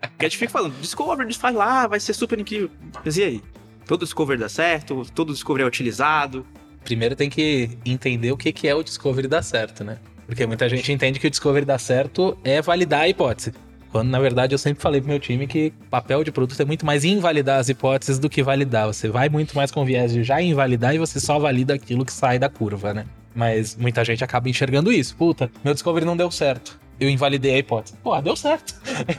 Porque 0.00 0.26
a 0.26 0.28
gente 0.28 0.38
fica 0.38 0.52
falando, 0.52 0.80
discovery, 0.80 1.34
faz 1.34 1.56
lá, 1.56 1.88
vai 1.88 1.98
ser 1.98 2.14
super 2.14 2.38
incrível. 2.38 2.70
Mas 3.04 3.16
e 3.16 3.24
aí? 3.24 3.42
Todo 3.84 4.04
discovery 4.04 4.38
dá 4.38 4.48
certo? 4.48 5.04
Todo 5.12 5.32
discovery 5.32 5.64
é 5.64 5.66
utilizado? 5.66 6.46
Primeiro 6.84 7.16
tem 7.16 7.28
que 7.28 7.68
entender 7.84 8.30
o 8.30 8.36
que 8.36 8.52
que 8.52 8.68
é 8.68 8.74
o 8.76 8.84
Discovery 8.84 9.26
dar 9.26 9.42
certo, 9.42 9.82
né? 9.82 9.98
Porque 10.24 10.46
muita 10.46 10.68
gente 10.68 10.92
entende 10.92 11.18
que 11.18 11.26
o 11.26 11.30
Discovery 11.30 11.66
dar 11.66 11.80
certo 11.80 12.38
é 12.44 12.62
validar 12.62 13.00
a 13.00 13.08
hipótese. 13.08 13.52
Quando, 13.90 14.08
na 14.08 14.18
verdade, 14.18 14.54
eu 14.54 14.58
sempre 14.58 14.82
falei 14.82 15.00
pro 15.00 15.10
meu 15.10 15.18
time 15.18 15.46
que 15.46 15.72
papel 15.90 16.22
de 16.22 16.30
produto 16.30 16.60
é 16.60 16.64
muito 16.64 16.84
mais 16.84 17.04
invalidar 17.04 17.58
as 17.58 17.68
hipóteses 17.68 18.18
do 18.18 18.28
que 18.28 18.42
validar. 18.42 18.86
Você 18.86 19.08
vai 19.08 19.28
muito 19.28 19.56
mais 19.56 19.70
com 19.70 19.84
viés 19.84 20.12
de 20.12 20.22
já 20.22 20.40
invalidar 20.40 20.94
e 20.94 20.98
você 20.98 21.20
só 21.20 21.38
valida 21.38 21.74
aquilo 21.74 22.04
que 22.04 22.12
sai 22.12 22.38
da 22.38 22.48
curva, 22.48 22.92
né? 22.92 23.06
Mas 23.34 23.76
muita 23.76 24.04
gente 24.04 24.24
acaba 24.24 24.48
enxergando 24.48 24.92
isso. 24.92 25.16
Puta, 25.16 25.50
meu 25.64 25.74
Discovery 25.74 26.06
não 26.06 26.16
deu 26.16 26.30
certo. 26.30 26.78
Eu 26.98 27.10
invalidei 27.10 27.54
a 27.54 27.58
hipótese. 27.58 27.94
Pô, 28.02 28.18
deu 28.22 28.34
certo. 28.34 28.74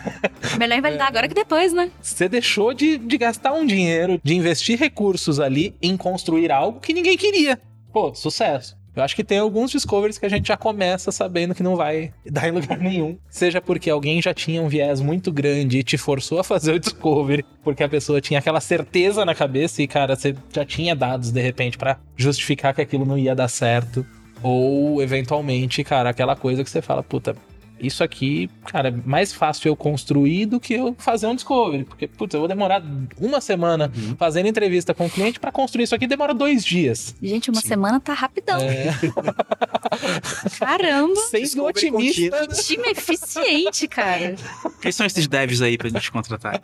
Melhor 0.58 0.80
invalidar 0.80 1.08
agora 1.08 1.28
que 1.28 1.36
depois, 1.36 1.74
né? 1.74 1.92
Você 2.02 2.28
deixou 2.28 2.74
de, 2.74 2.98
de 2.98 3.18
gastar 3.18 3.54
um 3.54 3.66
dinheiro, 3.66 4.20
de 4.24 4.34
investir 4.34 4.80
recursos 4.80 5.40
ali 5.40 5.76
em 5.82 5.96
construir 5.96 6.52
algo 6.52 6.80
que 6.80 6.94
ninguém 6.94 7.16
queria. 7.16 7.60
Pô, 7.94 8.14
sucesso. 8.16 8.77
Eu 8.98 9.04
acho 9.04 9.16
que 9.16 9.24
tem 9.24 9.38
alguns 9.38 9.70
discoveries 9.70 10.18
que 10.18 10.26
a 10.26 10.30
gente 10.30 10.48
já 10.48 10.58
começa 10.58 11.12
sabendo 11.12 11.54
que 11.54 11.62
não 11.62 11.76
vai 11.76 12.12
dar 12.26 12.48
em 12.48 12.52
lugar 12.52 12.80
nenhum. 12.80 13.16
Seja 13.30 13.62
porque 13.62 13.92
alguém 13.92 14.20
já 14.20 14.34
tinha 14.34 14.60
um 14.60 14.68
viés 14.68 15.00
muito 15.00 15.32
grande 15.32 15.78
e 15.78 15.84
te 15.84 16.00
forçou 16.00 16.40
a 16.40 16.44
fazer 16.44 16.74
o 16.74 16.80
discovery, 16.80 17.46
porque 17.64 17.84
a 17.84 17.90
pessoa 17.90 18.20
tinha 18.20 18.40
aquela 18.40 18.60
certeza 18.60 19.24
na 19.24 19.36
cabeça 19.36 19.84
e, 19.84 19.88
cara, 19.88 20.16
você 20.16 20.36
já 20.52 20.66
tinha 20.66 20.96
dados 20.96 21.32
de 21.32 21.40
repente 21.40 21.78
pra 21.78 22.00
justificar 22.16 22.74
que 22.74 22.82
aquilo 22.82 23.06
não 23.06 23.20
ia 23.20 23.36
dar 23.36 23.48
certo. 23.48 24.04
Ou, 24.42 25.00
eventualmente, 25.02 25.84
cara, 25.84 26.10
aquela 26.10 26.36
coisa 26.36 26.64
que 26.64 26.70
você 26.70 26.82
fala, 26.82 27.04
puta, 27.04 27.36
isso 27.80 28.04
aqui, 28.04 28.50
cara, 28.66 28.90
é 28.90 28.94
mais 29.06 29.34
fácil 29.34 29.70
eu 29.70 29.76
construir 29.76 30.46
do 30.46 30.60
que 30.60 30.74
eu 30.74 30.96
fazer 30.98 31.28
um 31.28 31.36
discovery. 31.36 31.84
Porque, 31.84 32.08
putz, 32.08 32.34
eu 32.34 32.40
vou 32.42 32.48
demorar 32.48 32.84
uma 33.20 33.40
semana 33.42 33.92
fazendo 34.18 34.48
entrevista 34.48 34.94
com 34.94 35.06
o 35.06 35.10
cliente 35.10 35.40
pra 35.40 35.52
construir 35.52 35.84
isso 35.84 35.96
aqui, 35.96 36.08
demora 36.08 36.34
dois 36.34 36.64
dias. 36.64 37.16
Gente, 37.22 37.50
uma 37.50 37.62
semana 37.62 38.00
tá 38.00 38.14
rapidão. 38.14 38.60
É, 38.60 38.94
Caramba. 40.60 41.20
sendo 41.30 41.66
otimista. 41.66 42.48
Time 42.64 42.90
eficiente, 42.90 43.88
cara. 43.88 44.36
Quem 44.82 44.92
são 44.92 45.06
esses 45.06 45.28
devs 45.28 45.62
aí 45.62 45.78
pra 45.78 45.90
gente 45.90 46.12
contratar? 46.12 46.62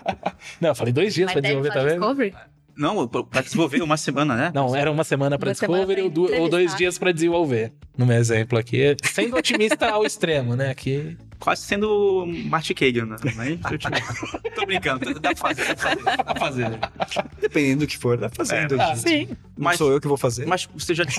Não, 0.60 0.70
eu 0.70 0.76
falei 0.76 0.94
dois 0.94 1.14
dias 1.14 1.26
Mas 1.28 1.34
pra 1.34 1.42
desenvolver, 1.42 1.70
tá 1.70 1.84
vendo? 1.84 2.00
discovery? 2.00 2.34
Não, 2.76 3.08
pra 3.08 3.42
desenvolver 3.42 3.82
uma 3.82 3.98
semana, 3.98 4.36
né? 4.36 4.52
Não, 4.54 4.76
era 4.76 4.92
uma 4.92 5.04
semana 5.04 5.38
pra 5.38 5.50
Uma 5.50 5.56
semana 5.56 5.86
discovery 5.86 6.10
pra 6.10 6.40
ou, 6.42 6.50
dois 6.50 6.76
dias 6.76 6.98
pra 6.98 7.12
desenvolver. 7.12 7.72
No 7.98 8.06
meu 8.06 8.18
exemplo 8.18 8.58
aqui, 8.58 8.96
sendo 9.04 9.36
otimista 9.38 9.88
ao 9.90 10.04
extremo, 10.06 10.56
né? 10.56 10.74
Que 10.74 11.16
quase 11.40 11.62
sendo 11.62 12.26
Marty 12.46 12.74
Kagan, 12.74 13.06
né? 13.06 13.18
Mas, 13.36 13.60
tô 14.56 14.66
brincando, 14.66 15.14
dá 15.20 15.34
pra 15.34 15.36
fazer, 15.36 15.66
dá 15.68 15.76
pra 15.76 15.86
fazer. 15.86 16.04
Dá 16.04 16.24
pra 16.24 16.36
fazer. 16.36 16.80
Dependendo 17.40 17.82
do 17.82 17.88
que 17.88 17.98
for, 17.98 18.18
dá 18.18 18.30
pra 18.30 18.38
fazer. 18.38 18.56
É, 18.56 18.64
em 18.64 18.68
dois 18.68 18.82
tá, 18.82 18.88
dias. 18.88 19.00
sim. 19.02 19.28
Não 19.30 19.38
Mas, 19.58 19.78
sou 19.78 19.92
eu 19.92 20.02
que 20.02 20.08
vou 20.08 20.18
fazer. 20.18 20.48
mas 20.48 20.68
você 20.74 20.96
já 20.96 21.04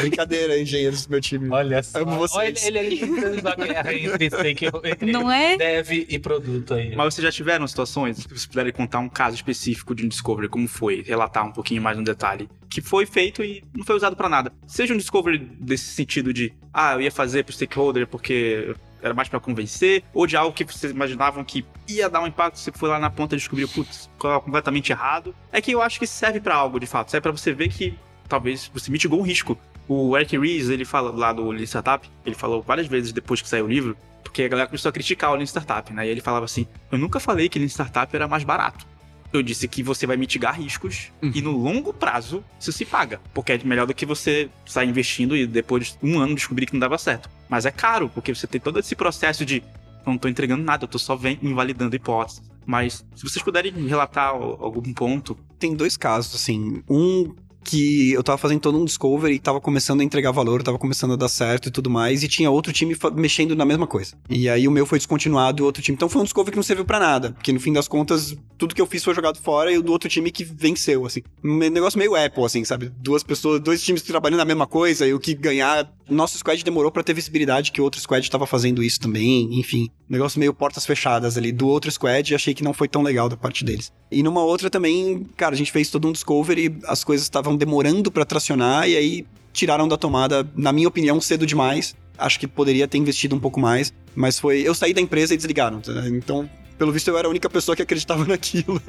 Brincadeira, 0.00 0.58
engenheiros 0.58 1.06
do 1.06 1.10
meu 1.10 1.20
time. 1.20 1.48
Olha 1.50 1.82
só. 1.82 2.00
Amo 2.00 2.16
vocês. 2.16 2.64
Olha 2.64 2.78
ele, 2.78 2.94
ele 2.94 2.98
tentando 2.98 3.48
a 3.48 3.54
guerra 3.54 3.94
entre, 3.94 5.12
Não 5.12 5.30
é? 5.30 5.56
dev 5.56 5.90
e 6.08 6.18
produto 6.18 6.74
aí. 6.74 6.94
Mas 6.94 7.14
vocês 7.14 7.24
já 7.24 7.32
tiveram 7.32 7.66
situações, 7.66 8.18
se 8.18 8.28
vocês 8.28 8.46
puderem 8.46 8.72
contar 8.72 8.98
um 8.98 9.08
caso 9.08 9.36
específico 9.36 9.94
de 9.94 10.04
um 10.04 10.08
Discovery, 10.08 10.48
como 10.48 10.68
foi, 10.68 11.02
relatar 11.02 11.46
um 11.46 11.52
pouquinho 11.52 11.82
mais 11.82 11.96
no 11.96 12.04
detalhe, 12.04 12.48
que 12.68 12.80
foi 12.80 13.06
feito 13.06 13.42
e 13.42 13.62
não 13.76 13.84
foi 13.84 13.96
usado 13.96 14.16
pra 14.16 14.28
nada. 14.28 14.52
Seja 14.66 14.94
um 14.94 14.96
Discovery 14.96 15.38
desse 15.38 15.84
sentido 15.92 16.32
de, 16.32 16.52
ah, 16.72 16.94
eu 16.94 17.00
ia 17.02 17.10
fazer 17.10 17.44
pro 17.44 17.52
stakeholder 17.52 18.06
porque 18.06 18.74
era 19.02 19.14
mais 19.14 19.28
pra 19.28 19.38
convencer, 19.38 20.02
ou 20.12 20.26
de 20.26 20.36
algo 20.36 20.54
que 20.54 20.64
vocês 20.64 20.90
imaginavam 20.92 21.44
que 21.44 21.64
ia 21.88 22.08
dar 22.08 22.22
um 22.22 22.26
impacto, 22.26 22.58
você 22.58 22.72
foi 22.72 22.88
lá 22.88 22.98
na 22.98 23.10
ponta 23.10 23.34
e 23.34 23.38
descobriu, 23.38 23.68
putz, 23.68 24.10
completamente 24.18 24.90
errado. 24.90 25.34
É 25.52 25.60
que 25.60 25.70
eu 25.72 25.80
acho 25.82 25.98
que 25.98 26.06
serve 26.06 26.40
pra 26.40 26.54
algo, 26.56 26.80
de 26.80 26.86
fato. 26.86 27.10
Serve 27.10 27.22
pra 27.22 27.32
você 27.32 27.52
ver 27.52 27.68
que 27.68 27.94
talvez 28.28 28.70
você 28.72 28.90
mitigou 28.90 29.20
um 29.20 29.22
risco. 29.22 29.56
O 29.88 30.16
Eric 30.16 30.36
Ries, 30.38 30.68
ele 30.68 30.84
fala 30.84 31.10
lá 31.10 31.32
do 31.32 31.48
Lean 31.50 31.62
Startup, 31.64 32.08
ele 32.24 32.34
falou 32.34 32.60
várias 32.62 32.86
vezes 32.86 33.12
depois 33.12 33.40
que 33.40 33.48
saiu 33.48 33.66
o 33.66 33.68
livro, 33.68 33.96
porque 34.24 34.42
a 34.42 34.48
galera 34.48 34.68
começou 34.68 34.88
a 34.88 34.92
criticar 34.92 35.30
o 35.30 35.34
Lean 35.36 35.46
Startup, 35.46 35.92
né? 35.92 36.06
E 36.06 36.10
ele 36.10 36.20
falava 36.20 36.44
assim: 36.44 36.66
Eu 36.90 36.98
nunca 36.98 37.20
falei 37.20 37.48
que 37.48 37.58
Lean 37.58 37.68
Startup 37.68 38.14
era 38.14 38.26
mais 38.26 38.42
barato. 38.44 38.86
Eu 39.32 39.42
disse 39.42 39.66
que 39.68 39.82
você 39.82 40.06
vai 40.06 40.16
mitigar 40.16 40.58
riscos 40.58 41.10
e 41.20 41.42
no 41.42 41.50
longo 41.50 41.92
prazo 41.92 42.42
isso 42.58 42.72
se 42.72 42.84
paga. 42.84 43.20
Porque 43.34 43.52
é 43.52 43.60
melhor 43.64 43.86
do 43.86 43.92
que 43.92 44.06
você 44.06 44.48
sair 44.64 44.88
investindo 44.88 45.36
e 45.36 45.46
depois 45.46 45.96
de 46.00 46.08
um 46.10 46.18
ano 46.20 46.34
descobrir 46.34 46.64
que 46.66 46.72
não 46.72 46.80
dava 46.80 46.96
certo. 46.96 47.28
Mas 47.48 47.66
é 47.66 47.70
caro, 47.70 48.08
porque 48.08 48.34
você 48.34 48.46
tem 48.46 48.60
todo 48.60 48.78
esse 48.78 48.94
processo 48.94 49.44
de 49.44 49.62
não 50.06 50.16
tô 50.16 50.28
entregando 50.28 50.62
nada, 50.64 50.84
eu 50.84 50.88
tô 50.88 50.98
só 50.98 51.16
vem- 51.16 51.38
invalidando 51.42 51.96
hipóteses. 51.96 52.40
Mas 52.64 53.04
se 53.14 53.22
vocês 53.24 53.44
puderem 53.44 53.72
relatar 53.86 54.28
al- 54.28 54.58
algum 54.64 54.92
ponto. 54.94 55.36
Tem 55.58 55.74
dois 55.74 55.96
casos, 55.96 56.34
assim. 56.34 56.82
Um 56.88 57.34
que 57.66 58.12
eu 58.12 58.22
tava 58.22 58.38
fazendo 58.38 58.60
todo 58.60 58.78
um 58.78 58.84
discovery 58.84 59.34
e 59.34 59.38
tava 59.38 59.60
começando 59.60 60.00
a 60.00 60.04
entregar 60.04 60.30
valor, 60.30 60.62
tava 60.62 60.78
começando 60.78 61.14
a 61.14 61.16
dar 61.16 61.28
certo 61.28 61.68
e 61.68 61.70
tudo 61.70 61.90
mais, 61.90 62.22
e 62.22 62.28
tinha 62.28 62.50
outro 62.50 62.72
time 62.72 62.96
mexendo 63.14 63.56
na 63.56 63.64
mesma 63.64 63.86
coisa. 63.86 64.14
E 64.30 64.48
aí 64.48 64.68
o 64.68 64.70
meu 64.70 64.86
foi 64.86 64.98
descontinuado 64.98 65.60
e 65.60 65.62
o 65.62 65.66
outro 65.66 65.82
time. 65.82 65.96
Então 65.96 66.08
foi 66.08 66.20
um 66.22 66.24
discovery 66.24 66.52
que 66.52 66.56
não 66.56 66.62
serviu 66.62 66.84
pra 66.84 67.00
nada, 67.00 67.32
porque 67.32 67.52
no 67.52 67.60
fim 67.60 67.72
das 67.72 67.88
contas, 67.88 68.36
tudo 68.56 68.74
que 68.74 68.80
eu 68.80 68.86
fiz 68.86 69.02
foi 69.02 69.14
jogado 69.14 69.38
fora 69.38 69.72
e 69.72 69.78
o 69.78 69.82
do 69.82 69.92
outro 69.92 70.08
time 70.08 70.30
que 70.30 70.44
venceu, 70.44 71.04
assim. 71.04 71.22
Um 71.44 71.58
negócio 71.58 71.98
meio 71.98 72.14
Apple, 72.14 72.44
assim, 72.44 72.64
sabe? 72.64 72.90
Duas 72.98 73.22
pessoas, 73.22 73.60
dois 73.60 73.82
times 73.82 74.02
trabalhando 74.02 74.38
na 74.38 74.44
mesma 74.44 74.66
coisa 74.66 75.06
e 75.06 75.12
o 75.12 75.18
que 75.18 75.34
ganhar. 75.34 75.90
Nosso 76.08 76.38
squad 76.38 76.62
demorou 76.62 76.92
pra 76.92 77.02
ter 77.02 77.14
visibilidade 77.14 77.72
que 77.72 77.80
o 77.80 77.84
outro 77.84 78.00
squad 78.00 78.30
tava 78.30 78.46
fazendo 78.46 78.80
isso 78.82 79.00
também, 79.00 79.58
enfim. 79.58 79.88
Um 80.08 80.12
negócio 80.12 80.38
meio 80.38 80.54
portas 80.54 80.86
fechadas 80.86 81.36
ali 81.36 81.50
do 81.50 81.66
outro 81.66 81.90
squad 81.90 82.32
achei 82.32 82.54
que 82.54 82.62
não 82.62 82.72
foi 82.72 82.86
tão 82.86 83.02
legal 83.02 83.28
da 83.28 83.36
parte 83.36 83.64
deles. 83.64 83.92
E 84.10 84.22
numa 84.22 84.42
outra 84.42 84.70
também, 84.70 85.24
cara, 85.36 85.54
a 85.54 85.58
gente 85.58 85.72
fez 85.72 85.90
todo 85.90 86.06
um 86.06 86.12
discovery, 86.12 86.78
as 86.84 87.02
coisas 87.02 87.26
estavam 87.26 87.55
demorando 87.56 88.10
pra 88.10 88.24
tracionar 88.24 88.88
e 88.88 88.96
aí 88.96 89.26
tiraram 89.52 89.88
da 89.88 89.96
tomada, 89.96 90.46
na 90.54 90.72
minha 90.72 90.88
opinião, 90.88 91.20
cedo 91.20 91.46
demais. 91.46 91.94
Acho 92.18 92.38
que 92.38 92.46
poderia 92.46 92.86
ter 92.88 92.98
investido 92.98 93.34
um 93.36 93.40
pouco 93.40 93.60
mais, 93.60 93.92
mas 94.14 94.38
foi. 94.38 94.60
Eu 94.60 94.74
saí 94.74 94.94
da 94.94 95.00
empresa 95.00 95.34
e 95.34 95.36
desligaram. 95.36 95.80
tá? 95.80 95.92
Então, 96.08 96.48
pelo 96.78 96.92
visto, 96.92 97.08
eu 97.08 97.18
era 97.18 97.26
a 97.26 97.30
única 97.30 97.48
pessoa 97.48 97.74
que 97.74 97.82
acreditava 97.82 98.24
naquilo. 98.28 98.80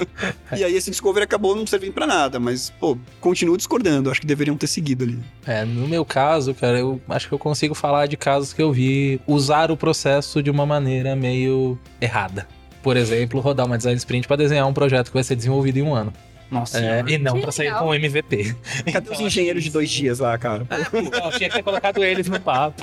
e 0.56 0.64
aí 0.64 0.74
esse 0.74 0.90
discovery 0.90 1.24
acabou 1.24 1.54
não 1.54 1.66
servindo 1.66 1.92
pra 1.92 2.06
nada, 2.06 2.38
mas, 2.38 2.70
pô, 2.70 2.96
continuo 3.20 3.56
discordando. 3.56 4.10
Acho 4.10 4.20
que 4.20 4.26
deveriam 4.26 4.56
ter 4.56 4.66
seguido 4.66 5.04
ali. 5.04 5.18
É, 5.46 5.64
no 5.64 5.88
meu 5.88 6.04
caso, 6.04 6.54
cara, 6.54 6.78
eu 6.78 7.00
acho 7.08 7.28
que 7.28 7.34
eu 7.34 7.38
consigo 7.38 7.74
falar 7.74 8.06
de 8.06 8.16
casos 8.16 8.52
que 8.52 8.62
eu 8.62 8.72
vi 8.72 9.20
usar 9.26 9.70
o 9.70 9.76
processo 9.76 10.42
de 10.42 10.50
uma 10.50 10.66
maneira 10.66 11.16
meio 11.16 11.78
errada. 12.00 12.46
Por 12.82 12.96
exemplo, 12.96 13.40
rodar 13.40 13.66
uma 13.66 13.76
design 13.76 13.98
sprint 13.98 14.26
para 14.26 14.36
desenhar 14.36 14.66
um 14.66 14.72
projeto 14.72 15.08
que 15.08 15.14
vai 15.14 15.22
ser 15.24 15.36
desenvolvido 15.36 15.78
em 15.78 15.82
um 15.82 15.94
ano. 15.94 16.12
Nossa, 16.50 16.78
É, 16.80 17.04
e 17.06 17.18
não 17.18 17.34
Que 17.34 17.42
para 17.42 17.52
sair 17.52 17.66
legal. 17.66 17.82
com 17.84 17.90
um 17.90 17.94
MVP. 17.94 18.56
Cadê 18.92 19.10
os 19.10 19.20
engenheiros 19.20 19.62
de 19.64 19.70
dois 19.70 19.90
dias 19.90 20.18
lá, 20.18 20.36
cara? 20.38 20.66
Não, 20.92 21.30
tinha 21.32 21.48
que 21.48 21.56
ter 21.56 21.62
colocado 21.62 22.02
eles 22.02 22.28
no 22.28 22.40
papo. 22.40 22.82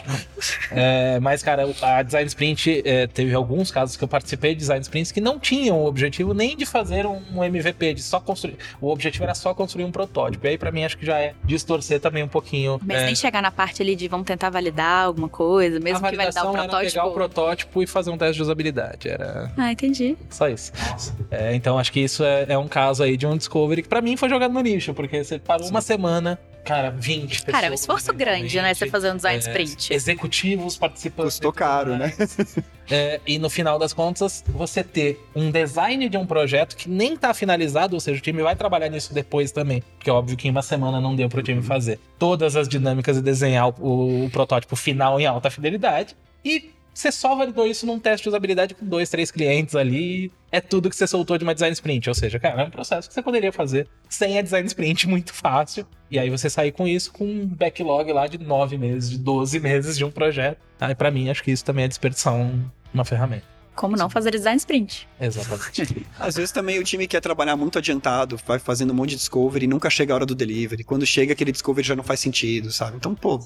É, 0.71 1.19
mas, 1.19 1.41
cara, 1.43 1.67
a 1.81 2.03
Design 2.03 2.27
Sprint 2.27 2.81
é, 2.85 3.07
teve 3.07 3.33
alguns 3.33 3.71
casos 3.71 3.95
que 3.97 4.03
eu 4.03 4.07
participei 4.07 4.53
de 4.53 4.59
Design 4.59 4.81
Sprints 4.81 5.11
que 5.11 5.21
não 5.21 5.39
tinham 5.39 5.77
o 5.79 5.85
objetivo 5.85 6.33
nem 6.33 6.55
de 6.55 6.65
fazer 6.65 7.05
um 7.05 7.43
MVP, 7.43 7.93
de 7.95 8.01
só 8.03 8.19
construir. 8.19 8.57
O 8.79 8.89
objetivo 8.89 9.23
era 9.23 9.33
só 9.35 9.53
construir 9.53 9.83
um 9.85 9.91
protótipo. 9.91 10.45
E 10.45 10.49
aí, 10.49 10.57
pra 10.57 10.71
mim, 10.71 10.83
acho 10.83 10.97
que 10.97 11.05
já 11.05 11.17
é 11.19 11.33
distorcer 11.43 11.99
também 11.99 12.23
um 12.23 12.27
pouquinho. 12.27 12.79
Mas 12.85 12.97
é, 13.01 13.05
nem 13.05 13.15
chegar 13.15 13.41
na 13.41 13.51
parte 13.51 13.81
ali 13.81 13.95
de 13.95 14.07
vamos 14.07 14.25
tentar 14.25 14.49
validar 14.49 15.05
alguma 15.05 15.29
coisa, 15.29 15.79
mesmo 15.79 16.05
a 16.05 16.09
que 16.09 16.15
validar 16.17 16.43
o 16.45 16.47
validação 16.47 16.53
era 16.53 16.63
protótipo. 16.63 16.91
pegar 16.93 17.05
o 17.05 17.13
protótipo 17.13 17.83
e 17.83 17.87
fazer 17.87 18.09
um 18.11 18.17
teste 18.17 18.35
de 18.35 18.41
usabilidade. 18.43 19.09
Era 19.09 19.51
Ah, 19.57 19.71
entendi. 19.71 20.15
só 20.29 20.47
isso. 20.47 20.71
É, 21.31 21.53
então, 21.55 21.77
acho 21.77 21.91
que 21.91 21.99
isso 21.99 22.23
é, 22.23 22.45
é 22.49 22.57
um 22.57 22.67
caso 22.67 23.03
aí 23.03 23.17
de 23.17 23.25
um 23.25 23.35
Discovery 23.57 23.81
que 23.81 23.89
pra 23.89 24.01
mim 24.01 24.15
foi 24.15 24.29
jogado 24.29 24.53
no 24.53 24.61
lixo, 24.61 24.93
porque 24.93 25.23
você 25.23 25.39
parou 25.39 25.67
uma 25.67 25.81
semana, 25.81 26.39
cara, 26.63 26.91
20 26.91 27.27
pessoas. 27.27 27.43
Cara, 27.45 27.67
é 27.67 27.71
um 27.71 27.73
esforço 27.73 28.13
grande, 28.13 28.61
né? 28.61 28.73
Você 28.73 28.87
fazer 28.87 29.11
um 29.11 29.15
design 29.15 29.37
é, 29.37 29.39
sprint. 29.39 29.93
Executivos 29.93 30.77
participando. 30.77 31.25
Custou 31.25 31.51
caro, 31.51 31.97
né? 31.97 32.13
É, 32.89 33.19
e 33.27 33.37
no 33.37 33.49
final 33.49 33.77
das 33.77 33.91
contas, 33.91 34.45
você 34.47 34.81
ter 34.81 35.21
um 35.35 35.51
design 35.51 36.07
de 36.07 36.15
um 36.15 36.25
projeto 36.25 36.77
que 36.77 36.89
nem 36.89 37.17
tá 37.17 37.33
finalizado, 37.33 37.95
ou 37.95 37.99
seja, 37.99 38.17
o 38.17 38.21
time 38.21 38.41
vai 38.41 38.55
trabalhar 38.55 38.87
nisso 38.87 39.13
depois 39.13 39.51
também. 39.51 39.83
Porque 39.97 40.09
é 40.09 40.13
óbvio 40.13 40.37
que 40.37 40.47
em 40.47 40.51
uma 40.51 40.61
semana 40.61 41.01
não 41.01 41.13
deu 41.13 41.27
pro 41.27 41.43
time 41.43 41.61
fazer 41.61 41.99
todas 42.17 42.55
as 42.55 42.65
dinâmicas 42.65 43.17
e 43.17 43.21
desenhar 43.21 43.67
o, 43.67 44.25
o 44.25 44.29
protótipo 44.29 44.77
final 44.77 45.19
em 45.19 45.25
alta 45.25 45.49
fidelidade. 45.49 46.15
E 46.45 46.71
você 46.97 47.11
só 47.11 47.35
validou 47.35 47.65
isso 47.67 47.85
num 47.85 47.99
teste 47.99 48.23
de 48.23 48.29
usabilidade 48.29 48.73
com 48.75 48.85
dois, 48.85 49.09
três 49.09 49.29
clientes 49.31 49.75
ali. 49.75 50.31
É 50.51 50.59
tudo 50.59 50.89
que 50.89 50.95
você 50.95 51.05
soltou 51.05 51.37
de 51.37 51.43
uma 51.43 51.53
design 51.53 51.73
sprint. 51.73 52.09
Ou 52.09 52.15
seja, 52.15 52.39
cara, 52.39 52.63
é 52.63 52.65
um 52.65 52.69
processo 52.71 53.07
que 53.07 53.13
você 53.13 53.21
poderia 53.21 53.51
fazer 53.51 53.87
sem 54.09 54.37
a 54.37 54.41
design 54.41 54.65
sprint 54.67 55.07
muito 55.09 55.33
fácil. 55.33 55.85
E 56.09 56.17
aí 56.17 56.29
você 56.29 56.49
sair 56.49 56.71
com 56.71 56.87
isso 56.87 57.11
com 57.11 57.25
um 57.25 57.45
backlog 57.45 58.11
lá 58.11 58.27
de 58.27 58.37
nove 58.37 58.77
meses, 58.77 59.09
de 59.11 59.17
12 59.17 59.59
meses 59.59 59.97
de 59.97 60.03
um 60.05 60.11
projeto. 60.11 60.57
Aí 60.79 60.95
pra 60.95 61.11
mim, 61.11 61.29
acho 61.29 61.43
que 61.43 61.51
isso 61.51 61.63
também 61.65 61.85
é 61.85 61.87
desperdiçar 61.87 62.33
um- 62.33 62.65
uma 62.93 63.03
ferramenta. 63.05 63.43
Como 63.75 63.95
não 63.95 64.09
fazer 64.09 64.31
design 64.31 64.57
sprint? 64.57 65.07
Exatamente. 65.21 66.03
Às 66.17 66.35
vezes 66.35 66.51
também 66.51 66.79
o 66.79 66.83
time 66.83 67.05
quer 67.07 67.21
trabalhar 67.21 67.55
muito 67.55 67.77
adiantado, 67.77 68.35
vai 68.47 68.57
fazendo 68.57 68.89
um 68.91 68.95
monte 68.95 69.11
de 69.11 69.17
discovery 69.17 69.65
e 69.65 69.67
nunca 69.67 69.87
chega 69.87 70.13
a 70.13 70.15
hora 70.15 70.25
do 70.25 70.33
delivery. 70.33 70.83
Quando 70.83 71.05
chega 71.05 71.33
aquele 71.33 71.51
discovery 71.51 71.87
já 71.87 71.95
não 71.95 72.03
faz 72.03 72.19
sentido, 72.19 72.71
sabe? 72.71 72.97
Então, 72.97 73.13
pô, 73.13 73.39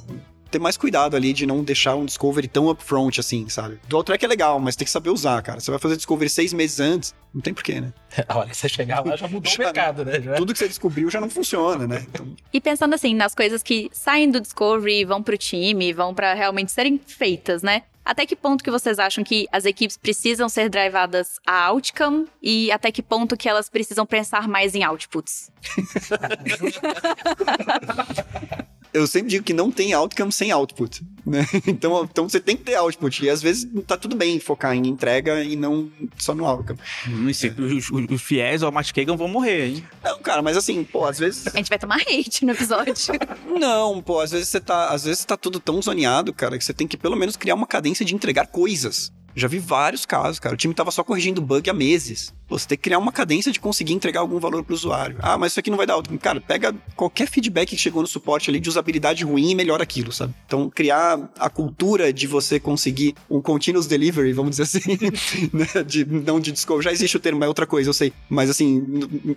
ter 0.52 0.60
mais 0.60 0.78
cuidado 0.78 1.16
ali 1.16 1.34
de 1.34 1.46
não 1.46 1.64
deixar 1.64 1.96
um 1.96 2.06
discovery 2.06 2.48
tão 2.48 2.70
upfront 2.70 3.20
assim, 3.20 3.48
sabe? 3.50 3.80
Do 3.88 4.04
track 4.04 4.24
é 4.24 4.28
legal, 4.28 4.60
mas 4.60 4.76
tem 4.76 4.86
que 4.86 4.92
saber 4.92 5.10
usar, 5.10 5.42
cara. 5.42 5.60
Você 5.60 5.72
vai 5.72 5.80
fazer 5.80 5.96
discovery 5.96 6.30
seis 6.30 6.54
meses 6.54 6.80
antes, 6.80 7.16
não 7.34 7.42
tem 7.42 7.54
porquê, 7.54 7.82
né? 7.82 7.94
Olha, 8.30 8.54
você 8.54 8.68
chegar 8.70 9.06
lá 9.06 9.16
já 9.16 9.28
mudou 9.28 9.50
Já- 9.52 9.56
o 9.56 9.60
mercado, 9.64 10.06
né? 10.06 10.22
Já. 10.22 10.34
Tudo 10.36 10.54
que 10.54 10.60
você 10.60 10.68
descobriu 10.68 11.10
já 11.10 11.22
não 11.22 11.30
funciona, 11.30 11.88
né? 11.88 12.06
Então, 12.10 12.36
E 12.54 12.60
pensando 12.60 12.94
assim, 12.94 13.16
nas 13.16 13.34
coisas 13.34 13.64
que 13.64 13.90
saem 13.94 14.30
do 14.30 14.42
Discovery, 14.42 15.06
vão 15.06 15.24
pro 15.24 15.38
time, 15.38 15.94
vão 15.94 16.14
pra 16.14 16.34
realmente 16.34 16.72
serem 16.72 17.00
feitas, 17.06 17.62
né? 17.64 17.84
Até 18.04 18.26
que 18.26 18.36
ponto 18.36 18.64
que 18.64 18.72
vocês 18.72 18.98
acham 18.98 19.24
que 19.24 19.48
as 19.52 19.64
equipes 19.64 19.96
precisam 19.96 20.50
ser 20.50 20.70
drivadas 20.70 21.40
a 21.46 21.68
outcome 21.68 22.26
e 22.42 22.72
até 22.72 22.92
que 22.92 23.04
ponto 23.04 23.38
que 23.38 23.48
elas 23.48 23.70
precisam 23.70 24.08
pensar 24.08 24.48
mais 24.48 24.74
em 24.74 24.84
outputs? 24.84 25.52
eu 28.94 29.08
sempre 29.08 29.30
digo 29.30 29.44
que 29.44 29.54
não 29.54 29.72
tem 29.72 29.94
outcome 29.94 30.32
sem 30.32 30.52
output, 30.52 31.02
né? 31.26 31.46
Então, 31.68 32.04
então 32.10 32.28
você 32.30 32.40
tem 32.40 32.56
que 32.58 32.64
ter 32.64 32.76
output. 32.76 33.24
E 33.26 33.30
às 33.30 33.42
vezes 33.42 33.68
tá 33.88 33.96
tudo 33.98 34.16
bem 34.16 34.40
focar 34.40 34.76
em 34.76 34.88
entrega 34.88 35.44
e 35.44 35.56
não 35.56 35.90
só 36.18 36.34
no 36.36 36.46
outcome. 36.46 36.80
Não 37.08 37.34
sei, 37.34 37.52
os, 37.58 37.90
os- 37.90 38.10
os 38.10 38.22
fiéis 38.22 38.64
ao 38.64 38.72
Matt 38.72 38.92
Kagan 38.92 39.16
vão 39.16 39.28
morrer, 39.28 39.68
hein? 39.68 39.84
Não, 40.04 40.20
cara, 40.20 40.42
mas 40.42 40.58
assim, 40.58 40.84
pô, 40.84 41.06
às 41.06 41.20
vezes. 41.20 41.48
A 41.48 41.58
gente 41.58 41.70
vai 41.70 41.80
tomar 41.80 42.02
hate 42.02 42.46
no 42.46 42.52
episódio. 42.52 42.94
Não, 43.60 44.02
pô, 44.02 44.20
às 44.20 44.32
vezes 44.32 44.50
você 44.50 44.60
tá. 44.60 44.90
Às 44.90 45.04
vezes 45.06 45.24
tá 45.26 45.38
tudo 45.38 45.60
tão 45.60 45.82
zoneado, 45.82 46.34
cara, 46.34 46.58
que 46.58 46.64
você 46.64 46.74
tem 46.74 46.88
que 46.88 46.98
pelo 46.98 47.16
menos 47.16 47.36
criar 47.36 47.56
uma 47.56 47.68
cadência 47.68 48.06
de 48.06 48.14
entregar 48.16 48.48
coisas. 48.48 49.12
Já 49.36 49.48
vi 49.48 49.60
vários 49.60 50.06
casos, 50.06 50.40
cara. 50.40 50.54
O 50.56 50.58
time 50.58 50.74
tava 50.74 50.92
só 50.92 51.04
corrigindo 51.04 51.42
bug 51.42 51.70
há 51.70 51.74
meses. 51.74 52.34
Pô, 52.48 52.58
você 52.60 52.68
tem 52.68 52.78
que 52.78 52.82
criar 52.84 52.98
uma 53.00 53.12
cadência 53.14 53.52
de 53.52 53.60
conseguir 53.60 53.94
entregar 53.94 54.20
algum 54.20 54.38
valor 54.40 54.64
pro 54.64 54.74
usuário. 54.76 55.16
Ah, 55.22 55.38
mas 55.38 55.54
isso 55.54 55.60
aqui 55.60 55.70
não 55.70 55.78
vai 55.78 55.88
dar 55.88 55.94
outcome. 55.94 56.20
Cara, 56.20 56.42
pega 56.42 56.76
qualquer 56.96 57.28
feedback 57.30 57.70
que 57.70 57.78
chegou 57.78 58.02
no 58.02 58.08
suporte 58.08 58.50
ali 58.50 58.60
de 58.60 58.68
usabilidade 58.68 59.24
ruim 59.24 59.52
e 59.52 59.56
melhora 59.56 59.84
aquilo, 59.84 60.12
sabe? 60.12 60.34
Então, 60.46 60.70
criar 60.70 61.32
a 61.40 61.50
cultura 61.50 62.12
de 62.12 62.28
você 62.28 62.60
conseguir 62.60 63.16
um 63.30 63.42
continuous 63.42 63.88
delivery, 63.88 64.34
vamos 64.34 64.58
dizer 64.58 64.64
assim, 64.64 64.98
né? 65.54 65.84
De, 65.86 66.04
não 66.06 66.40
de 66.42 66.52
discovery. 66.52 66.84
Já 66.86 66.92
existe 66.92 67.16
o 67.16 67.20
termo, 67.20 67.42
é 67.44 67.48
outra 67.48 67.66
coisa, 67.66 67.90
eu 67.90 67.94
sei. 67.94 68.12
Mas 68.30 68.50
assim, 68.50 68.84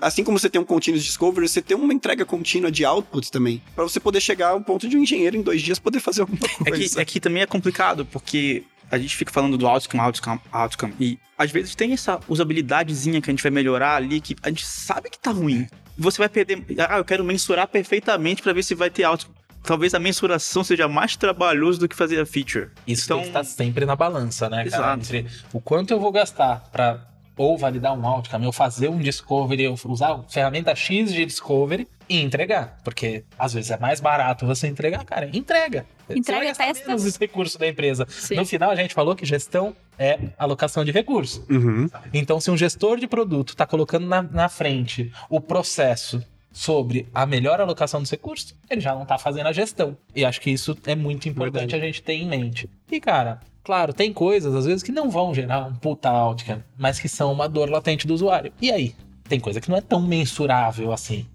assim 0.00 0.24
como 0.24 0.38
você 0.38 0.50
tem 0.50 0.60
um 0.60 0.64
continuous 0.64 1.04
discovery, 1.04 1.48
você 1.48 1.62
tem 1.62 1.76
uma 1.76 1.94
entrega 1.94 2.24
contínua 2.24 2.70
de 2.72 2.84
output 2.84 3.30
também. 3.30 3.62
Pra 3.76 3.84
você 3.84 4.00
poder 4.00 4.20
chegar 4.20 4.48
ao 4.50 4.60
ponto 4.60 4.88
de 4.88 4.96
um 4.96 5.02
engenheiro 5.02 5.36
em 5.36 5.42
dois 5.42 5.62
dias 5.62 5.78
poder 5.78 6.00
fazer 6.00 6.22
alguma 6.22 6.38
É 6.66 6.70
coisa. 6.70 6.94
que, 6.96 7.00
é 7.00 7.04
que 7.04 7.20
também 7.20 7.42
é 7.42 7.46
complicado, 7.46 8.04
porque 8.06 8.64
a 8.90 8.98
gente 8.98 9.16
fica 9.16 9.32
falando 9.32 9.56
do 9.58 9.66
outcome, 9.66 10.02
outcome, 10.02 10.40
outcome. 10.52 10.94
E 11.00 11.18
às 11.36 11.50
vezes 11.50 11.74
tem 11.74 11.92
essa 11.92 12.20
usabilidadezinha 12.28 13.20
que 13.20 13.30
a 13.30 13.32
gente 13.32 13.42
vai 13.42 13.50
melhorar 13.50 13.96
ali, 13.96 14.20
que 14.20 14.36
a 14.42 14.48
gente 14.48 14.64
sabe 14.66 15.10
que 15.10 15.18
tá 15.18 15.30
ruim. 15.30 15.66
Você 15.96 16.18
vai 16.18 16.28
perder. 16.28 16.64
Ah, 16.88 16.98
eu 16.98 17.04
quero 17.04 17.24
mensurar 17.24 17.68
perfeitamente 17.68 18.42
pra 18.42 18.52
ver 18.52 18.62
se 18.62 18.74
vai 18.74 18.90
ter 18.90 19.04
outcome. 19.04 19.34
talvez 19.66 19.94
a 19.94 19.98
mensuração 19.98 20.62
seja 20.62 20.86
mais 20.86 21.16
trabalhoso 21.16 21.80
do 21.80 21.88
que 21.88 21.96
fazer 21.96 22.20
a 22.20 22.26
feature. 22.26 22.68
Isso 22.86 23.04
Então- 23.06 23.16
tem 23.16 23.24
que 23.24 23.30
estar 23.30 23.44
sempre 23.44 23.86
na 23.86 23.96
balança, 23.96 24.46
né, 24.50 24.56
cara? 24.58 24.66
Exato. 24.66 25.00
Entre 25.00 25.26
o 25.54 25.60
quanto 25.60 25.90
eu 25.90 25.98
vou 25.98 26.12
gastar 26.12 26.64
pra 26.70 27.00
ou 27.36 27.58
validar 27.58 27.98
um 27.98 28.06
outcome, 28.06 28.46
ou 28.46 28.52
fazer 28.52 28.88
um 28.88 28.98
discovery, 28.98 29.66
ou 29.66 29.76
usar 29.86 30.12
a 30.12 30.22
ferramenta 30.24 30.74
X 30.74 31.12
de 31.12 31.24
discovery 31.24 31.88
e 32.08 32.20
entregar. 32.20 32.78
Porque 32.84 33.24
às 33.38 33.54
vezes 33.54 33.70
é 33.70 33.78
mais 33.78 34.00
barato 34.00 34.46
você 34.46 34.66
entregar, 34.66 35.04
cara. 35.04 35.28
Entrega. 35.32 35.86
Entrega, 36.08 36.54
testa. 36.54 36.86
menos 36.86 37.04
os 37.04 37.16
recursos 37.16 37.56
da 37.56 37.66
empresa. 37.66 38.06
Sim. 38.08 38.36
No 38.36 38.44
final, 38.44 38.70
a 38.70 38.76
gente 38.76 38.94
falou 38.94 39.16
que 39.16 39.24
gestão 39.24 39.74
é 39.98 40.18
alocação 40.38 40.84
de 40.84 40.92
recursos. 40.92 41.42
Uhum. 41.48 41.88
Então, 42.12 42.40
se 42.40 42.50
um 42.50 42.56
gestor 42.56 42.98
de 42.98 43.06
produto 43.06 43.50
está 43.50 43.66
colocando 43.66 44.06
na, 44.06 44.22
na 44.22 44.48
frente 44.48 45.12
o 45.30 45.40
processo 45.40 46.22
sobre 46.54 47.08
a 47.12 47.26
melhor 47.26 47.60
alocação 47.60 48.00
dos 48.00 48.10
recursos, 48.10 48.54
ele 48.70 48.80
já 48.80 48.94
não 48.94 49.02
está 49.02 49.18
fazendo 49.18 49.48
a 49.48 49.52
gestão. 49.52 49.96
E 50.14 50.24
acho 50.24 50.40
que 50.40 50.50
isso 50.50 50.78
é 50.86 50.94
muito 50.94 51.28
importante 51.28 51.72
Verdade. 51.72 51.82
a 51.82 51.86
gente 51.86 52.02
ter 52.02 52.14
em 52.14 52.26
mente. 52.26 52.70
E, 52.90 53.00
cara, 53.00 53.40
claro, 53.64 53.92
tem 53.92 54.12
coisas, 54.12 54.54
às 54.54 54.64
vezes, 54.64 54.82
que 54.82 54.92
não 54.92 55.10
vão 55.10 55.34
gerar 55.34 55.66
um 55.66 55.74
puta 55.74 56.08
outcome, 56.08 56.62
mas 56.78 57.00
que 57.00 57.08
são 57.08 57.32
uma 57.32 57.48
dor 57.48 57.68
latente 57.68 58.06
do 58.06 58.14
usuário. 58.14 58.52
E 58.62 58.70
aí? 58.70 58.94
Tem 59.28 59.40
coisa 59.40 59.60
que 59.60 59.68
não 59.68 59.76
é 59.76 59.80
tão 59.80 60.00
mensurável 60.00 60.92
assim. 60.92 61.26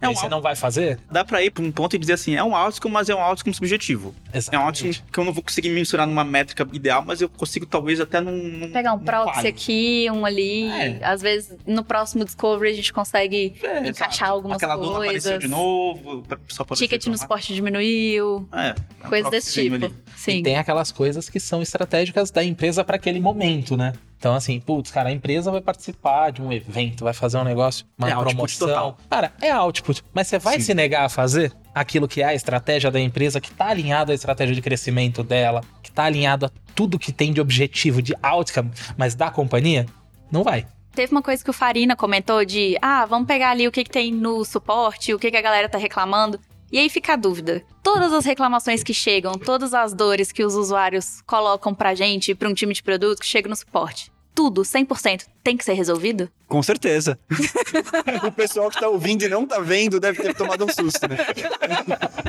É 0.00 0.06
É 0.06 0.08
um 0.08 0.14
você 0.14 0.28
não 0.28 0.40
vai 0.40 0.54
fazer? 0.56 0.98
Dá 1.10 1.24
pra 1.24 1.42
ir 1.42 1.50
pra 1.50 1.62
um 1.62 1.70
ponto 1.72 1.94
e 1.96 1.98
dizer 1.98 2.14
assim, 2.14 2.34
é 2.34 2.42
um 2.44 2.54
outcome, 2.54 2.92
mas 2.92 3.08
é 3.08 3.14
um 3.14 3.20
outcome 3.20 3.54
subjetivo. 3.54 4.14
É 4.32 4.36
um 4.36 4.38
Exatamente. 4.38 4.66
outcome 4.86 5.12
que 5.12 5.18
eu 5.20 5.24
não 5.24 5.32
vou 5.32 5.42
conseguir 5.42 5.70
mensurar 5.70 6.06
numa 6.06 6.24
métrica 6.24 6.66
ideal, 6.72 7.02
mas 7.06 7.20
eu 7.20 7.28
consigo 7.28 7.66
talvez 7.66 8.00
até 8.00 8.20
num... 8.20 8.32
num- 8.36 8.70
Pegar 8.72 8.92
um 8.92 8.98
proxy 8.98 9.46
aqui, 9.46 10.06
um 10.10 10.24
ali. 10.24 10.64
É. 10.70 10.98
Às 11.02 11.20
vezes, 11.22 11.56
no 11.66 11.82
próximo 11.84 12.24
Discovery, 12.24 12.70
a 12.72 12.74
gente 12.74 12.92
consegue 12.92 13.54
É, 13.62 13.80
encaixar 13.88 14.10
exato. 14.12 14.32
algumas 14.32 14.56
Aquela 14.56 14.76
dona 14.76 14.98
apareceu 15.04 15.32
coisas. 15.32 15.38
de 15.40 15.48
novo, 15.48 16.22
só 16.48 16.64
Ticket 16.64 17.06
no 17.06 17.18
suporte 17.18 17.54
diminuiu. 17.54 18.48
É, 18.52 18.68
é 18.68 18.74
um 19.06 19.08
Coisas 19.08 19.30
desse 19.30 19.52
tipo. 19.62 19.74
ali. 19.76 19.94
Sim. 20.16 20.38
E 20.38 20.42
tem 20.42 20.56
aquelas 20.56 20.90
coisas 20.92 21.28
que 21.28 21.38
são 21.40 21.62
estratégicas 21.62 22.30
da 22.30 22.42
empresa 22.44 22.82
para 22.84 22.96
aquele 22.96 23.20
momento, 23.20 23.76
né? 23.76 23.92
Então, 24.18 24.34
assim, 24.34 24.58
putz, 24.58 24.90
cara, 24.90 25.10
a 25.10 25.12
empresa 25.12 25.50
vai 25.50 25.60
participar 25.60 26.30
de 26.32 26.42
um 26.42 26.52
evento, 26.52 27.04
vai 27.04 27.12
fazer 27.14 27.38
um 27.38 27.44
negócio, 27.44 27.86
uma 27.96 28.10
É 28.10 28.16
promoção. 28.16 28.66
total. 28.68 28.98
Cara, 29.08 29.32
é 29.40 29.50
output. 29.50 30.02
Mas 30.12 30.26
você 30.26 30.38
vai 30.40 30.54
Sim. 30.56 30.60
se 30.66 30.74
negar 30.74 31.04
a 31.04 31.08
fazer 31.08 31.52
aquilo 31.72 32.08
que 32.08 32.20
é 32.20 32.24
a 32.24 32.34
estratégia 32.34 32.90
da 32.90 32.98
empresa, 33.00 33.40
que 33.40 33.52
tá 33.52 33.66
alinhado 33.68 34.10
à 34.10 34.14
estratégia 34.14 34.54
de 34.54 34.60
crescimento 34.60 35.22
dela, 35.22 35.62
que 35.82 35.92
tá 35.92 36.02
alinhado 36.04 36.46
a 36.46 36.50
tudo 36.74 36.98
que 36.98 37.12
tem 37.12 37.32
de 37.32 37.40
objetivo, 37.40 38.02
de 38.02 38.12
outcome, 38.20 38.72
mas 38.96 39.14
da 39.14 39.30
companhia? 39.30 39.86
Não 40.32 40.42
vai. 40.42 40.66
Teve 40.94 41.12
uma 41.12 41.22
coisa 41.22 41.44
que 41.44 41.50
o 41.50 41.52
Farina 41.52 41.94
comentou 41.94 42.44
de, 42.44 42.76
ah, 42.82 43.06
vamos 43.06 43.28
pegar 43.28 43.50
ali 43.50 43.68
o 43.68 43.70
que, 43.72 43.84
que 43.84 43.90
tem 43.90 44.10
no 44.12 44.44
suporte, 44.44 45.14
o 45.14 45.18
que, 45.18 45.30
que 45.30 45.36
a 45.36 45.40
galera 45.42 45.68
tá 45.68 45.78
reclamando. 45.78 46.40
E 46.70 46.78
aí 46.78 46.88
fica 46.90 47.14
a 47.14 47.16
dúvida. 47.16 47.62
Todas 47.82 48.12
as 48.12 48.24
reclamações 48.24 48.82
que 48.82 48.92
chegam, 48.92 49.32
todas 49.32 49.72
as 49.72 49.94
dores 49.94 50.30
que 50.30 50.44
os 50.44 50.54
usuários 50.54 51.22
colocam 51.26 51.74
pra 51.74 51.94
gente, 51.94 52.34
pra 52.34 52.48
um 52.48 52.54
time 52.54 52.74
de 52.74 52.82
produto 52.82 53.20
que 53.20 53.26
chega 53.26 53.48
no 53.48 53.56
suporte, 53.56 54.12
tudo, 54.34 54.62
100%, 54.62 55.24
tem 55.42 55.56
que 55.56 55.64
ser 55.64 55.72
resolvido? 55.72 56.30
Com 56.46 56.62
certeza. 56.62 57.18
o 58.22 58.30
pessoal 58.30 58.70
que 58.70 58.78
tá 58.78 58.88
ouvindo 58.88 59.24
e 59.24 59.28
não 59.28 59.46
tá 59.46 59.58
vendo 59.60 59.98
deve 59.98 60.22
ter 60.22 60.34
tomado 60.34 60.64
um 60.64 60.68
susto, 60.68 61.08
né? 61.08 61.16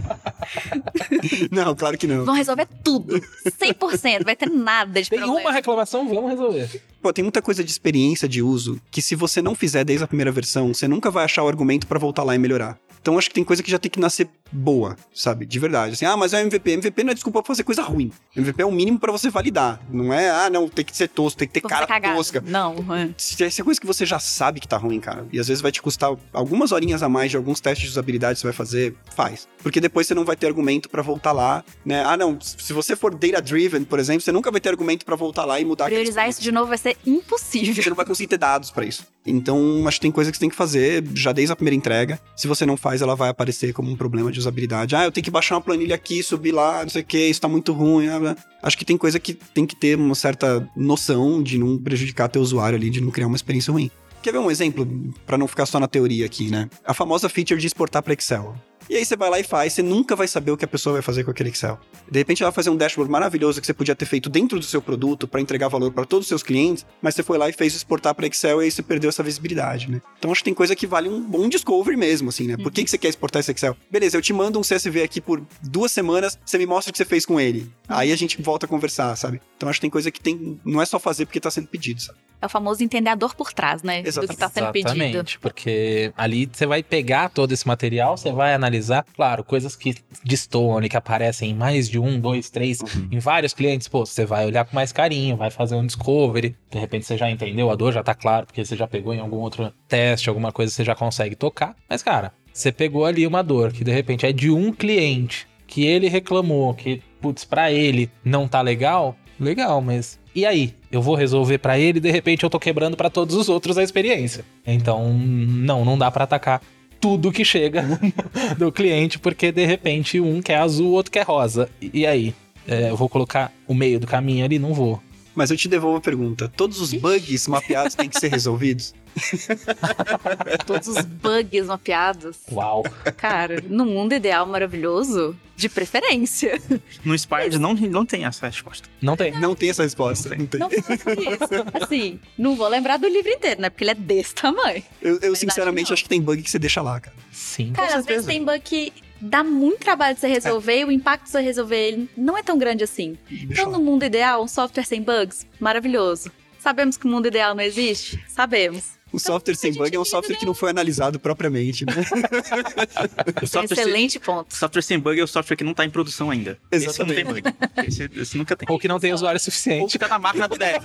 não, 1.51 1.75
claro 1.75 1.97
que 1.97 2.07
não. 2.07 2.25
Vão 2.25 2.33
resolver 2.33 2.67
tudo, 2.83 3.19
100%, 3.45 4.23
vai 4.23 4.35
ter 4.35 4.49
nada 4.49 5.03
de 5.03 5.09
Tem 5.09 5.19
problema. 5.19 5.41
uma 5.49 5.51
reclamação, 5.51 6.07
vamos 6.07 6.31
resolver. 6.31 6.81
Pô, 7.01 7.13
tem 7.13 7.23
muita 7.23 7.41
coisa 7.41 7.63
de 7.63 7.69
experiência 7.69 8.27
de 8.27 8.41
uso 8.41 8.81
que 8.89 9.01
se 9.01 9.15
você 9.15 9.41
não 9.41 9.53
fizer 9.53 9.83
desde 9.83 10.03
a 10.03 10.07
primeira 10.07 10.31
versão, 10.31 10.73
você 10.73 10.87
nunca 10.87 11.11
vai 11.11 11.25
achar 11.25 11.43
o 11.43 11.47
argumento 11.47 11.85
pra 11.85 11.99
voltar 11.99 12.23
lá 12.23 12.33
e 12.33 12.39
melhorar. 12.39 12.79
Então 13.01 13.17
acho 13.17 13.29
que 13.29 13.35
tem 13.35 13.43
coisa 13.43 13.63
que 13.63 13.71
já 13.71 13.79
tem 13.79 13.89
que 13.89 13.99
nascer 13.99 14.29
boa, 14.51 14.95
sabe? 15.13 15.45
De 15.45 15.59
verdade. 15.59 15.93
Assim, 15.93 16.05
ah, 16.05 16.17
mas 16.17 16.33
é 16.33 16.41
MVP. 16.41 16.71
MVP 16.71 17.03
não 17.03 17.11
é 17.11 17.13
desculpa 17.13 17.41
pra 17.41 17.47
fazer 17.47 17.63
coisa 17.63 17.81
ruim. 17.81 18.11
MVP 18.35 18.61
é 18.61 18.65
o 18.65 18.71
mínimo 18.71 18.99
pra 18.99 19.11
você 19.11 19.29
validar. 19.29 19.79
Não 19.91 20.13
é, 20.13 20.29
ah, 20.29 20.49
não, 20.49 20.67
tem 20.67 20.83
que 20.83 20.95
ser 20.95 21.07
tosco, 21.09 21.39
tem 21.39 21.47
que 21.47 21.53
ter 21.53 21.61
cara 21.61 21.87
tosca. 22.15 22.43
Não, 22.45 22.75
é. 22.95 23.09
Se 23.17 23.43
Essa 23.43 23.61
é 23.61 23.63
coisa 23.63 23.79
que 23.79 23.87
você 23.87 24.05
já 24.05 24.19
sabe 24.19 24.59
que 24.59 24.67
tá 24.67 24.77
ruim, 24.77 24.99
cara. 24.99 25.27
E 25.31 25.39
às 25.39 25.47
vezes 25.47 25.61
vai 25.61 25.71
te 25.71 25.81
custar 25.81 26.11
algumas 26.33 26.71
horinhas 26.71 27.03
a 27.03 27.09
mais 27.09 27.31
de 27.31 27.37
alguns 27.37 27.59
testes 27.59 27.85
de 27.85 27.91
usabilidade 27.91 28.35
que 28.35 28.41
você 28.41 28.47
vai 28.47 28.53
fazer, 28.53 28.95
faz. 29.15 29.47
Porque 29.61 29.79
depois 29.79 30.07
você 30.07 30.13
não 30.13 30.25
vai 30.25 30.35
ter 30.35 30.47
argumento 30.47 30.89
pra 30.89 31.01
voltar 31.01 31.31
lá, 31.31 31.63
né? 31.85 32.03
Ah, 32.05 32.17
não, 32.17 32.39
se 32.39 32.73
você 32.73 32.95
for 32.95 33.13
data 33.13 33.41
driven, 33.41 33.83
por 33.83 33.99
exemplo, 33.99 34.21
você 34.21 34.31
nunca 34.31 34.51
vai 34.51 34.61
ter 34.61 34.69
argumento 34.69 35.05
pra 35.05 35.15
voltar 35.15 35.45
lá 35.45 35.59
e 35.59 35.65
mudar 35.65 35.85
priorizar 35.85 36.29
isso 36.29 36.41
de 36.41 36.51
novo 36.51 36.67
vai 36.67 36.77
ser 36.77 36.97
impossível. 37.05 37.73
você 37.73 37.89
não 37.89 37.95
vai 37.95 38.05
conseguir 38.05 38.27
ter 38.27 38.37
dados 38.37 38.71
pra 38.71 38.85
isso. 38.85 39.05
Então, 39.25 39.87
acho 39.87 39.97
que 39.97 40.01
tem 40.01 40.11
coisa 40.11 40.31
que 40.31 40.37
você 40.37 40.41
tem 40.41 40.49
que 40.49 40.55
fazer 40.55 41.03
já 41.13 41.31
desde 41.31 41.51
a 41.51 41.55
primeira 41.55 41.75
entrega. 41.75 42.19
Se 42.35 42.47
você 42.47 42.65
não 42.65 42.77
faz, 42.77 43.01
ela 43.01 43.15
vai 43.15 43.29
aparecer 43.29 43.73
como 43.73 43.91
um 43.91 43.95
problema 43.95 44.31
de 44.31 44.38
usabilidade. 44.39 44.95
Ah, 44.95 45.05
eu 45.05 45.11
tenho 45.11 45.23
que 45.23 45.31
baixar 45.31 45.55
uma 45.55 45.61
planilha 45.61 45.95
aqui, 45.95 46.23
subir 46.23 46.51
lá, 46.51 46.81
não 46.83 46.89
sei 46.89 47.01
o 47.01 47.05
que, 47.05 47.27
isso 47.27 47.41
tá 47.41 47.47
muito 47.47 47.73
ruim. 47.73 48.07
blá. 48.19 48.35
Acho 48.61 48.77
que 48.77 48.85
tem 48.85 48.97
coisa 48.97 49.19
que 49.19 49.33
tem 49.33 49.65
que 49.65 49.75
ter 49.75 49.97
uma 49.97 50.15
certa 50.15 50.67
noção 50.75 51.41
de 51.41 51.57
não 51.57 51.77
prejudicar 51.77 52.27
teu 52.29 52.41
usuário 52.41 52.77
ali, 52.77 52.89
de 52.89 53.01
não 53.01 53.11
criar 53.11 53.27
uma 53.27 53.35
experiência 53.35 53.71
ruim. 53.71 53.89
Quer 54.21 54.31
ver 54.31 54.39
um 54.39 54.51
exemplo, 54.51 54.87
Pra 55.25 55.37
não 55.37 55.47
ficar 55.47 55.65
só 55.65 55.79
na 55.79 55.87
teoria 55.87 56.25
aqui, 56.25 56.49
né? 56.49 56.69
A 56.85 56.93
famosa 56.93 57.29
feature 57.29 57.59
de 57.59 57.67
exportar 57.67 58.03
para 58.03 58.13
Excel. 58.13 58.55
E 58.89 58.95
aí 58.95 59.05
você 59.05 59.15
vai 59.15 59.29
lá 59.29 59.39
e 59.39 59.43
faz, 59.43 59.73
você 59.73 59.83
nunca 59.83 60.15
vai 60.15 60.27
saber 60.27 60.49
o 60.49 60.57
que 60.57 60.65
a 60.65 60.67
pessoa 60.67 60.93
vai 60.93 61.03
fazer 61.03 61.23
com 61.23 61.29
aquele 61.29 61.49
Excel. 61.49 61.79
De 62.09 62.17
repente 62.17 62.41
ela 62.41 62.49
vai 62.49 62.55
fazer 62.55 62.71
um 62.71 62.75
dashboard 62.75 63.11
maravilhoso 63.11 63.61
que 63.61 63.67
você 63.67 63.73
podia 63.73 63.95
ter 63.95 64.07
feito 64.07 64.31
dentro 64.31 64.57
do 64.57 64.65
seu 64.65 64.81
produto 64.81 65.27
para 65.27 65.39
entregar 65.39 65.67
valor 65.67 65.91
para 65.91 66.05
todos 66.05 66.25
os 66.25 66.27
seus 66.27 66.41
clientes, 66.41 66.83
mas 66.99 67.13
você 67.13 67.21
foi 67.21 67.37
lá 67.37 67.47
e 67.47 67.53
fez 67.53 67.75
exportar 67.75 68.15
para 68.15 68.25
Excel 68.25 68.63
e 68.63 68.65
aí 68.65 68.71
você 68.71 68.81
perdeu 68.81 69.09
essa 69.09 69.21
visibilidade, 69.21 69.91
né? 69.91 70.01
Então 70.17 70.31
acho 70.31 70.41
que 70.41 70.45
tem 70.45 70.55
coisa 70.55 70.75
que 70.75 70.87
vale 70.87 71.07
um 71.07 71.21
bom 71.21 71.47
discovery 71.47 71.95
mesmo, 71.95 72.29
assim, 72.29 72.47
né? 72.47 72.57
Por 72.57 72.71
que, 72.71 72.83
que 72.83 72.89
você 72.89 72.97
quer 72.97 73.09
exportar 73.09 73.41
esse 73.41 73.51
Excel? 73.51 73.77
Beleza, 73.91 74.17
eu 74.17 74.23
te 74.23 74.33
mando 74.33 74.57
um 74.57 74.63
CSV 74.63 75.03
aqui 75.03 75.21
por 75.21 75.39
duas 75.61 75.91
semanas, 75.91 76.39
você 76.43 76.57
me 76.57 76.65
mostra 76.65 76.89
o 76.89 76.91
que 76.91 76.97
você 76.97 77.05
fez 77.05 77.27
com 77.27 77.39
ele. 77.39 77.71
Aí 77.87 78.11
a 78.11 78.15
gente 78.15 78.41
volta 78.41 78.65
a 78.65 78.69
conversar, 78.69 79.15
sabe? 79.15 79.39
Então 79.55 79.69
acho 79.69 79.77
que 79.77 79.81
tem 79.81 79.89
coisa 79.91 80.09
que 80.09 80.19
tem. 80.19 80.59
Não 80.65 80.81
é 80.81 80.85
só 80.85 80.97
fazer 80.97 81.27
porque 81.27 81.39
tá 81.39 81.51
sendo 81.51 81.67
pedido, 81.67 82.01
sabe? 82.01 82.17
É 82.41 82.45
o 82.45 82.49
famoso 82.49 82.81
entender 82.81 83.09
a 83.09 83.15
dor 83.15 83.35
por 83.35 83.51
trás, 83.51 83.83
né? 83.83 84.01
Do 84.01 84.27
que 84.27 84.37
tá 84.37 84.49
sendo 84.49 84.71
pedido. 84.71 84.95
Exatamente, 84.95 85.39
porque 85.39 86.13
ali 86.15 86.49
você 86.51 86.65
vai 86.65 86.81
pegar 86.81 87.29
todo 87.29 87.51
esse 87.51 87.67
material, 87.67 88.15
você 88.15 88.31
vai 88.31 88.53
analisar, 88.53 88.78
claro, 89.15 89.43
coisas 89.43 89.75
que 89.75 89.95
destoam, 90.23 90.81
que 90.81 90.97
aparecem 90.97 91.51
em 91.51 91.53
mais 91.53 91.89
de 91.89 91.99
um, 91.99 92.19
dois, 92.19 92.49
três, 92.49 92.79
em 93.11 93.19
vários 93.19 93.53
clientes, 93.53 93.87
pô, 93.87 94.05
você 94.05 94.25
vai 94.25 94.45
olhar 94.45 94.65
com 94.65 94.75
mais 94.75 94.91
carinho, 94.91 95.35
vai 95.37 95.49
fazer 95.49 95.75
um 95.75 95.85
discovery, 95.85 96.55
de 96.69 96.79
repente 96.79 97.05
você 97.05 97.17
já 97.17 97.29
entendeu 97.29 97.69
a 97.69 97.75
dor, 97.75 97.91
já 97.91 98.03
tá 98.03 98.13
claro, 98.13 98.45
porque 98.45 98.63
você 98.63 98.75
já 98.75 98.87
pegou 98.87 99.13
em 99.13 99.19
algum 99.19 99.37
outro 99.37 99.71
teste, 99.87 100.29
alguma 100.29 100.51
coisa 100.51 100.71
você 100.71 100.83
já 100.83 100.95
consegue 100.95 101.35
tocar, 101.35 101.75
mas 101.89 102.01
cara, 102.01 102.33
você 102.53 102.71
pegou 102.71 103.05
ali 103.05 103.25
uma 103.25 103.43
dor 103.43 103.71
que 103.71 103.83
de 103.83 103.91
repente 103.91 104.25
é 104.25 104.31
de 104.31 104.49
um 104.49 104.71
cliente, 104.71 105.47
que 105.67 105.85
ele 105.85 106.07
reclamou, 106.07 106.73
que, 106.73 107.01
putz, 107.21 107.45
pra 107.45 107.71
ele 107.71 108.09
não 108.23 108.47
tá 108.47 108.61
legal, 108.61 109.15
legal, 109.39 109.81
mas 109.81 110.19
e 110.35 110.45
aí? 110.45 110.73
Eu 110.91 111.01
vou 111.01 111.15
resolver 111.15 111.57
pra 111.57 111.77
ele 111.77 111.97
e 111.97 112.01
de 112.01 112.11
repente 112.11 112.43
eu 112.43 112.49
tô 112.49 112.59
quebrando 112.59 112.95
pra 112.95 113.09
todos 113.09 113.35
os 113.35 113.49
outros 113.49 113.77
a 113.77 113.83
experiência. 113.83 114.45
Então, 114.65 115.11
não, 115.13 115.83
não 115.83 115.97
dá 115.97 116.09
pra 116.09 116.23
atacar 116.23 116.61
tudo 116.99 117.31
que 117.31 117.45
chega 117.45 117.83
do 118.57 118.71
cliente, 118.71 119.19
porque 119.19 119.51
de 119.51 119.65
repente 119.65 120.19
um 120.19 120.41
quer 120.41 120.57
azul, 120.57 120.89
o 120.89 120.93
outro 120.93 121.11
quer 121.11 121.25
rosa. 121.25 121.69
E 121.81 122.05
aí? 122.05 122.33
É, 122.67 122.89
eu 122.89 122.95
vou 122.95 123.09
colocar 123.09 123.51
o 123.67 123.73
meio 123.73 123.99
do 123.99 124.05
caminho 124.05 124.45
ali? 124.45 124.59
Não 124.59 124.73
vou. 124.73 125.01
Mas 125.35 125.51
eu 125.51 125.57
te 125.57 125.67
devolvo 125.67 125.97
a 125.97 126.01
pergunta: 126.01 126.51
todos 126.55 126.79
os 126.81 126.93
bugs 126.93 127.47
mapeados 127.47 127.95
têm 127.95 128.09
que 128.09 128.19
ser 128.19 128.29
resolvidos? 128.29 128.93
Todos 130.65 130.87
os 130.87 131.01
bugs 131.05 131.67
mapeados. 131.67 132.37
Uau. 132.51 132.83
Cara, 133.17 133.61
no 133.67 133.85
mundo 133.85 134.13
ideal 134.13 134.45
maravilhoso, 134.45 135.35
de 135.55 135.67
preferência. 135.69 136.59
No 137.03 137.13
Inspired 137.13 137.57
não, 137.59 137.73
não 137.73 138.05
tem 138.05 138.25
essa 138.25 138.45
resposta. 138.47 138.87
Não 139.01 139.17
tem. 139.17 139.31
Não 139.39 139.53
tem 139.55 139.69
essa 139.69 139.83
resposta. 139.83 140.35
Não 140.35 140.45
tem. 140.45 140.59
Não 140.59 140.69
faça 140.69 141.11
isso. 141.13 141.83
Assim, 141.83 142.19
não 142.37 142.55
vou 142.55 142.67
lembrar 142.67 142.97
do 142.97 143.07
livro 143.07 143.29
inteiro, 143.31 143.61
né? 143.61 143.69
Porque 143.69 143.83
ele 143.83 143.91
é 143.91 143.95
desse 143.95 144.35
tamanho. 144.35 144.81
Eu, 145.01 145.11
eu 145.15 145.19
Verdade, 145.19 145.39
sinceramente 145.39 145.89
não. 145.89 145.93
acho 145.93 146.03
que 146.03 146.09
tem 146.09 146.21
bug 146.21 146.41
que 146.41 146.49
você 146.49 146.59
deixa 146.59 146.81
lá, 146.81 146.99
cara. 146.99 147.15
Sim. 147.31 147.73
Cara, 147.73 147.97
às 147.97 148.05
vezes 148.05 148.25
tem 148.25 148.43
bug 148.43 148.59
que 148.61 148.93
dá 149.21 149.43
muito 149.43 149.79
trabalho 149.79 150.15
de 150.15 150.21
você 150.21 150.27
resolver 150.27 150.79
e 150.79 150.85
o 150.85 150.91
impacto 150.91 151.25
de 151.25 151.31
você 151.31 151.41
resolver 151.41 151.75
ele 151.89 152.09
não 152.15 152.37
é 152.37 152.43
tão 152.43 152.57
grande 152.57 152.83
assim. 152.85 153.17
Deixa 153.29 153.45
Então, 153.53 153.65
lá. 153.71 153.77
no 153.77 153.83
mundo 153.83 154.05
ideal, 154.05 154.41
um 154.43 154.47
software 154.47 154.85
sem 154.85 155.01
bugs, 155.01 155.45
maravilhoso. 155.59 156.31
Sabemos 156.57 156.95
que 156.97 157.05
o 157.05 157.09
mundo 157.09 157.27
ideal 157.27 157.53
não 157.55 157.63
existe? 157.63 158.23
Sabemos. 158.27 158.97
Um 159.13 159.17
software 159.19 159.55
sem 159.55 159.73
bug 159.73 159.95
é 159.95 159.99
um 159.99 160.05
software 160.05 160.35
que 160.37 160.45
não 160.45 160.53
foi 160.53 160.69
analisado 160.69 161.19
propriamente, 161.19 161.85
né? 161.85 161.93
O 163.41 163.47
software 163.47 163.75
sem, 163.75 163.83
Excelente 163.85 164.19
ponto. 164.19 164.55
software 164.55 164.81
sem 164.81 164.99
bug 164.99 165.19
é 165.19 165.23
o 165.23 165.27
software 165.27 165.55
que 165.55 165.63
não 165.63 165.73
tá 165.73 165.85
em 165.85 165.89
produção 165.89 166.29
ainda. 166.29 166.57
Esse 166.71 166.99
não 166.99 167.07
tem 167.07 167.25
bug. 167.25 167.41
Esse, 167.87 168.09
esse 168.15 168.37
nunca 168.37 168.55
tem. 168.55 168.67
Ou 168.69 168.79
que 168.79 168.87
não 168.87 168.99
tem 168.99 169.13
usuário 169.13 169.37
Ou 169.37 169.39
suficiente. 169.39 169.91
que 169.91 169.99
tá 169.99 170.07
na 170.07 170.19
máquina 170.19 170.47
do 170.47 170.57
dev. 170.57 170.81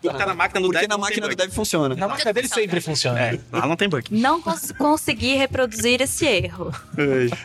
Colocar 0.00 0.26
na 0.26 0.34
máquina 0.34 0.60
do 0.60 0.66
Porque 0.68 0.80
dev. 0.80 0.88
na 0.88 0.98
máquina 0.98 1.28
do 1.28 1.34
dev 1.36 1.50
funciona. 1.50 1.94
Na 1.94 2.06
máquina 2.08 2.32
dele 2.32 2.48
sempre 2.48 2.80
funciona. 2.80 3.18
É, 3.20 3.38
lá 3.52 3.66
não 3.66 3.76
tem 3.76 3.88
bug. 3.88 4.06
Não 4.10 4.40
cons 4.42 4.72
consegui 4.76 5.34
reproduzir 5.36 6.00
esse 6.02 6.26
erro. 6.26 6.72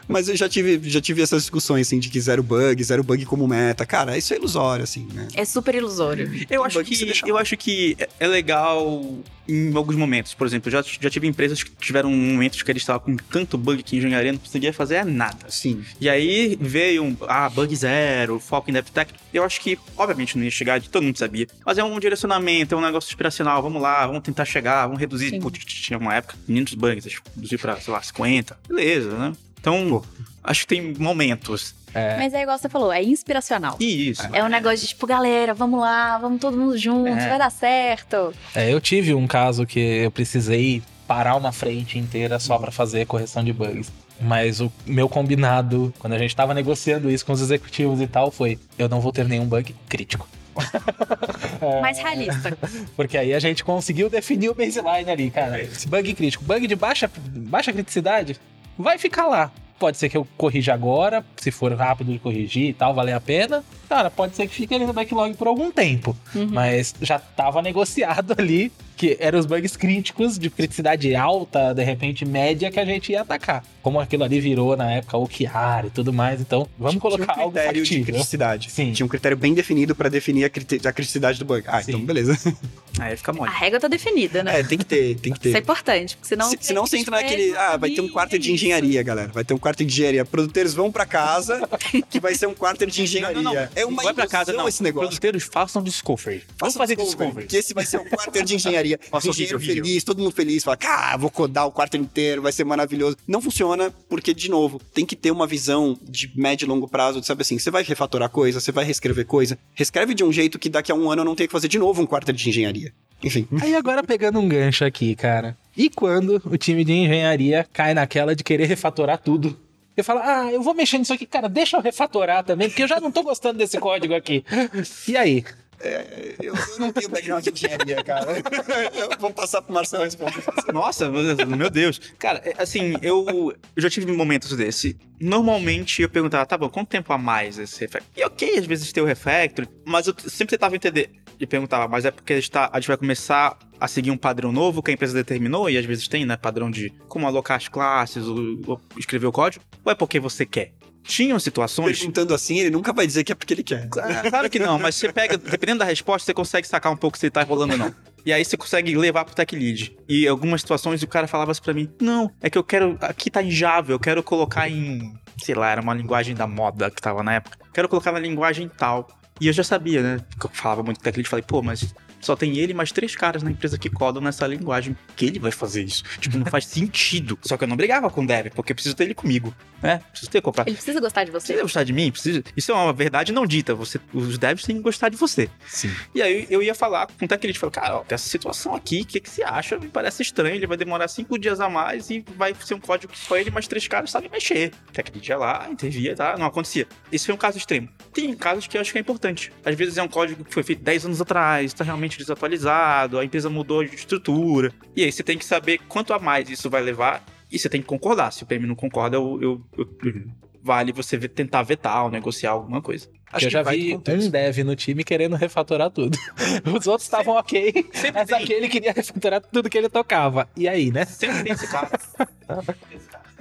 Mas 0.07 0.27
eu 0.27 0.35
já 0.35 0.49
tive, 0.49 0.79
já 0.89 0.99
tive 1.01 1.21
essas 1.21 1.43
discussões, 1.43 1.87
assim, 1.87 1.99
de 1.99 2.09
que 2.09 2.19
zero 2.19 2.43
bug, 2.43 2.83
zero 2.83 3.03
bug 3.03 3.25
como 3.25 3.47
meta. 3.47 3.85
Cara, 3.85 4.17
isso 4.17 4.33
é 4.33 4.37
ilusório, 4.37 4.83
assim, 4.83 5.07
né? 5.13 5.27
É 5.33 5.45
super 5.45 5.73
ilusório. 5.75 6.29
Eu 6.49 6.63
acho 6.63 6.83
que 6.83 6.89
que, 6.95 7.29
eu 7.31 7.37
acho 7.37 7.55
que 7.57 7.95
é- 7.99 8.09
é 8.19 8.27
legal 8.27 9.01
em 9.47 9.71
alguns 9.79 9.95
momentos. 9.95 10.33
Por 10.33 10.45
exemplo, 10.45 10.71
já, 10.71 10.81
já 10.81 11.09
tive 11.09 11.27
empresas 11.27 11.63
que 11.63 11.71
tiveram 11.71 12.11
momentos 12.11 12.61
que 12.61 12.71
eles 12.71 12.81
estavam 12.81 13.01
com 13.01 13.15
tanto 13.15 13.57
bug 13.57 13.81
que 13.83 13.97
engenharia 13.97 14.31
não 14.31 14.39
conseguia 14.39 14.73
fazer 14.73 15.03
nada. 15.05 15.49
Sim. 15.49 15.83
E 15.99 16.09
aí 16.09 16.57
veio 16.59 17.03
um, 17.03 17.17
ah, 17.27 17.49
bug 17.49 17.75
zero, 17.75 18.39
foco 18.39 18.69
em 18.69 18.73
DevTech. 18.73 19.13
Eu 19.33 19.43
acho 19.43 19.61
que, 19.61 19.77
obviamente, 19.97 20.37
não 20.37 20.43
ia 20.43 20.51
chegar, 20.51 20.81
todo 20.81 21.03
mundo 21.03 21.17
sabia. 21.17 21.47
Mas 21.65 21.77
é 21.77 21.83
um 21.83 21.99
direcionamento, 21.99 22.73
é 22.75 22.77
um 22.77 22.81
negócio 22.81 23.09
inspiracional. 23.09 23.61
Vamos 23.61 23.81
lá, 23.81 24.05
vamos 24.05 24.21
tentar 24.21 24.45
chegar, 24.45 24.85
vamos 24.85 24.99
reduzir. 24.99 25.29
Sim. 25.29 25.39
Putz, 25.39 25.63
tinha 25.63 25.97
uma 25.97 26.15
época, 26.15 26.35
500 26.45 26.73
bugs, 26.75 27.07
acho 27.07 27.21
que 27.21 27.29
reduzir 27.35 27.57
pra, 27.57 27.79
sei 27.79 27.93
lá, 27.93 28.01
50. 28.01 28.57
Beleza, 28.67 29.17
né? 29.17 29.33
Então, 29.59 30.03
acho 30.43 30.61
que 30.61 30.67
tem 30.67 30.93
momentos. 30.97 31.75
Mas 31.93 32.33
é 32.33 32.41
igual 32.43 32.57
você 32.57 32.69
falou, 32.69 32.91
é 32.91 33.01
inspiracional. 33.03 33.75
E 33.79 34.09
isso. 34.09 34.27
É 34.33 34.43
um 34.43 34.47
negócio 34.47 34.79
de 34.79 34.87
tipo, 34.87 35.05
galera, 35.07 35.53
vamos 35.53 35.79
lá, 35.79 36.17
vamos 36.17 36.39
todo 36.39 36.55
mundo 36.57 36.77
juntos, 36.77 37.17
É. 37.23 37.29
vai 37.29 37.37
dar 37.39 37.49
certo. 37.51 38.33
É, 38.55 38.71
eu 38.71 38.79
tive 38.79 39.13
um 39.13 39.25
caso 39.27 39.65
que 39.65 39.79
eu 39.79 40.11
precisei 40.11 40.81
parar 41.07 41.35
uma 41.35 41.51
frente 41.51 41.97
inteira 41.97 42.39
só 42.39 42.57
pra 42.57 42.71
fazer 42.71 43.05
correção 43.05 43.43
de 43.43 43.51
bugs. 43.53 43.91
Mas 44.21 44.59
o 44.59 44.69
meu 44.85 45.07
combinado, 45.07 45.93
quando 45.97 46.13
a 46.13 46.17
gente 46.17 46.35
tava 46.35 46.53
negociando 46.53 47.09
isso 47.09 47.25
com 47.25 47.31
os 47.31 47.39
executivos 47.41 48.01
e 48.01 48.07
tal, 48.07 48.29
foi: 48.29 48.59
eu 48.77 48.89
não 48.89 48.99
vou 48.99 49.11
ter 49.13 49.25
nenhum 49.25 49.45
bug 49.45 49.73
crítico. 49.87 50.27
Mais 51.81 51.97
realista. 51.99 52.57
Porque 52.95 53.17
aí 53.17 53.33
a 53.33 53.39
gente 53.39 53.63
conseguiu 53.63 54.09
definir 54.09 54.49
o 54.49 54.53
baseline 54.53 55.09
ali, 55.09 55.31
cara. 55.31 55.67
Bug 55.87 56.13
crítico. 56.13 56.43
Bug 56.43 56.67
de 56.67 56.75
baixa, 56.75 57.09
baixa 57.17 57.71
criticidade 57.71 58.37
vai 58.77 58.97
ficar 58.97 59.25
lá. 59.27 59.51
Pode 59.79 59.97
ser 59.97 60.09
que 60.09 60.17
eu 60.17 60.27
corrija 60.37 60.73
agora, 60.73 61.25
se 61.37 61.51
for 61.51 61.73
rápido 61.73 62.11
de 62.11 62.19
corrigir 62.19 62.69
e 62.69 62.73
tal, 62.73 62.93
valer 62.93 63.13
a 63.13 63.21
pena. 63.21 63.63
Cara, 63.87 64.11
pode 64.11 64.35
ser 64.35 64.47
que 64.47 64.53
fique 64.53 64.75
ali 64.75 64.85
no 64.85 64.93
backlog 64.93 65.33
por 65.35 65.47
algum 65.47 65.71
tempo. 65.71 66.15
Uhum. 66.35 66.49
Mas 66.51 66.93
já 67.01 67.17
tava 67.17 67.61
negociado 67.61 68.35
ali 68.37 68.71
que 68.99 69.15
eram 69.21 69.39
os 69.39 69.45
bugs 69.45 69.77
críticos 69.77 70.37
de 70.37 70.49
criticidade 70.49 71.15
alta, 71.15 71.73
de 71.73 71.81
repente 71.85 72.25
média, 72.25 72.69
que 72.69 72.77
a 72.77 72.83
gente 72.83 73.13
ia 73.13 73.21
atacar. 73.21 73.63
Como 73.81 73.97
aquilo 73.97 74.25
ali 74.25 74.41
virou 74.41 74.75
na 74.75 74.91
época 74.91 75.17
o 75.17 75.25
Chiara 75.25 75.87
e 75.87 75.89
tudo 75.89 76.11
mais, 76.11 76.41
então 76.41 76.67
vamos 76.77 77.01
colocar 77.01 77.27
Tinha 77.31 77.37
um 77.37 77.41
algo 77.43 77.53
critério 77.53 77.81
de 77.81 78.03
criticidade. 78.03 78.69
Sim. 78.69 78.91
Tinha 78.91 79.05
um 79.05 79.09
critério 79.09 79.37
bem 79.37 79.53
definido 79.53 79.95
pra 79.95 80.09
definir 80.09 80.43
a, 80.43 80.49
criti- 80.49 80.85
a 80.85 80.91
criticidade 80.91 81.39
do 81.39 81.45
bug. 81.45 81.63
Ah, 81.65 81.81
Sim. 81.81 81.91
então 81.93 82.05
beleza. 82.05 82.37
Aí 82.99 83.15
fica 83.15 83.31
A 83.31 83.33
mole. 83.33 83.49
regra 83.53 83.79
tá 83.79 83.87
definida, 83.87 84.43
né? 84.43 84.59
É, 84.59 84.63
tem 84.63 84.77
que 84.77 84.83
ter, 84.83 85.15
tem 85.15 85.31
que 85.31 85.39
Isso 85.39 85.47
é 85.47 85.51
ter. 85.53 85.63
importante, 85.63 86.17
porque 86.17 86.27
senão... 86.27 86.49
Se- 86.49 86.57
senão 86.59 86.85
você 86.85 86.97
entra 86.97 87.15
naquele. 87.15 87.55
Ah, 87.55 87.77
vai 87.77 87.91
ter 87.91 88.01
um 88.01 88.09
quarto 88.09 88.31
de 88.37 88.47
Isso. 88.47 88.55
engenharia, 88.65 89.01
galera. 89.01 89.31
Vai 89.31 89.45
ter 89.45 89.53
um 89.53 89.57
quarto 89.57 89.77
de 89.85 89.93
engenharia. 89.93 90.25
Produtores 90.25 90.73
vão 90.73 90.91
pra 90.91 91.05
casa, 91.05 91.61
que 92.09 92.19
vai 92.19 92.35
ser 92.35 92.47
um 92.47 92.53
quarto 92.53 92.85
de 92.85 93.01
engenharia. 93.01 93.41
Não, 93.41 93.53
não, 93.53 93.53
não. 93.61 93.69
É 93.73 93.85
uma 93.85 94.03
Vai 94.03 94.13
pra 94.13 94.27
casa, 94.27 94.51
não. 94.51 94.67
esse 94.67 94.83
negócio. 94.83 95.07
Produtores 95.07 95.43
façam 95.49 95.81
discovery. 95.81 96.43
Vamos 96.59 96.75
fazer 96.75 96.97
discovery, 96.97 97.15
discovery. 97.27 97.47
Que 97.47 97.55
esse 97.55 97.73
vai 97.73 97.85
ser 97.85 97.99
um 98.01 98.05
quarter 98.05 98.43
de 98.43 98.55
engenharia. 98.55 98.88
Faça 98.97 99.27
um 99.27 99.31
engenheiro 99.31 99.59
vídeo. 99.59 99.83
feliz, 99.83 100.03
todo 100.03 100.19
mundo 100.19 100.31
feliz. 100.31 100.63
Fala, 100.63 100.77
cara, 100.77 101.17
vou 101.17 101.29
codar 101.29 101.67
o 101.67 101.71
quarto 101.71 101.97
inteiro, 101.97 102.41
vai 102.41 102.51
ser 102.51 102.63
maravilhoso. 102.63 103.17
Não 103.27 103.41
funciona 103.41 103.91
porque, 104.09 104.33
de 104.33 104.49
novo, 104.49 104.81
tem 104.93 105.05
que 105.05 105.15
ter 105.15 105.31
uma 105.31 105.45
visão 105.45 105.97
de 106.01 106.31
médio 106.35 106.65
e 106.65 106.69
longo 106.69 106.87
prazo, 106.87 107.19
de 107.19 107.25
saber 107.25 107.41
assim, 107.41 107.59
você 107.59 107.71
vai 107.71 107.83
refatorar 107.83 108.29
coisa, 108.29 108.59
você 108.59 108.71
vai 108.71 108.85
reescrever 108.85 109.25
coisa. 109.25 109.57
Reescreve 109.73 110.13
de 110.13 110.23
um 110.23 110.31
jeito 110.31 110.57
que 110.57 110.69
daqui 110.69 110.91
a 110.91 110.95
um 110.95 111.09
ano 111.11 111.21
eu 111.21 111.25
não 111.25 111.35
tenha 111.35 111.47
que 111.47 111.51
fazer 111.51 111.67
de 111.67 111.77
novo 111.79 112.01
um 112.01 112.05
quarter 112.05 112.33
de 112.33 112.49
engenharia. 112.49 112.93
Enfim. 113.23 113.47
Aí 113.61 113.75
agora 113.75 114.03
pegando 114.03 114.39
um 114.39 114.47
gancho 114.47 114.85
aqui, 114.85 115.15
cara. 115.15 115.57
E 115.75 115.89
quando 115.89 116.41
o 116.45 116.57
time 116.57 116.83
de 116.83 116.93
engenharia 116.93 117.67
cai 117.71 117.93
naquela 117.93 118.35
de 118.35 118.43
querer 118.43 118.65
refatorar 118.65 119.17
tudo? 119.17 119.57
Eu 119.95 120.03
falo, 120.03 120.21
ah, 120.23 120.49
eu 120.51 120.61
vou 120.61 120.73
mexer 120.73 120.97
nisso 120.97 121.13
aqui, 121.13 121.25
cara, 121.25 121.49
deixa 121.49 121.75
eu 121.75 121.81
refatorar 121.81 122.43
também, 122.43 122.69
porque 122.69 122.83
eu 122.83 122.87
já 122.87 123.01
não 123.01 123.11
tô 123.11 123.21
gostando 123.21 123.57
desse 123.57 123.77
código 123.79 124.13
aqui. 124.13 124.45
E 125.09 125.17
aí? 125.17 125.43
Eu, 125.81 126.53
eu 126.53 126.79
não 126.79 126.91
tenho 126.91 127.09
background 127.09 127.43
de 127.43 127.51
engenharia, 127.51 128.03
cara. 128.03 128.25
Eu 128.93 129.17
vou 129.19 129.31
passar 129.31 129.61
pro 129.61 129.73
Marcelo 129.73 130.03
responder. 130.03 130.43
Nossa, 130.73 131.09
meu 131.09 131.69
Deus. 131.69 131.99
Cara, 132.17 132.41
é, 132.43 132.61
assim, 132.61 132.95
eu, 133.01 133.53
eu 133.75 133.81
já 133.81 133.89
tive 133.89 134.11
momentos 134.11 134.55
desse. 134.55 134.97
Normalmente 135.19 136.01
eu 136.01 136.09
perguntava, 136.09 136.45
tá 136.45 136.57
bom, 136.57 136.69
quanto 136.69 136.89
tempo 136.89 137.11
a 137.13 137.17
mais 137.17 137.57
esse 137.57 137.79
refactor? 137.79 138.09
E 138.15 138.23
ok, 138.23 138.57
às 138.57 138.65
vezes 138.65 138.91
tem 138.91 139.03
o 139.03 139.05
refactor, 139.05 139.67
mas 139.85 140.07
eu 140.07 140.15
sempre 140.17 140.57
tentava 140.57 140.75
entender. 140.75 141.11
E 141.39 141.47
perguntava, 141.47 141.87
mas 141.87 142.03
é 142.03 142.11
porque 142.11 142.33
a 142.33 142.35
gente, 142.35 142.51
tá, 142.51 142.69
a 142.71 142.79
gente 142.79 142.87
vai 142.87 142.97
começar 142.97 143.57
a 143.79 143.87
seguir 143.87 144.11
um 144.11 144.17
padrão 144.17 144.51
novo 144.51 144.83
que 144.83 144.91
a 144.91 144.93
empresa 144.93 145.13
determinou, 145.13 145.69
e 145.69 145.77
às 145.77 145.85
vezes 145.85 146.07
tem, 146.07 146.25
né, 146.25 146.35
padrão 146.35 146.69
de 146.69 146.89
como 147.07 147.25
alocar 147.25 147.55
as 147.55 147.69
classes, 147.69 148.25
ou, 148.25 148.59
ou 148.67 148.81
escrever 148.97 149.27
o 149.27 149.31
código, 149.31 149.63
ou 149.83 149.91
é 149.91 149.95
porque 149.95 150.19
você 150.19 150.45
quer? 150.45 150.73
Tinham 151.09 151.39
situações 151.39 151.97
Perguntando 151.97 152.35
assim, 152.35 152.59
ele 152.59 152.69
nunca 152.69 152.93
vai 152.93 153.07
dizer 153.07 153.23
que 153.23 153.31
é 153.31 153.35
porque 153.35 153.55
ele 153.55 153.63
quer. 153.63 153.89
Claro 153.89 154.47
que 154.47 154.59
não, 154.59 154.77
mas 154.77 154.93
você 154.93 155.11
pega, 155.11 155.39
dependendo 155.39 155.79
da 155.79 155.85
resposta, 155.85 156.23
você 156.23 156.33
consegue 156.35 156.67
sacar 156.67 156.91
um 156.91 156.95
pouco 156.95 157.17
se 157.17 157.31
tá 157.31 157.41
rolando 157.41 157.73
ou 157.73 157.79
não. 157.79 157.95
E 158.23 158.31
aí 158.31 158.45
você 158.45 158.55
consegue 158.55 158.95
levar 158.95 159.25
pro 159.25 159.33
tech 159.33 159.55
lead. 159.55 159.97
E 160.07 160.25
em 160.25 160.27
algumas 160.27 160.61
situações 160.61 161.01
o 161.01 161.07
cara 161.07 161.25
falava 161.25 161.51
assim 161.51 161.63
pra 161.63 161.73
mim: 161.73 161.89
Não, 161.99 162.31
é 162.39 162.47
que 162.47 162.59
eu 162.59 162.63
quero. 162.63 162.95
Aqui 163.01 163.31
tá 163.31 163.41
em 163.41 163.49
Java, 163.49 163.91
eu 163.91 163.99
quero 163.99 164.21
colocar 164.21 164.69
em. 164.69 165.13
Sei 165.41 165.55
lá, 165.55 165.71
era 165.71 165.81
uma 165.81 165.95
linguagem 165.95 166.35
da 166.35 166.45
moda 166.45 166.91
que 166.91 167.01
tava 167.01 167.23
na 167.23 167.33
época. 167.33 167.57
Quero 167.73 167.89
colocar 167.89 168.11
na 168.11 168.19
linguagem 168.19 168.69
tal. 168.77 169.07
E 169.41 169.47
eu 169.47 169.53
já 169.53 169.63
sabia, 169.63 170.03
né? 170.03 170.19
Porque 170.29 170.45
eu 170.45 170.51
falava 170.53 170.83
muito 170.83 170.99
tech 170.99 171.17
lead, 171.17 171.27
falei, 171.27 171.43
pô, 171.47 171.63
mas 171.63 171.91
só 172.19 172.35
tem 172.35 172.57
ele 172.57 172.71
e 172.71 172.75
mais 172.75 172.91
três 172.91 173.15
caras 173.15 173.43
na 173.43 173.51
empresa 173.51 173.77
que 173.77 173.89
codam 173.89 174.21
nessa 174.21 174.45
linguagem. 174.47 174.95
Que 175.15 175.25
ele 175.25 175.39
vai 175.39 175.51
fazer 175.51 175.83
isso? 175.83 176.03
Tipo, 176.19 176.37
não 176.37 176.45
faz 176.45 176.65
sentido. 176.67 177.37
Só 177.41 177.57
que 177.57 177.63
eu 177.63 177.67
não 177.67 177.77
brigava 177.77 178.09
com 178.09 178.23
o 178.23 178.27
dev, 178.27 178.47
porque 178.53 178.71
eu 178.71 178.75
preciso 178.75 178.95
ter 178.95 179.05
ele 179.05 179.13
comigo, 179.13 179.53
né? 179.81 180.01
Preciso 180.11 180.31
ter 180.31 180.41
comprar. 180.41 180.67
Ele 180.67 180.75
precisa 180.75 180.99
gostar 180.99 181.23
de 181.23 181.31
você. 181.31 181.47
Precisa 181.47 181.61
gostar 181.61 181.83
de 181.83 181.93
mim? 181.93 182.11
Precisa... 182.11 182.43
Isso 182.55 182.71
é 182.71 182.75
uma 182.75 182.93
verdade 182.93 183.31
não 183.31 183.45
dita. 183.45 183.73
Você, 183.75 183.99
os 184.13 184.37
devs 184.37 184.63
têm 184.63 184.77
que 184.77 184.81
gostar 184.81 185.09
de 185.09 185.17
você. 185.17 185.49
Sim. 185.67 185.91
E 186.13 186.21
aí 186.21 186.47
eu 186.49 186.61
ia 186.61 186.75
falar 186.75 187.07
com 187.07 187.25
o 187.25 187.27
tech 187.27 187.45
lead. 187.45 187.57
Falei, 187.57 187.71
cara, 187.71 187.97
ó, 187.97 187.99
tem 188.03 188.15
essa 188.15 188.27
situação 188.29 188.75
aqui, 188.75 189.01
o 189.01 189.05
que, 189.05 189.19
que 189.19 189.29
você 189.29 189.43
acha? 189.43 189.77
Me 189.77 189.87
parece 189.87 190.21
estranho. 190.21 190.55
Ele 190.55 190.67
vai 190.67 190.77
demorar 190.77 191.07
cinco 191.07 191.37
dias 191.37 191.59
a 191.59 191.69
mais 191.69 192.09
e 192.09 192.23
vai 192.35 192.53
ser 192.53 192.73
um 192.73 192.79
código 192.79 193.13
que 193.13 193.19
só 193.19 193.37
ele 193.37 193.51
mais 193.51 193.67
três 193.67 193.87
caras 193.87 194.11
sabem 194.11 194.29
mexer. 194.29 194.71
O 194.89 194.91
tech 194.91 195.11
lead 195.11 195.29
ia 195.29 195.37
lá, 195.37 195.67
intervia, 195.69 196.15
tá? 196.15 196.37
Não 196.37 196.45
acontecia. 196.45 196.87
Esse 197.11 197.25
foi 197.25 197.35
um 197.35 197.37
caso 197.37 197.57
extremo. 197.57 197.89
Tem 198.13 198.33
casos 198.35 198.67
que 198.67 198.77
eu 198.77 198.81
acho 198.81 198.91
que 198.91 198.97
é 198.97 199.01
importante. 199.01 199.51
Às 199.63 199.75
vezes 199.75 199.97
é 199.97 200.03
um 200.03 200.07
código 200.07 200.43
que 200.43 200.53
foi 200.53 200.63
feito 200.63 200.83
10 200.83 201.05
anos 201.05 201.21
atrás, 201.21 201.73
tá 201.73 201.83
realmente 201.83 202.08
desatualizado, 202.17 203.19
a 203.19 203.25
empresa 203.25 203.49
mudou 203.49 203.83
de 203.83 203.95
estrutura. 203.95 204.71
E 204.95 205.03
aí 205.03 205.11
você 205.11 205.23
tem 205.23 205.37
que 205.37 205.45
saber 205.45 205.79
quanto 205.87 206.13
a 206.13 206.19
mais 206.19 206.49
isso 206.49 206.69
vai 206.69 206.81
levar 206.81 207.23
e 207.51 207.57
você 207.59 207.69
tem 207.69 207.81
que 207.81 207.87
concordar. 207.87 208.31
Se 208.31 208.43
o 208.43 208.45
PM 208.45 208.65
não 208.67 208.75
concorda, 208.75 209.17
eu, 209.17 209.39
eu- 209.41 209.61
eu- 209.77 210.23
vale 210.61 210.91
você 210.91 211.17
tentar 211.27 211.63
vetar 211.63 212.03
ou 212.05 212.11
negociar 212.11 212.51
alguma 212.51 212.81
coisa. 212.81 213.07
Acho 213.31 213.45
eu 213.45 213.49
que 213.49 213.53
já 213.53 213.61
vi 213.63 213.95
um 213.95 214.29
dev 214.29 214.57
no 214.63 214.75
time 214.75 215.03
querendo 215.03 215.35
refatorar 215.35 215.89
tudo. 215.91 216.17
Os 216.65 216.87
outros 216.87 217.03
estavam 217.03 217.35
ok, 217.35 217.87
mas 218.13 218.27
tem. 218.27 218.37
aquele 218.43 218.67
queria 218.67 218.91
refatorar 218.91 219.39
tudo 219.41 219.69
que 219.69 219.77
ele 219.77 219.87
tocava. 219.87 220.49
E 220.57 220.67
aí, 220.67 220.91
né? 220.91 221.05
Sempre 221.05 221.43
tem 221.43 221.53
esse 221.53 221.67
cara. 221.67 221.89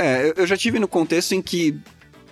É, 0.00 0.28
eu- 0.28 0.34
eu 0.36 0.46
já 0.46 0.56
tive 0.56 0.78
no 0.78 0.86
contexto 0.86 1.32
em 1.34 1.42
que 1.42 1.76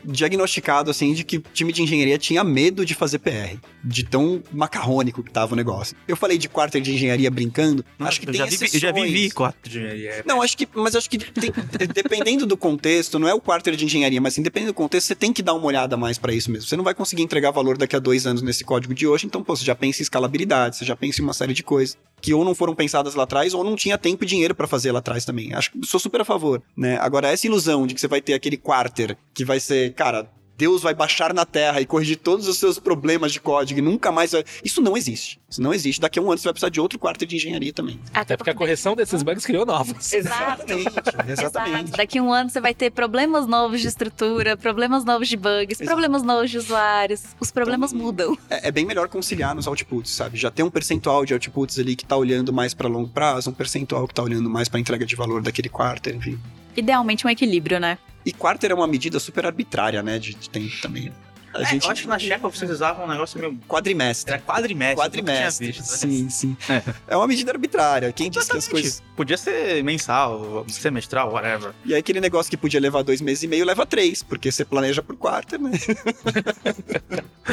diagnosticado 0.07 0.91
assim 0.91 1.13
de 1.13 1.25
que 1.25 1.39
o 1.39 1.45
time 1.53 1.73
de 1.73 1.83
engenharia 1.83 2.19
tinha 2.19 2.43
medo 2.45 2.85
de 2.85 2.95
fazer 2.95 3.19
PR, 3.19 3.57
de 3.85 4.05
tão 4.05 4.43
macarrônico 4.53 5.23
que 5.23 5.31
tava 5.31 5.55
o 5.55 5.57
negócio. 5.57 5.97
Eu 6.07 6.17
falei 6.17 6.39
de 6.39 6.49
quarter 6.49 6.81
de 6.81 6.93
engenharia 6.95 7.31
brincando, 7.31 7.85
acho 8.01 8.21
que 8.21 8.29
eu 8.29 8.33
tem 8.33 8.39
já, 8.39 8.47
eu 8.75 8.81
já 8.81 8.93
vivi 8.93 9.31
quarto 9.31 9.69
de 9.69 9.79
engenharia. 9.79 10.23
Não, 10.27 10.41
acho 10.43 10.57
que, 10.57 10.69
mas 10.75 10.95
acho 10.95 11.09
que 11.11 11.19
tem- 11.19 11.53
dependendo 11.93 12.47
do 12.47 12.57
contexto, 12.57 13.19
não 13.19 13.29
é 13.29 13.35
o 13.35 13.41
quarter 13.41 13.75
de 13.77 13.85
engenharia, 13.85 14.21
mas 14.21 14.35
assim, 14.35 14.43
dependendo 14.43 14.73
do 14.73 14.77
contexto, 14.77 15.07
você 15.09 15.15
tem 15.15 15.33
que 15.33 15.43
dar 15.43 15.55
uma 15.55 15.67
olhada 15.67 15.97
mais 15.97 16.19
pra 16.19 16.33
isso 16.33 16.51
mesmo. 16.51 16.69
Você 16.69 16.77
não 16.77 16.85
vai 16.85 16.95
conseguir 16.95 17.23
entregar 17.23 17.51
valor 17.51 17.77
daqui 17.77 17.97
a 17.97 17.99
dois 17.99 18.27
anos 18.27 18.43
nesse 18.43 18.65
código 18.65 18.95
de 18.95 19.07
hoje, 19.07 19.27
então, 19.27 19.43
pô, 19.43 19.57
você 19.57 19.65
já 19.65 19.75
pensa 19.75 20.01
em 20.01 20.05
escalabilidade, 20.05 20.77
você 20.77 20.85
já 20.85 20.97
pensa 20.97 21.21
em 21.21 21.25
uma 21.25 21.33
série 21.35 21.53
de 21.55 21.63
coisas 21.63 21.97
que 22.21 22.35
ou 22.35 22.45
não 22.45 22.55
foram 22.55 22.75
pensadas 22.75 23.15
lá 23.15 23.25
atrás 23.25 23.55
ou 23.55 23.63
não 23.63 23.77
tinha 23.77 23.99
tempo 23.99 24.25
e 24.25 24.27
dinheiro 24.27 24.55
pra 24.55 24.67
fazer 24.67 24.93
lá 24.93 24.99
atrás 24.99 25.25
também. 25.25 25.55
Acho 25.55 25.73
que 25.73 25.87
sou 25.87 26.01
super 26.01 26.21
a 26.21 26.25
favor, 26.25 26.63
né? 26.77 26.99
Agora, 27.01 27.29
essa 27.29 27.47
ilusão 27.47 27.87
de 27.87 27.95
que 27.95 28.01
você 28.01 28.09
vai 28.09 28.21
ter 28.21 28.35
aquele 28.35 28.57
quarter 28.57 29.17
que 29.35 29.45
vai 29.45 29.61
ser, 29.61 29.95
cara, 29.95 30.29
Deus 30.57 30.83
vai 30.83 30.95
baixar 30.95 31.35
na 31.35 31.45
Terra 31.45 31.81
e 31.81 31.87
corrigir 31.87 32.17
todos 32.17 32.49
os 32.49 32.59
seus 32.59 32.79
problemas 32.79 33.33
de 33.33 33.41
código 33.41 33.79
e 33.79 33.83
nunca 33.83 34.11
mais 34.11 34.33
vai... 34.33 34.45
Isso 34.65 34.81
não 34.81 34.97
existe. 34.97 35.39
Isso 35.49 35.61
não 35.63 35.73
existe. 35.73 36.01
Daqui 36.01 36.19
a 36.19 36.23
um 36.23 36.31
ano 36.31 36.39
você 36.39 36.45
vai 36.45 36.53
precisar 36.53 36.71
de 36.71 36.81
outro 36.81 36.99
quarter 36.99 37.27
de 37.27 37.37
engenharia 37.37 37.73
também. 37.73 38.01
Até 38.13 38.37
porque 38.37 38.51
a 38.51 38.55
correção 38.55 38.97
desses 38.97 39.23
bugs 39.23 39.45
criou 39.45 39.67
novos. 39.67 40.13
Exato. 40.13 40.73
Exatamente. 40.73 41.31
Exato. 41.31 41.97
Daqui 41.97 42.19
a 42.19 42.23
um 42.23 42.33
ano 42.33 42.51
você 42.51 42.61
vai 42.61 42.75
ter 42.75 42.91
problemas 42.91 43.47
novos 43.47 43.81
de 43.81 43.89
estrutura, 43.89 44.57
problemas 44.57 45.05
novos 45.05 45.29
de 45.29 45.37
bugs, 45.37 45.79
problemas 45.79 46.23
novos 46.23 46.51
de 46.51 46.59
usuários. 46.59 47.23
Os 47.39 47.51
problemas 47.51 47.93
mudam. 47.93 48.37
é, 48.51 48.69
é 48.69 48.73
bem 48.73 48.85
melhor 48.85 49.09
conciliar 49.09 49.55
nos 49.55 49.67
outputs, 49.67 50.11
sabe? 50.11 50.37
Já 50.37 50.51
tem 50.51 50.65
um 50.65 50.71
percentual 50.71 51.25
de 51.25 51.35
outputs 51.35 51.79
ali 51.79 51.95
que 51.95 52.05
tá 52.05 52.17
olhando 52.17 52.53
mais 52.53 52.75
pra 52.75 52.89
longo 52.89 53.09
prazo, 53.09 53.51
um 53.51 53.55
percentual 53.55 54.09
que 54.09 54.15
tá 54.15 54.23
olhando 54.23 54.49
mais 54.49 54.69
pra 54.69 54.81
entrega 54.81 55.05
de 55.05 55.15
valor 55.15 55.43
daquele 55.43 55.69
quarter, 55.69 56.15
enfim. 56.15 56.39
Idealmente 56.77 57.27
um 57.27 57.31
equilíbrio, 57.31 57.79
né? 57.81 57.99
E 58.27 58.33
quarter 58.33 58.73
é 58.73 58.75
uma 58.75 58.87
medida 58.89 59.19
super 59.21 59.47
arbitrária, 59.47 60.03
né, 60.03 60.19
de, 60.19 60.35
de 60.35 60.51
tempo 60.51 60.75
também. 60.83 61.13
A 61.55 61.63
É, 61.63 61.65
gente 61.65 61.85
Eu 61.87 61.91
acho 61.93 62.03
que 62.03 62.09
na 62.09 62.19
Shepa 62.19 62.51
vocês 62.51 62.71
usavam 62.71 63.07
um 63.07 63.09
negócio 63.09 63.41
meio. 63.41 63.57
quadrimestre. 63.67 64.35
Era 64.35 64.43
quadrimestre. 64.43 64.97
Quadrimestre. 64.97 65.67
visto. 65.69 65.85
Sim, 65.85 66.29
sim. 66.29 66.57
É. 66.69 66.83
É 67.09 67.17
uma 67.17 67.27
medida 67.27 67.51
arbitrária. 67.51 68.13
Quem 68.13 68.29
disse 68.31 68.51
que 68.51 68.59
as 68.59 68.69
coisas. 68.69 69.03
Podia 69.17 69.39
ser 69.39 69.83
mensal, 69.83 70.67
semestral, 70.69 71.33
whatever. 71.33 71.73
E 71.83 71.95
aí 71.95 72.01
aquele 72.01 72.21
negócio 72.21 72.51
que 72.51 72.59
podia 72.59 72.79
levar 72.79 73.03
dois 73.03 73.23
meses 73.23 73.43
e 73.45 73.47
meio 73.49 73.65
leva 73.65 73.87
três, 73.87 74.23
porque 74.23 74.53
você 74.53 74.67
planeja 74.67 75.01
por 75.03 75.17
quarto, 75.17 75.57
né? 75.57 75.71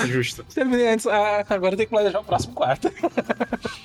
Justo. 0.08 0.44
Terminei 0.54 0.88
antes, 0.90 1.06
ah, 1.08 1.46
agora 1.50 1.76
tem 1.78 1.86
que 1.86 1.90
planejar 1.92 2.20
o 2.20 2.24
próximo 2.24 2.54
quarto. 2.54 2.92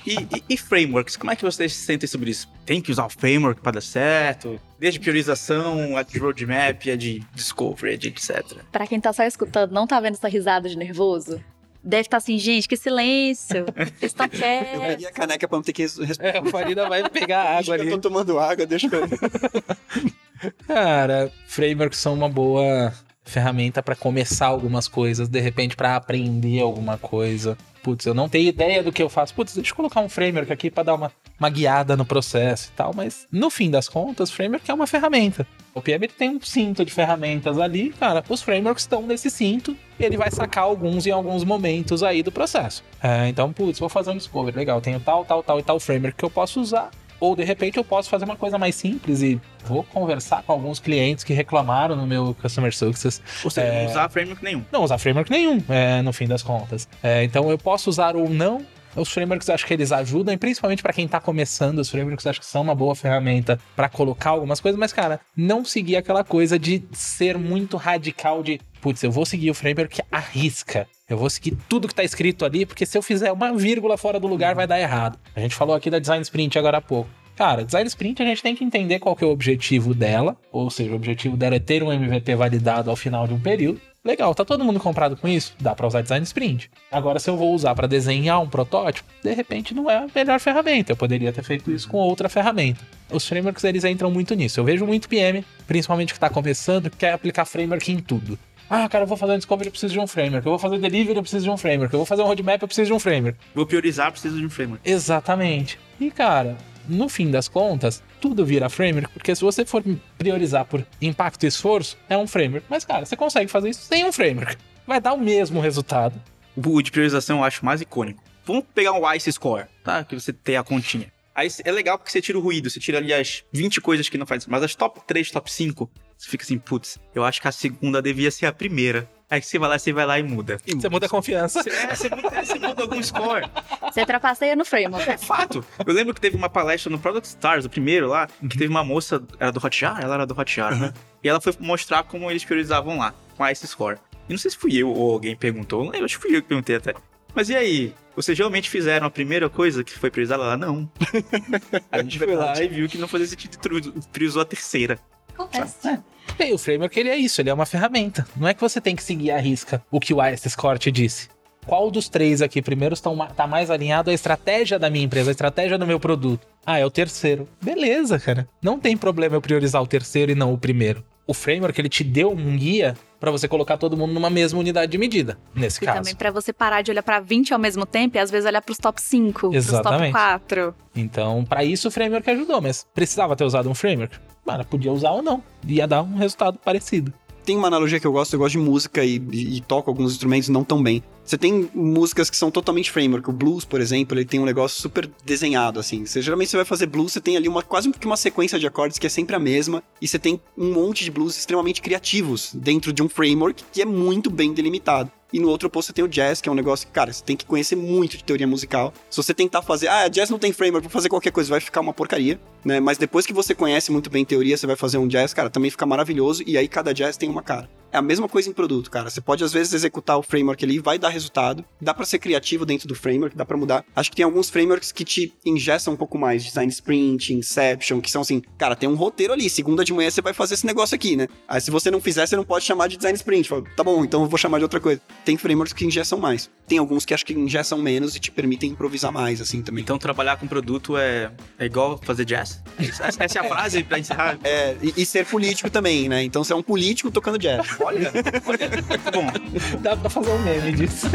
E, 0.05 0.13
e- 0.15 0.43
e 0.49 0.57
frameworks, 0.57 1.15
como 1.17 1.31
é 1.31 1.35
que 1.35 1.43
vocês 1.43 1.73
se 1.73 1.85
sentem 1.85 2.07
sobre 2.07 2.31
isso? 2.31 2.47
Tem 2.65 2.81
que 2.81 2.91
usar 2.91 3.05
o 3.05 3.09
framework 3.09 3.61
para 3.61 3.73
dar 3.73 3.81
certo? 3.81 4.59
Desde 4.79 4.99
priorização, 4.99 5.95
a 5.97 6.03
de 6.03 6.17
roadmap, 6.19 6.87
a 6.91 6.95
de 6.95 7.19
discovery, 7.33 7.93
a 7.93 7.97
de 7.97 8.07
etc. 8.09 8.57
Pra 8.71 8.85
quem 8.87 8.99
tá 8.99 9.11
só 9.13 9.23
escutando, 9.23 9.71
não 9.71 9.85
tá 9.87 9.99
vendo 9.99 10.13
essa 10.15 10.27
risada 10.27 10.67
de 10.69 10.77
nervoso? 10.77 11.43
Deve 11.81 12.01
estar 12.01 12.17
assim, 12.17 12.37
gente, 12.37 12.67
que 12.67 12.75
silêncio. 12.75 13.65
Eles 13.75 13.93
estão 14.01 14.25
Eu 14.31 14.31
quietos. 14.31 14.81
bebi 14.81 15.05
a 15.05 15.11
caneca 15.13 15.47
pra 15.47 15.57
não 15.57 15.63
ter 15.63 15.71
que 15.71 15.83
responder. 15.83 16.17
É, 16.19 16.41
o 16.41 16.45
Farina 16.47 16.89
vai 16.89 17.09
pegar 17.09 17.57
água 17.57 17.77
Eu 17.77 17.81
ali. 17.81 17.89
tô 17.91 17.97
tomando 17.99 18.37
água, 18.37 18.65
deixa 18.65 18.87
eu. 18.93 19.07
Cara, 20.67 21.31
frameworks 21.47 21.99
são 21.99 22.13
uma 22.13 22.29
boa 22.29 22.93
ferramenta 23.23 23.81
pra 23.81 23.95
começar 23.95 24.47
algumas 24.47 24.87
coisas, 24.87 25.27
de 25.27 25.39
repente 25.39 25.75
pra 25.75 25.95
aprender 25.95 26.61
alguma 26.61 26.97
coisa. 26.97 27.57
Putz, 27.81 28.05
eu 28.05 28.13
não 28.13 28.27
tenho 28.27 28.49
ideia 28.49 28.83
do 28.83 28.91
que 28.91 29.01
eu 29.01 29.09
faço. 29.09 29.33
Putz, 29.33 29.55
deixa 29.55 29.71
eu 29.71 29.75
colocar 29.75 30.01
um 30.01 30.09
framework 30.09 30.51
aqui 30.51 30.69
pra 30.69 30.83
dar 30.83 30.95
uma, 30.95 31.11
uma 31.39 31.49
guiada 31.49 31.95
no 31.95 32.05
processo 32.05 32.69
e 32.69 32.75
tal, 32.75 32.93
mas 32.93 33.25
no 33.31 33.49
fim 33.49 33.71
das 33.71 33.87
contas, 33.87 34.31
framework 34.31 34.69
é 34.69 34.73
uma 34.73 34.87
ferramenta. 34.87 35.47
O 35.73 35.81
PM 35.81 36.07
tem 36.07 36.31
um 36.31 36.41
cinto 36.41 36.83
de 36.83 36.91
ferramentas 36.91 37.57
ali, 37.57 37.91
cara. 37.91 38.23
Os 38.27 38.41
frameworks 38.41 38.83
estão 38.83 39.03
nesse 39.03 39.29
cinto 39.29 39.77
e 39.97 40.03
ele 40.03 40.17
vai 40.17 40.29
sacar 40.29 40.65
alguns 40.65 41.05
em 41.07 41.11
alguns 41.11 41.43
momentos 41.43 42.03
aí 42.03 42.21
do 42.21 42.31
processo. 42.31 42.83
É, 43.01 43.29
então, 43.29 43.53
putz, 43.53 43.79
vou 43.79 43.87
fazer 43.87 44.11
um 44.11 44.17
discovery, 44.17 44.57
legal, 44.57 44.81
tenho 44.81 44.99
tal, 44.99 45.23
tal, 45.23 45.41
tal 45.41 45.59
e 45.59 45.63
tal 45.63 45.79
framework 45.79 46.17
que 46.17 46.25
eu 46.25 46.29
posso 46.29 46.59
usar. 46.59 46.89
Ou 47.19 47.35
de 47.35 47.43
repente 47.43 47.77
eu 47.77 47.83
posso 47.83 48.09
fazer 48.09 48.25
uma 48.25 48.35
coisa 48.35 48.57
mais 48.57 48.75
simples 48.75 49.21
e 49.21 49.39
vou 49.65 49.83
conversar 49.83 50.43
com 50.43 50.51
alguns 50.53 50.79
clientes 50.79 51.23
que 51.23 51.33
reclamaram 51.33 51.95
no 51.95 52.07
meu 52.07 52.35
Customer 52.41 52.73
Success. 52.75 53.21
Ou 53.43 53.49
seja, 53.51 53.67
É. 53.67 53.83
não 53.83 53.91
usar 53.91 54.09
framework 54.09 54.43
nenhum. 54.43 54.65
Não 54.71 54.83
usar 54.83 54.97
framework 54.97 55.29
nenhum, 55.31 55.63
é, 55.69 56.01
no 56.01 56.13
fim 56.13 56.27
das 56.27 56.41
contas. 56.43 56.87
É, 57.03 57.23
então 57.23 57.49
eu 57.49 57.57
posso 57.57 57.89
usar 57.89 58.15
ou 58.15 58.29
não. 58.29 58.65
Os 58.95 59.09
frameworks 59.11 59.47
acho 59.49 59.67
que 59.67 59.73
eles 59.73 59.91
ajudam, 59.91 60.33
e 60.33 60.37
principalmente 60.37 60.81
para 60.81 60.91
quem 60.91 61.07
tá 61.07 61.19
começando, 61.21 61.77
os 61.77 61.89
frameworks 61.89 62.25
acho 62.25 62.39
que 62.39 62.45
são 62.45 62.63
uma 62.63 62.73
boa 62.73 62.95
ferramenta 62.95 63.59
para 63.75 63.87
colocar 63.87 64.31
algumas 64.31 64.59
coisas, 64.59 64.79
mas 64.79 64.91
cara, 64.91 65.19
não 65.37 65.63
seguir 65.63 65.95
aquela 65.95 66.23
coisa 66.23 66.57
de 66.57 66.83
ser 66.91 67.37
muito 67.37 67.77
radical 67.77 68.41
de, 68.41 68.59
putz, 68.81 69.03
eu 69.03 69.11
vou 69.11 69.27
seguir 69.27 69.51
o 69.51 69.53
framework 69.53 70.01
à 70.11 70.17
risca. 70.17 70.87
Eu 71.09 71.17
vou 71.17 71.29
seguir 71.29 71.57
tudo 71.67 71.87
que 71.87 71.95
tá 71.95 72.03
escrito 72.03 72.45
ali, 72.45 72.65
porque 72.65 72.85
se 72.85 72.97
eu 72.97 73.01
fizer 73.01 73.31
uma 73.31 73.51
vírgula 73.53 73.97
fora 73.97 74.19
do 74.19 74.27
lugar 74.27 74.53
vai 74.53 74.67
dar 74.67 74.79
errado. 74.79 75.17
A 75.35 75.39
gente 75.39 75.55
falou 75.55 75.75
aqui 75.75 75.89
da 75.89 75.97
design 75.97 76.21
sprint 76.21 76.59
agora 76.59 76.77
há 76.77 76.81
pouco. 76.81 77.09
Cara, 77.35 77.63
design 77.63 77.87
sprint 77.87 78.21
a 78.21 78.25
gente 78.25 78.43
tem 78.43 78.53
que 78.53 78.63
entender 78.63 78.99
qual 78.99 79.15
que 79.15 79.23
é 79.23 79.27
o 79.27 79.31
objetivo 79.31 79.93
dela, 79.93 80.37
ou 80.51 80.69
seja, 80.69 80.91
o 80.91 80.95
objetivo 80.95 81.37
dela 81.37 81.55
é 81.55 81.59
ter 81.59 81.81
um 81.81 81.91
MVP 81.91 82.35
validado 82.35 82.89
ao 82.89 82.95
final 82.95 83.25
de 83.25 83.33
um 83.33 83.39
período. 83.39 83.81
Legal, 84.03 84.33
tá 84.35 84.45
todo 84.45 84.63
mundo 84.63 84.79
comprado 84.79 85.17
com 85.17 85.27
isso? 85.27 85.53
Dá 85.59 85.75
pra 85.75 85.87
usar 85.87 86.01
design 86.01 86.23
sprint. 86.23 86.69
Agora, 86.91 87.19
se 87.19 87.29
eu 87.29 87.35
vou 87.35 87.53
usar 87.53 87.75
pra 87.75 87.87
desenhar 87.87 88.41
um 88.41 88.47
protótipo, 88.47 89.09
de 89.23 89.33
repente 89.33 89.73
não 89.73 89.89
é 89.89 89.97
a 89.97 90.07
melhor 90.13 90.39
ferramenta. 90.39 90.91
Eu 90.91 90.97
poderia 90.97 91.33
ter 91.33 91.43
feito 91.43 91.71
isso 91.71 91.87
com 91.87 91.97
outra 91.97 92.29
ferramenta. 92.29 92.79
Os 93.11 93.27
frameworks 93.27 93.63
eles 93.63 93.83
entram 93.83 94.09
muito 94.11 94.35
nisso. 94.35 94.59
Eu 94.59 94.63
vejo 94.63 94.85
muito 94.85 95.09
PM, 95.09 95.43
principalmente 95.67 96.13
que 96.13 96.19
tá 96.19 96.29
começando, 96.29 96.89
que 96.89 96.97
quer 96.97 97.13
aplicar 97.13 97.45
framework 97.45 97.91
em 97.91 97.99
tudo. 97.99 98.37
Ah, 98.69 98.87
cara, 98.87 99.03
eu 99.03 99.07
vou 99.07 99.17
fazer 99.17 99.33
um 99.33 99.37
discovery, 99.37 99.67
eu 99.67 99.71
preciso 99.71 99.93
de 99.93 99.99
um 99.99 100.05
framework. 100.05 100.45
Eu 100.45 100.51
vou 100.51 100.59
fazer 100.59 100.77
delivery, 100.77 101.15
eu 101.15 101.23
preciso 101.23 101.43
de 101.43 101.49
um 101.49 101.57
framework. 101.57 101.91
Eu 101.91 101.99
vou 101.99 102.05
fazer 102.05 102.21
um 102.21 102.25
roadmap, 102.25 102.61
eu 102.61 102.67
preciso 102.67 102.85
de 102.85 102.93
um 102.93 102.99
framework. 102.99 103.39
Vou 103.55 103.65
priorizar, 103.65 104.11
preciso 104.11 104.37
de 104.37 104.45
um 104.45 104.49
framework. 104.49 104.87
Exatamente. 104.87 105.79
E, 105.99 106.11
cara, 106.11 106.55
no 106.87 107.09
fim 107.09 107.31
das 107.31 107.47
contas, 107.47 108.03
tudo 108.21 108.45
vira 108.45 108.69
framework, 108.69 109.11
porque 109.11 109.33
se 109.35 109.41
você 109.41 109.65
for 109.65 109.83
priorizar 110.19 110.65
por 110.65 110.85
impacto 111.01 111.43
e 111.45 111.47
esforço, 111.47 111.97
é 112.07 112.15
um 112.15 112.27
framework. 112.27 112.67
Mas, 112.69 112.85
cara, 112.85 113.07
você 113.07 113.15
consegue 113.15 113.49
fazer 113.49 113.69
isso 113.69 113.81
sem 113.81 114.05
um 114.05 114.11
framework. 114.11 114.55
Vai 114.85 115.01
dar 115.01 115.13
o 115.13 115.19
mesmo 115.19 115.59
resultado. 115.59 116.21
O 116.55 116.81
de 116.81 116.91
priorização 116.91 117.39
eu 117.39 117.43
acho 117.43 117.65
mais 117.65 117.81
icônico. 117.81 118.23
Vamos 118.45 118.65
pegar 118.73 118.93
um 118.93 119.13
ICE 119.13 119.31
Score, 119.31 119.65
tá? 119.83 120.03
Que 120.03 120.13
você 120.13 120.31
tem 120.31 120.57
a 120.57 120.63
continha. 120.63 121.11
Aí 121.33 121.47
é 121.63 121.71
legal 121.71 121.97
porque 121.97 122.11
você 122.11 122.21
tira 122.21 122.37
o 122.37 122.41
ruído, 122.41 122.69
você 122.69 122.79
tira 122.79 122.97
ali 122.97 123.13
as 123.13 123.43
20 123.51 123.79
coisas 123.81 124.09
que 124.09 124.17
não 124.17 124.25
faz, 124.25 124.45
mas 124.45 124.61
as 124.61 124.75
top 124.75 124.99
3, 125.07 125.31
top 125.31 125.51
5, 125.51 125.89
você 126.19 126.29
fica 126.29 126.43
assim, 126.43 126.59
putz, 126.59 126.99
eu 127.15 127.23
acho 127.23 127.41
que 127.41 127.47
a 127.47 127.51
segunda 127.51 128.01
devia 128.01 128.29
ser 128.29 128.45
a 128.45 128.51
primeira. 128.51 129.09
Aí 129.29 129.41
você 129.41 129.57
vai 129.57 129.69
lá, 129.69 129.79
você 129.79 129.93
vai 129.93 130.05
lá 130.05 130.19
e 130.19 130.23
muda. 130.23 130.57
Você 130.67 130.89
muda 130.89 131.05
a 131.05 131.09
confiança. 131.09 131.63
Você, 131.63 131.69
é, 131.69 131.95
você, 131.95 132.09
muda, 132.09 132.29
você 132.43 132.59
muda 132.59 132.81
algum 132.81 133.01
score. 133.01 133.49
Você 133.83 134.05
trapaceia 134.05 134.53
no 134.53 134.65
framework. 134.65 135.09
É 135.09 135.17
fato. 135.17 135.63
Eu 135.85 135.93
lembro 135.93 136.13
que 136.13 136.19
teve 136.19 136.35
uma 136.35 136.49
palestra 136.49 136.91
no 136.91 136.99
Product 136.99 137.25
Stars, 137.25 137.63
o 137.63 137.69
primeiro 137.69 138.09
lá, 138.09 138.27
que 138.27 138.57
teve 138.57 138.67
uma 138.67 138.83
moça, 138.83 139.23
era 139.39 139.49
do 139.49 139.65
Hotjar? 139.65 140.01
Ela 140.01 140.15
era 140.15 140.25
do 140.25 140.37
Hotjar, 140.37 140.77
né? 140.77 140.93
E 141.23 141.29
ela 141.29 141.39
foi 141.39 141.53
mostrar 141.57 142.03
como 142.03 142.29
eles 142.29 142.43
priorizavam 142.43 142.97
lá, 142.97 143.13
com 143.37 143.43
a 143.45 143.51
Ice 143.53 143.65
Score. 143.65 143.97
E 144.27 144.33
não 144.33 144.37
sei 144.37 144.51
se 144.51 144.57
fui 144.57 144.75
eu 144.75 144.89
ou 144.89 145.13
alguém 145.13 145.37
perguntou, 145.37 145.85
não 145.85 145.91
lembro, 145.91 146.05
acho 146.05 146.17
que 146.19 146.27
fui 146.27 146.35
eu 146.35 146.41
que 146.41 146.49
perguntei 146.49 146.75
até. 146.75 146.93
Mas 147.33 147.49
e 147.49 147.55
aí? 147.55 147.93
Vocês 148.13 148.37
realmente 148.37 148.69
fizeram 148.69 149.07
a 149.07 149.09
primeira 149.09 149.49
coisa 149.49 149.83
que 149.83 149.97
foi 149.97 150.11
priorizada 150.11 150.43
lá? 150.43 150.57
Não. 150.57 150.91
a 151.89 152.01
gente 152.01 152.19
foi 152.19 152.35
lá 152.35 152.61
e 152.61 152.67
viu 152.67 152.89
que 152.89 152.97
não 152.97 153.07
fazia 153.07 153.27
sentido 153.27 153.53
e 153.55 154.07
priorizou 154.11 154.41
a 154.41 154.45
terceira. 154.45 154.99
Acontece. 155.39 155.99
E 156.39 156.53
o 156.53 156.57
framework, 156.57 156.97
ele 156.99 157.09
é 157.09 157.15
isso, 157.17 157.41
ele 157.41 157.49
é 157.49 157.53
uma 157.53 157.65
ferramenta. 157.65 158.25
Não 158.35 158.47
é 158.47 158.53
que 158.53 158.61
você 158.61 158.79
tem 158.79 158.95
que 158.95 159.03
seguir 159.03 159.31
a 159.31 159.37
risca 159.39 159.81
o 159.91 159.99
que 159.99 160.13
o 160.13 160.23
ICE 160.25 160.49
Score 160.49 160.77
te 160.79 160.91
disse. 160.91 161.27
Qual 161.65 161.91
dos 161.91 162.07
três 162.09 162.41
aqui 162.41 162.61
primeiro 162.61 162.95
ma- 163.15 163.27
tá 163.27 163.45
mais 163.45 163.69
alinhado 163.69 164.09
à 164.09 164.13
estratégia 164.13 164.79
da 164.79 164.89
minha 164.89 165.05
empresa, 165.05 165.29
à 165.29 165.31
estratégia 165.31 165.77
do 165.77 165.85
meu 165.85 165.99
produto? 165.99 166.47
Ah, 166.65 166.79
é 166.79 166.85
o 166.85 166.89
terceiro. 166.89 167.47
Beleza, 167.61 168.17
cara. 168.19 168.47
Não 168.61 168.79
tem 168.79 168.95
problema 168.97 169.35
eu 169.35 169.41
priorizar 169.41 169.81
o 169.81 169.87
terceiro 169.87 170.31
e 170.31 170.35
não 170.35 170.53
o 170.53 170.57
primeiro. 170.57 171.03
O 171.27 171.33
framework, 171.33 171.79
ele 171.79 171.89
te 171.89 172.03
deu 172.03 172.31
um 172.31 172.57
guia 172.57 172.95
pra 173.19 173.29
você 173.29 173.47
colocar 173.47 173.77
todo 173.77 173.95
mundo 173.95 174.13
numa 174.13 174.31
mesma 174.31 174.57
unidade 174.59 174.91
de 174.91 174.97
medida, 174.97 175.37
nesse 175.53 175.77
E 175.83 175.85
caso. 175.85 175.99
também 175.99 176.15
pra 176.15 176.31
você 176.31 176.51
parar 176.51 176.81
de 176.81 176.89
olhar 176.89 177.03
pra 177.03 177.19
20 177.19 177.53
ao 177.53 177.59
mesmo 177.59 177.85
tempo 177.85 178.17
e 178.17 178.19
às 178.19 178.31
vezes 178.31 178.47
olhar 178.47 178.61
pros 178.63 178.77
top 178.79 178.99
5, 178.99 179.51
pros 179.51 179.65
top 179.65 179.77
Exatamente. 179.79 180.11
4. 180.13 180.73
Então, 180.95 181.45
pra 181.45 181.63
isso 181.63 181.89
o 181.89 181.91
framework 181.91 182.27
ajudou, 182.31 182.59
mas 182.61 182.87
precisava 182.95 183.35
ter 183.35 183.43
usado 183.43 183.69
um 183.69 183.75
framework? 183.75 184.17
Mano, 184.51 184.65
podia 184.65 184.91
usar 184.91 185.11
ou 185.11 185.21
não. 185.21 185.43
Ia 185.67 185.87
dar 185.87 186.01
um 186.01 186.15
resultado 186.15 186.57
parecido. 186.57 187.13
Tem 187.45 187.55
uma 187.55 187.67
analogia 187.67 187.99
que 187.99 188.07
eu 188.07 188.11
gosto, 188.11 188.33
eu 188.33 188.39
gosto 188.39 188.53
de 188.53 188.57
música 188.57 189.03
e, 189.03 189.21
e, 189.31 189.57
e 189.57 189.61
toco 189.61 189.89
alguns 189.89 190.11
instrumentos 190.13 190.49
não 190.49 190.63
tão 190.63 190.81
bem. 190.81 191.03
Você 191.29 191.37
tem 191.37 191.69
músicas 191.75 192.27
que 192.27 192.35
são 192.35 192.49
totalmente 192.49 192.89
framework. 192.89 193.29
O 193.29 193.31
blues, 193.31 193.63
por 193.63 193.79
exemplo, 193.79 194.17
ele 194.17 194.25
tem 194.25 194.39
um 194.39 194.45
negócio 194.45 194.81
super 194.81 195.07
desenhado, 195.23 195.79
assim. 195.79 196.03
Você, 196.03 196.23
geralmente 196.23 196.49
você 196.49 196.57
vai 196.57 196.65
fazer 196.65 196.87
blues, 196.87 197.13
você 197.13 197.21
tem 197.21 197.37
ali 197.37 197.47
uma, 197.47 197.61
quase 197.61 197.91
que 197.91 198.07
uma 198.07 198.17
sequência 198.17 198.57
de 198.57 198.65
acordes 198.65 198.97
que 198.97 199.05
é 199.05 199.09
sempre 199.11 199.35
a 199.35 199.39
mesma. 199.39 199.83
E 200.01 200.07
você 200.07 200.17
tem 200.17 200.41
um 200.57 200.73
monte 200.73 201.03
de 201.03 201.11
blues 201.11 201.37
extremamente 201.37 201.83
criativos 201.83 202.49
dentro 202.55 202.91
de 202.91 203.03
um 203.03 203.07
framework 203.07 203.63
que 203.71 203.79
é 203.79 203.85
muito 203.85 204.31
bem 204.31 204.55
delimitado. 204.55 205.11
E 205.31 205.39
no 205.39 205.49
outro 205.49 205.67
oposto 205.67 205.89
você 205.89 205.93
tem 205.93 206.03
o 206.03 206.07
jazz, 206.07 206.41
que 206.41 206.49
é 206.49 206.51
um 206.51 206.55
negócio 206.55 206.87
que, 206.87 206.93
cara, 206.93 207.13
você 207.13 207.23
tem 207.23 207.37
que 207.37 207.45
conhecer 207.45 207.75
muito 207.75 208.17
de 208.17 208.23
teoria 208.23 208.47
musical. 208.47 208.91
Se 209.07 209.17
você 209.17 209.31
tentar 209.31 209.61
fazer, 209.61 209.87
ah, 209.87 210.07
jazz 210.07 210.31
não 210.31 210.39
tem 210.39 210.51
framework, 210.51 210.87
vou 210.87 210.91
fazer 210.91 211.09
qualquer 211.09 211.29
coisa, 211.29 211.51
vai 211.51 211.59
ficar 211.59 211.81
uma 211.81 211.93
porcaria, 211.93 212.41
né? 212.65 212.79
Mas 212.79 212.97
depois 212.97 213.27
que 213.27 213.33
você 213.33 213.53
conhece 213.53 213.91
muito 213.91 214.09
bem 214.09 214.25
teoria, 214.25 214.57
você 214.57 214.65
vai 214.65 214.75
fazer 214.75 214.97
um 214.97 215.07
jazz, 215.07 215.31
cara, 215.31 215.51
também 215.51 215.69
fica 215.69 215.85
maravilhoso. 215.85 216.41
E 216.47 216.57
aí 216.57 216.67
cada 216.67 216.91
jazz 216.91 217.17
tem 217.17 217.29
uma 217.29 217.43
cara. 217.43 217.69
É 217.91 217.97
a 217.97 218.01
mesma 218.01 218.27
coisa 218.27 218.49
em 218.49 218.53
produto, 218.53 218.89
cara. 218.91 219.09
Você 219.09 219.21
pode 219.21 219.43
às 219.43 219.51
vezes 219.51 219.73
executar 219.73 220.17
o 220.17 220.23
framework 220.23 220.63
ali, 220.63 220.79
vai 220.79 220.99
dar 220.99 221.09
resultado. 221.09 221.63
Dá 221.81 221.93
pra 221.93 222.05
ser 222.05 222.19
criativo 222.19 222.65
dentro 222.65 222.87
do 222.87 222.95
framework, 222.95 223.35
dá 223.35 223.45
pra 223.45 223.57
mudar. 223.57 223.83
Acho 223.95 224.09
que 224.09 224.15
tem 224.15 224.25
alguns 224.25 224.49
frameworks 224.49 224.91
que 224.91 225.03
te 225.03 225.33
ingestam 225.45 225.93
um 225.93 225.97
pouco 225.97 226.17
mais, 226.17 226.43
design 226.43 226.71
sprint, 226.71 227.33
inception, 227.33 227.99
que 227.99 228.11
são 228.11 228.21
assim, 228.21 228.41
cara, 228.57 228.75
tem 228.75 228.87
um 228.87 228.95
roteiro 228.95 229.33
ali. 229.33 229.49
Segunda 229.49 229.83
de 229.83 229.93
manhã 229.93 230.09
você 230.09 230.21
vai 230.21 230.33
fazer 230.33 230.53
esse 230.53 230.65
negócio 230.65 230.95
aqui, 230.95 231.15
né? 231.15 231.27
Aí 231.47 231.59
se 231.59 231.71
você 231.71 231.89
não 231.89 231.99
fizer, 231.99 232.25
você 232.25 232.35
não 232.35 232.43
pode 232.43 232.65
chamar 232.65 232.87
de 232.87 232.97
design 232.97 233.15
sprint. 233.15 233.49
Fala, 233.49 233.63
tá 233.75 233.83
bom, 233.83 234.03
então 234.03 234.21
eu 234.21 234.27
vou 234.27 234.37
chamar 234.37 234.57
de 234.59 234.63
outra 234.63 234.79
coisa. 234.79 235.01
Tem 235.25 235.37
frameworks 235.37 235.73
que 235.73 235.85
ingestam 235.85 236.19
mais. 236.19 236.49
Tem 236.67 236.77
alguns 236.77 237.05
que 237.05 237.13
acho 237.13 237.25
que 237.25 237.33
ingestam 237.33 237.79
menos 237.79 238.15
e 238.15 238.19
te 238.19 238.31
permitem 238.31 238.71
improvisar 238.71 239.11
mais, 239.11 239.41
assim 239.41 239.61
também. 239.61 239.83
Então 239.83 239.97
trabalhar 239.97 240.37
com 240.37 240.47
produto 240.47 240.95
é, 240.97 241.31
é 241.57 241.65
igual 241.65 241.99
fazer 242.03 242.25
jazz? 242.25 242.61
Essa 242.77 243.23
essa 243.23 243.39
é 243.39 243.41
a 243.41 243.49
frase 243.49 243.83
pra 243.83 243.99
encerrar? 243.99 244.37
É, 244.49 244.75
e, 244.81 244.93
e 245.01 245.05
ser 245.05 245.25
político 245.25 245.69
também, 245.69 246.07
né? 246.07 246.23
Então 246.23 246.43
você 246.43 246.53
é 246.53 246.55
um 246.55 246.63
político 246.63 247.11
tocando 247.11 247.37
jazz. 247.37 247.67
Olha, 247.81 248.11
olha, 248.45 248.69
muito 248.87 249.11
bom. 249.11 249.79
Dá 249.81 249.95
pra 249.95 250.09
fazer 250.09 250.29
um 250.31 250.39
meme 250.39 250.71
disso. 250.73 251.07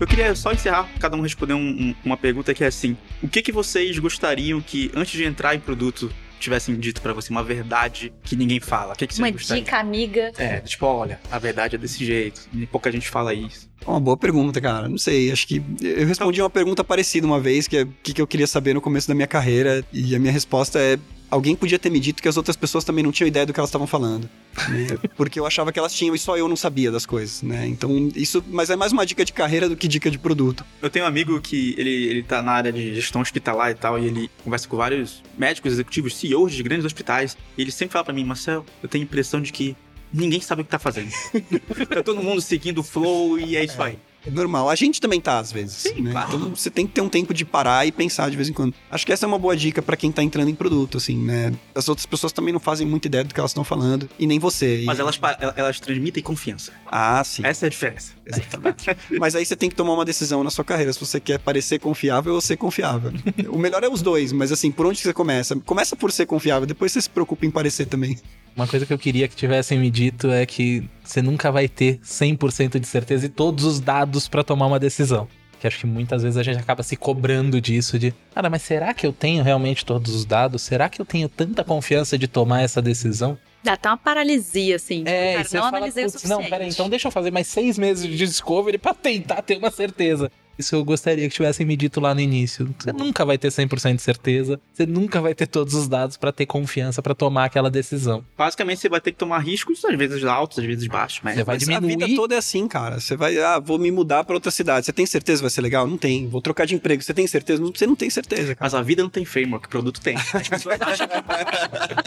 Eu 0.00 0.06
queria 0.06 0.34
só 0.34 0.52
encerrar, 0.52 0.88
cada 0.98 1.14
um 1.16 1.20
responder 1.20 1.52
um- 1.52 1.58
um- 1.90 1.94
uma 2.04 2.16
pergunta 2.16 2.54
que 2.54 2.64
é 2.64 2.66
assim: 2.68 2.96
o 3.22 3.28
que, 3.28 3.42
que 3.42 3.52
vocês 3.52 3.98
gostariam 3.98 4.60
que, 4.60 4.90
antes 4.94 5.12
de 5.12 5.24
entrar 5.24 5.54
em 5.54 5.60
produto, 5.60 6.10
tivessem 6.40 6.74
dito 6.76 7.00
para 7.00 7.12
você 7.12 7.30
uma 7.30 7.42
verdade 7.44 8.12
que 8.22 8.34
ninguém 8.34 8.58
fala, 8.60 8.94
o 8.94 8.96
que, 8.96 9.06
que 9.06 9.14
você 9.14 9.22
Uma 9.22 9.30
gostaria? 9.30 9.62
dica 9.62 9.78
amiga. 9.78 10.32
É, 10.38 10.58
tipo, 10.60 10.86
olha, 10.86 11.20
a 11.30 11.38
verdade 11.38 11.76
é 11.76 11.78
desse 11.78 12.04
jeito. 12.04 12.48
E 12.52 12.66
pouca 12.66 12.90
gente 12.90 13.08
fala 13.08 13.32
isso. 13.32 13.68
Uma 13.86 14.00
boa 14.00 14.16
pergunta, 14.16 14.60
cara. 14.60 14.88
Não 14.88 14.98
sei, 14.98 15.30
acho 15.30 15.46
que 15.46 15.62
eu 15.80 16.06
respondi 16.06 16.40
uma 16.42 16.50
pergunta 16.50 16.82
parecida 16.82 17.26
uma 17.26 17.40
vez, 17.40 17.68
que 17.68 17.76
é 17.78 17.82
o 17.82 17.94
que, 18.02 18.12
que 18.12 18.20
eu 18.22 18.26
queria 18.26 18.46
saber 18.46 18.74
no 18.74 18.80
começo 18.80 19.08
da 19.08 19.14
minha 19.14 19.26
carreira, 19.26 19.84
e 19.92 20.14
a 20.14 20.18
minha 20.18 20.32
resposta 20.32 20.78
é 20.78 20.98
alguém 21.30 21.54
podia 21.54 21.78
ter 21.78 21.90
me 21.90 22.00
dito 22.00 22.22
que 22.22 22.28
as 22.28 22.36
outras 22.36 22.56
pessoas 22.56 22.84
também 22.84 23.04
não 23.04 23.12
tinham 23.12 23.28
ideia 23.28 23.46
do 23.46 23.52
que 23.52 23.60
elas 23.60 23.68
estavam 23.68 23.86
falando. 23.86 24.28
né? 24.68 24.86
Porque 25.16 25.38
eu 25.38 25.46
achava 25.46 25.72
que 25.72 25.78
elas 25.78 25.94
tinham 25.94 26.14
e 26.14 26.18
só 26.18 26.36
eu 26.36 26.48
não 26.48 26.56
sabia 26.56 26.90
das 26.90 27.06
coisas, 27.06 27.42
né? 27.42 27.66
Então, 27.66 28.10
isso. 28.14 28.42
Mas 28.48 28.70
é 28.70 28.76
mais 28.76 28.92
uma 28.92 29.06
dica 29.06 29.24
de 29.24 29.32
carreira 29.32 29.68
do 29.68 29.76
que 29.76 29.86
dica 29.86 30.10
de 30.10 30.18
produto. 30.18 30.64
Eu 30.82 30.90
tenho 30.90 31.04
um 31.04 31.08
amigo 31.08 31.40
que 31.40 31.74
ele, 31.78 31.90
ele 31.90 32.22
tá 32.22 32.42
na 32.42 32.52
área 32.52 32.72
de 32.72 32.94
gestão 32.94 33.20
hospitalar 33.20 33.70
e 33.70 33.74
tal, 33.74 33.98
e 33.98 34.06
ele 34.06 34.30
conversa 34.42 34.68
com 34.68 34.76
vários 34.76 35.22
médicos 35.38 35.72
executivos, 35.72 36.16
CEOs 36.16 36.52
de 36.52 36.62
grandes 36.62 36.84
hospitais, 36.84 37.36
e 37.56 37.62
ele 37.62 37.70
sempre 37.70 37.92
fala 37.92 38.04
pra 38.04 38.14
mim, 38.14 38.24
Marcel, 38.24 38.64
eu 38.82 38.88
tenho 38.88 39.02
a 39.02 39.06
impressão 39.06 39.40
de 39.40 39.52
que 39.52 39.76
ninguém 40.12 40.40
sabe 40.40 40.62
o 40.62 40.64
que 40.64 40.70
tá 40.70 40.78
fazendo. 40.78 41.10
tá 41.88 42.02
todo 42.02 42.22
mundo 42.22 42.40
seguindo 42.40 42.78
o 42.78 42.82
flow 42.82 43.38
e 43.38 43.56
é 43.56 43.64
isso 43.64 43.80
aí. 43.80 43.98
É 44.26 44.30
normal. 44.30 44.68
A 44.68 44.74
gente 44.74 45.00
também 45.00 45.20
tá, 45.20 45.38
às 45.38 45.50
vezes. 45.50 45.76
Sim, 45.76 46.02
né? 46.02 46.12
claro. 46.12 46.36
Então 46.36 46.54
você 46.54 46.70
tem 46.70 46.86
que 46.86 46.92
ter 46.92 47.00
um 47.00 47.08
tempo 47.08 47.32
de 47.32 47.44
parar 47.44 47.86
e 47.86 47.92
pensar 47.92 48.30
de 48.30 48.36
vez 48.36 48.48
em 48.48 48.52
quando. 48.52 48.74
Acho 48.90 49.06
que 49.06 49.12
essa 49.12 49.24
é 49.24 49.28
uma 49.28 49.38
boa 49.38 49.56
dica 49.56 49.80
pra 49.80 49.96
quem 49.96 50.12
tá 50.12 50.22
entrando 50.22 50.48
em 50.50 50.54
produto, 50.54 50.98
assim, 50.98 51.16
né? 51.16 51.52
As 51.74 51.88
outras 51.88 52.04
pessoas 52.06 52.32
também 52.32 52.52
não 52.52 52.60
fazem 52.60 52.86
muita 52.86 53.08
ideia 53.08 53.24
do 53.24 53.32
que 53.32 53.40
elas 53.40 53.50
estão 53.50 53.64
falando. 53.64 54.08
E 54.18 54.26
nem 54.26 54.38
você. 54.38 54.82
E- 54.82 54.84
Mas 54.84 54.98
elas, 54.98 55.16
pa- 55.16 55.36
elas 55.56 55.80
transmitem 55.80 56.22
confiança. 56.22 56.72
Ah, 56.86 57.22
sim. 57.24 57.42
Essa 57.44 57.64
é 57.64 57.68
a 57.68 57.70
diferença. 57.70 58.12
Exatamente. 58.26 58.86
Mas 59.18 59.34
aí 59.34 59.44
você 59.44 59.56
tem 59.56 59.68
que 59.68 59.74
tomar 59.74 59.94
uma 59.94 60.04
decisão 60.04 60.44
na 60.44 60.50
sua 60.50 60.64
carreira, 60.64 60.92
se 60.92 61.00
você 61.00 61.18
quer 61.18 61.38
parecer 61.38 61.78
confiável 61.78 62.34
ou 62.34 62.40
ser 62.40 62.56
confiável. 62.56 63.12
o 63.48 63.58
melhor 63.58 63.82
é 63.82 63.88
os 63.88 64.02
dois, 64.02 64.32
mas 64.32 64.52
assim, 64.52 64.70
por 64.70 64.86
onde 64.86 64.98
você 65.00 65.12
começa? 65.12 65.56
Começa 65.64 65.96
por 65.96 66.12
ser 66.12 66.26
confiável, 66.26 66.66
depois 66.66 66.92
você 66.92 67.00
se 67.00 67.10
preocupa 67.10 67.46
em 67.46 67.50
parecer 67.50 67.86
também. 67.86 68.18
Uma 68.56 68.66
coisa 68.66 68.84
que 68.84 68.92
eu 68.92 68.98
queria 68.98 69.26
que 69.28 69.34
tivessem 69.36 69.78
me 69.78 69.90
dito 69.90 70.30
é 70.30 70.44
que 70.44 70.84
você 71.02 71.22
nunca 71.22 71.50
vai 71.50 71.68
ter 71.68 71.98
100% 72.04 72.78
de 72.78 72.86
certeza 72.86 73.26
e 73.26 73.28
todos 73.28 73.64
os 73.64 73.80
dados 73.80 74.28
pra 74.28 74.42
tomar 74.44 74.66
uma 74.66 74.78
decisão. 74.78 75.26
Que 75.58 75.66
acho 75.66 75.78
que 75.80 75.86
muitas 75.86 76.22
vezes 76.22 76.36
a 76.38 76.42
gente 76.42 76.58
acaba 76.58 76.82
se 76.82 76.96
cobrando 76.96 77.60
disso 77.60 77.98
de, 77.98 78.14
cara, 78.34 78.48
mas 78.48 78.62
será 78.62 78.94
que 78.94 79.06
eu 79.06 79.12
tenho 79.12 79.42
realmente 79.44 79.84
todos 79.84 80.14
os 80.14 80.24
dados? 80.24 80.62
Será 80.62 80.88
que 80.88 81.00
eu 81.00 81.04
tenho 81.04 81.28
tanta 81.28 81.62
confiança 81.62 82.16
de 82.18 82.26
tomar 82.26 82.62
essa 82.62 82.80
decisão? 82.80 83.36
Dá 83.62 83.74
até 83.74 83.90
uma 83.90 83.98
paralisia, 83.98 84.76
assim. 84.76 85.02
É, 85.06 85.34
Cara, 85.34 85.48
não 85.52 85.60
fala, 85.64 85.76
analisei 85.76 86.04
o 86.04 86.06
"Putz, 86.06 86.22
suficiente. 86.22 86.42
não, 86.42 86.48
peraí, 86.48 86.68
então 86.70 86.88
deixa 86.88 87.08
eu 87.08 87.12
fazer 87.12 87.30
mais 87.30 87.46
seis 87.46 87.76
meses 87.76 88.06
de 88.06 88.16
discovery 88.16 88.78
pra 88.78 88.94
tentar 88.94 89.42
ter 89.42 89.58
uma 89.58 89.70
certeza. 89.70 90.32
Isso 90.60 90.74
eu 90.76 90.84
gostaria 90.84 91.26
que 91.28 91.34
tivessem 91.34 91.64
me 91.66 91.76
dito 91.76 92.00
lá 92.00 92.14
no 92.14 92.20
início. 92.20 92.72
Você 92.78 92.92
nunca 92.92 93.24
vai 93.24 93.38
ter 93.38 93.48
100% 93.48 93.96
de 93.96 94.02
certeza, 94.02 94.60
você 94.72 94.84
nunca 94.86 95.20
vai 95.20 95.34
ter 95.34 95.46
todos 95.46 95.72
os 95.74 95.88
dados 95.88 96.16
pra 96.16 96.30
ter 96.32 96.44
confiança 96.46 97.00
pra 97.02 97.14
tomar 97.14 97.46
aquela 97.46 97.70
decisão. 97.70 98.22
Basicamente, 98.36 98.80
você 98.80 98.88
vai 98.88 99.00
ter 99.00 99.12
que 99.12 99.18
tomar 99.18 99.38
riscos, 99.38 99.84
às 99.84 99.96
vezes 99.96 100.22
altos, 100.24 100.58
às 100.58 100.64
vezes 100.64 100.86
baixos, 100.86 101.20
mas 101.22 101.34
Você 101.36 101.44
vai 101.44 101.56
Mas 101.56 101.62
a 101.68 101.80
diminuir. 101.80 102.04
vida 102.06 102.14
toda 102.16 102.34
é 102.34 102.38
assim, 102.38 102.68
cara. 102.68 103.00
Você 103.00 103.16
vai, 103.16 103.38
ah, 103.38 103.58
vou 103.58 103.78
me 103.78 103.90
mudar 103.90 104.22
pra 104.24 104.34
outra 104.34 104.50
cidade. 104.50 104.84
Você 104.86 104.92
tem 104.92 105.06
certeza 105.06 105.38
que 105.38 105.42
vai 105.44 105.50
ser 105.50 105.62
legal? 105.62 105.86
Não 105.86 105.96
tem. 105.96 106.28
Vou 106.28 106.42
trocar 106.42 106.66
de 106.66 106.74
emprego. 106.74 107.02
Você 107.02 107.14
tem 107.14 107.26
certeza? 107.26 107.62
Você 107.62 107.86
não 107.86 107.96
tem 107.96 108.10
certeza, 108.10 108.54
cara. 108.54 108.58
Mas 108.60 108.74
a 108.74 108.82
vida 108.82 109.02
não 109.02 109.10
tem 109.10 109.24
framework, 109.24 109.66
o 109.66 109.70
produto 109.70 110.00
tem. 110.00 110.16
As 110.34 110.48
pessoas 110.48 110.80
acham 110.80 111.08
que, 111.08 111.14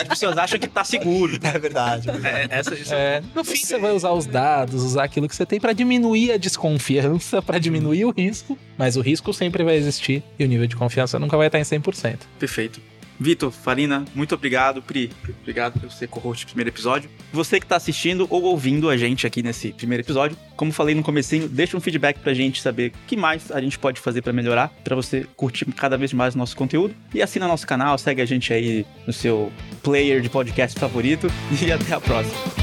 as 0.01 0.07
pessoas 0.07 0.37
acham 0.37 0.59
que 0.59 0.67
tá 0.67 0.83
seguro. 0.83 1.39
É 1.43 1.57
verdade. 1.59 2.09
É, 2.23 2.47
essa, 2.49 2.73
isso 2.75 2.93
É, 2.93 3.21
no 3.33 3.43
fim 3.43 3.55
você 3.57 3.77
vai 3.79 3.91
usar 3.91 4.11
os 4.11 4.25
dados, 4.25 4.83
usar 4.83 5.03
aquilo 5.05 5.27
que 5.27 5.35
você 5.35 5.45
tem 5.45 5.59
pra 5.59 5.73
diminuir 5.73 6.31
a 6.31 6.37
desconfiança, 6.37 7.41
pra 7.41 7.57
diminuir 7.59 8.05
o 8.05 8.11
risco, 8.11 8.42
mas 8.77 8.95
o 8.95 9.01
risco 9.01 9.33
sempre 9.33 9.63
vai 9.63 9.75
existir 9.75 10.23
e 10.37 10.43
o 10.43 10.47
nível 10.47 10.67
de 10.67 10.75
confiança 10.75 11.19
nunca 11.19 11.37
vai 11.37 11.47
estar 11.47 11.59
em 11.59 11.63
100%. 11.63 12.19
Perfeito. 12.39 12.93
Vitor, 13.19 13.51
Farina, 13.51 14.05
muito 14.13 14.35
obrigado. 14.35 14.81
Pri, 14.81 15.11
obrigado 15.41 15.79
por 15.79 15.91
ser 15.91 16.07
co-host 16.07 16.45
do 16.45 16.49
primeiro 16.49 16.69
episódio. 16.69 17.09
Você 17.31 17.59
que 17.59 17.65
tá 17.65 17.75
assistindo 17.75 18.27
ou 18.29 18.43
ouvindo 18.43 18.89
a 18.89 18.97
gente 18.97 19.25
aqui 19.25 19.43
nesse 19.43 19.71
primeiro 19.71 20.03
episódio, 20.03 20.37
como 20.55 20.71
falei 20.71 20.95
no 20.95 21.03
comecinho, 21.03 21.47
deixa 21.47 21.77
um 21.77 21.79
feedback 21.79 22.19
pra 22.19 22.33
gente 22.33 22.61
saber 22.61 22.91
o 22.91 23.07
que 23.07 23.15
mais 23.15 23.51
a 23.51 23.61
gente 23.61 23.77
pode 23.77 23.99
fazer 23.99 24.21
pra 24.21 24.33
melhorar, 24.33 24.69
pra 24.83 24.95
você 24.95 25.25
curtir 25.35 25.65
cada 25.73 25.97
vez 25.97 26.11
mais 26.13 26.35
o 26.35 26.37
nosso 26.37 26.55
conteúdo. 26.55 26.93
E 27.13 27.21
assina 27.21 27.47
nosso 27.47 27.67
canal, 27.67 27.97
segue 27.97 28.21
a 28.21 28.25
gente 28.25 28.51
aí 28.51 28.85
no 29.05 29.13
seu 29.13 29.51
player 29.81 30.21
de 30.21 30.29
podcast 30.29 30.79
favorito 30.79 31.27
e 31.61 31.71
até 31.71 31.93
a 31.93 32.01
próxima. 32.01 32.62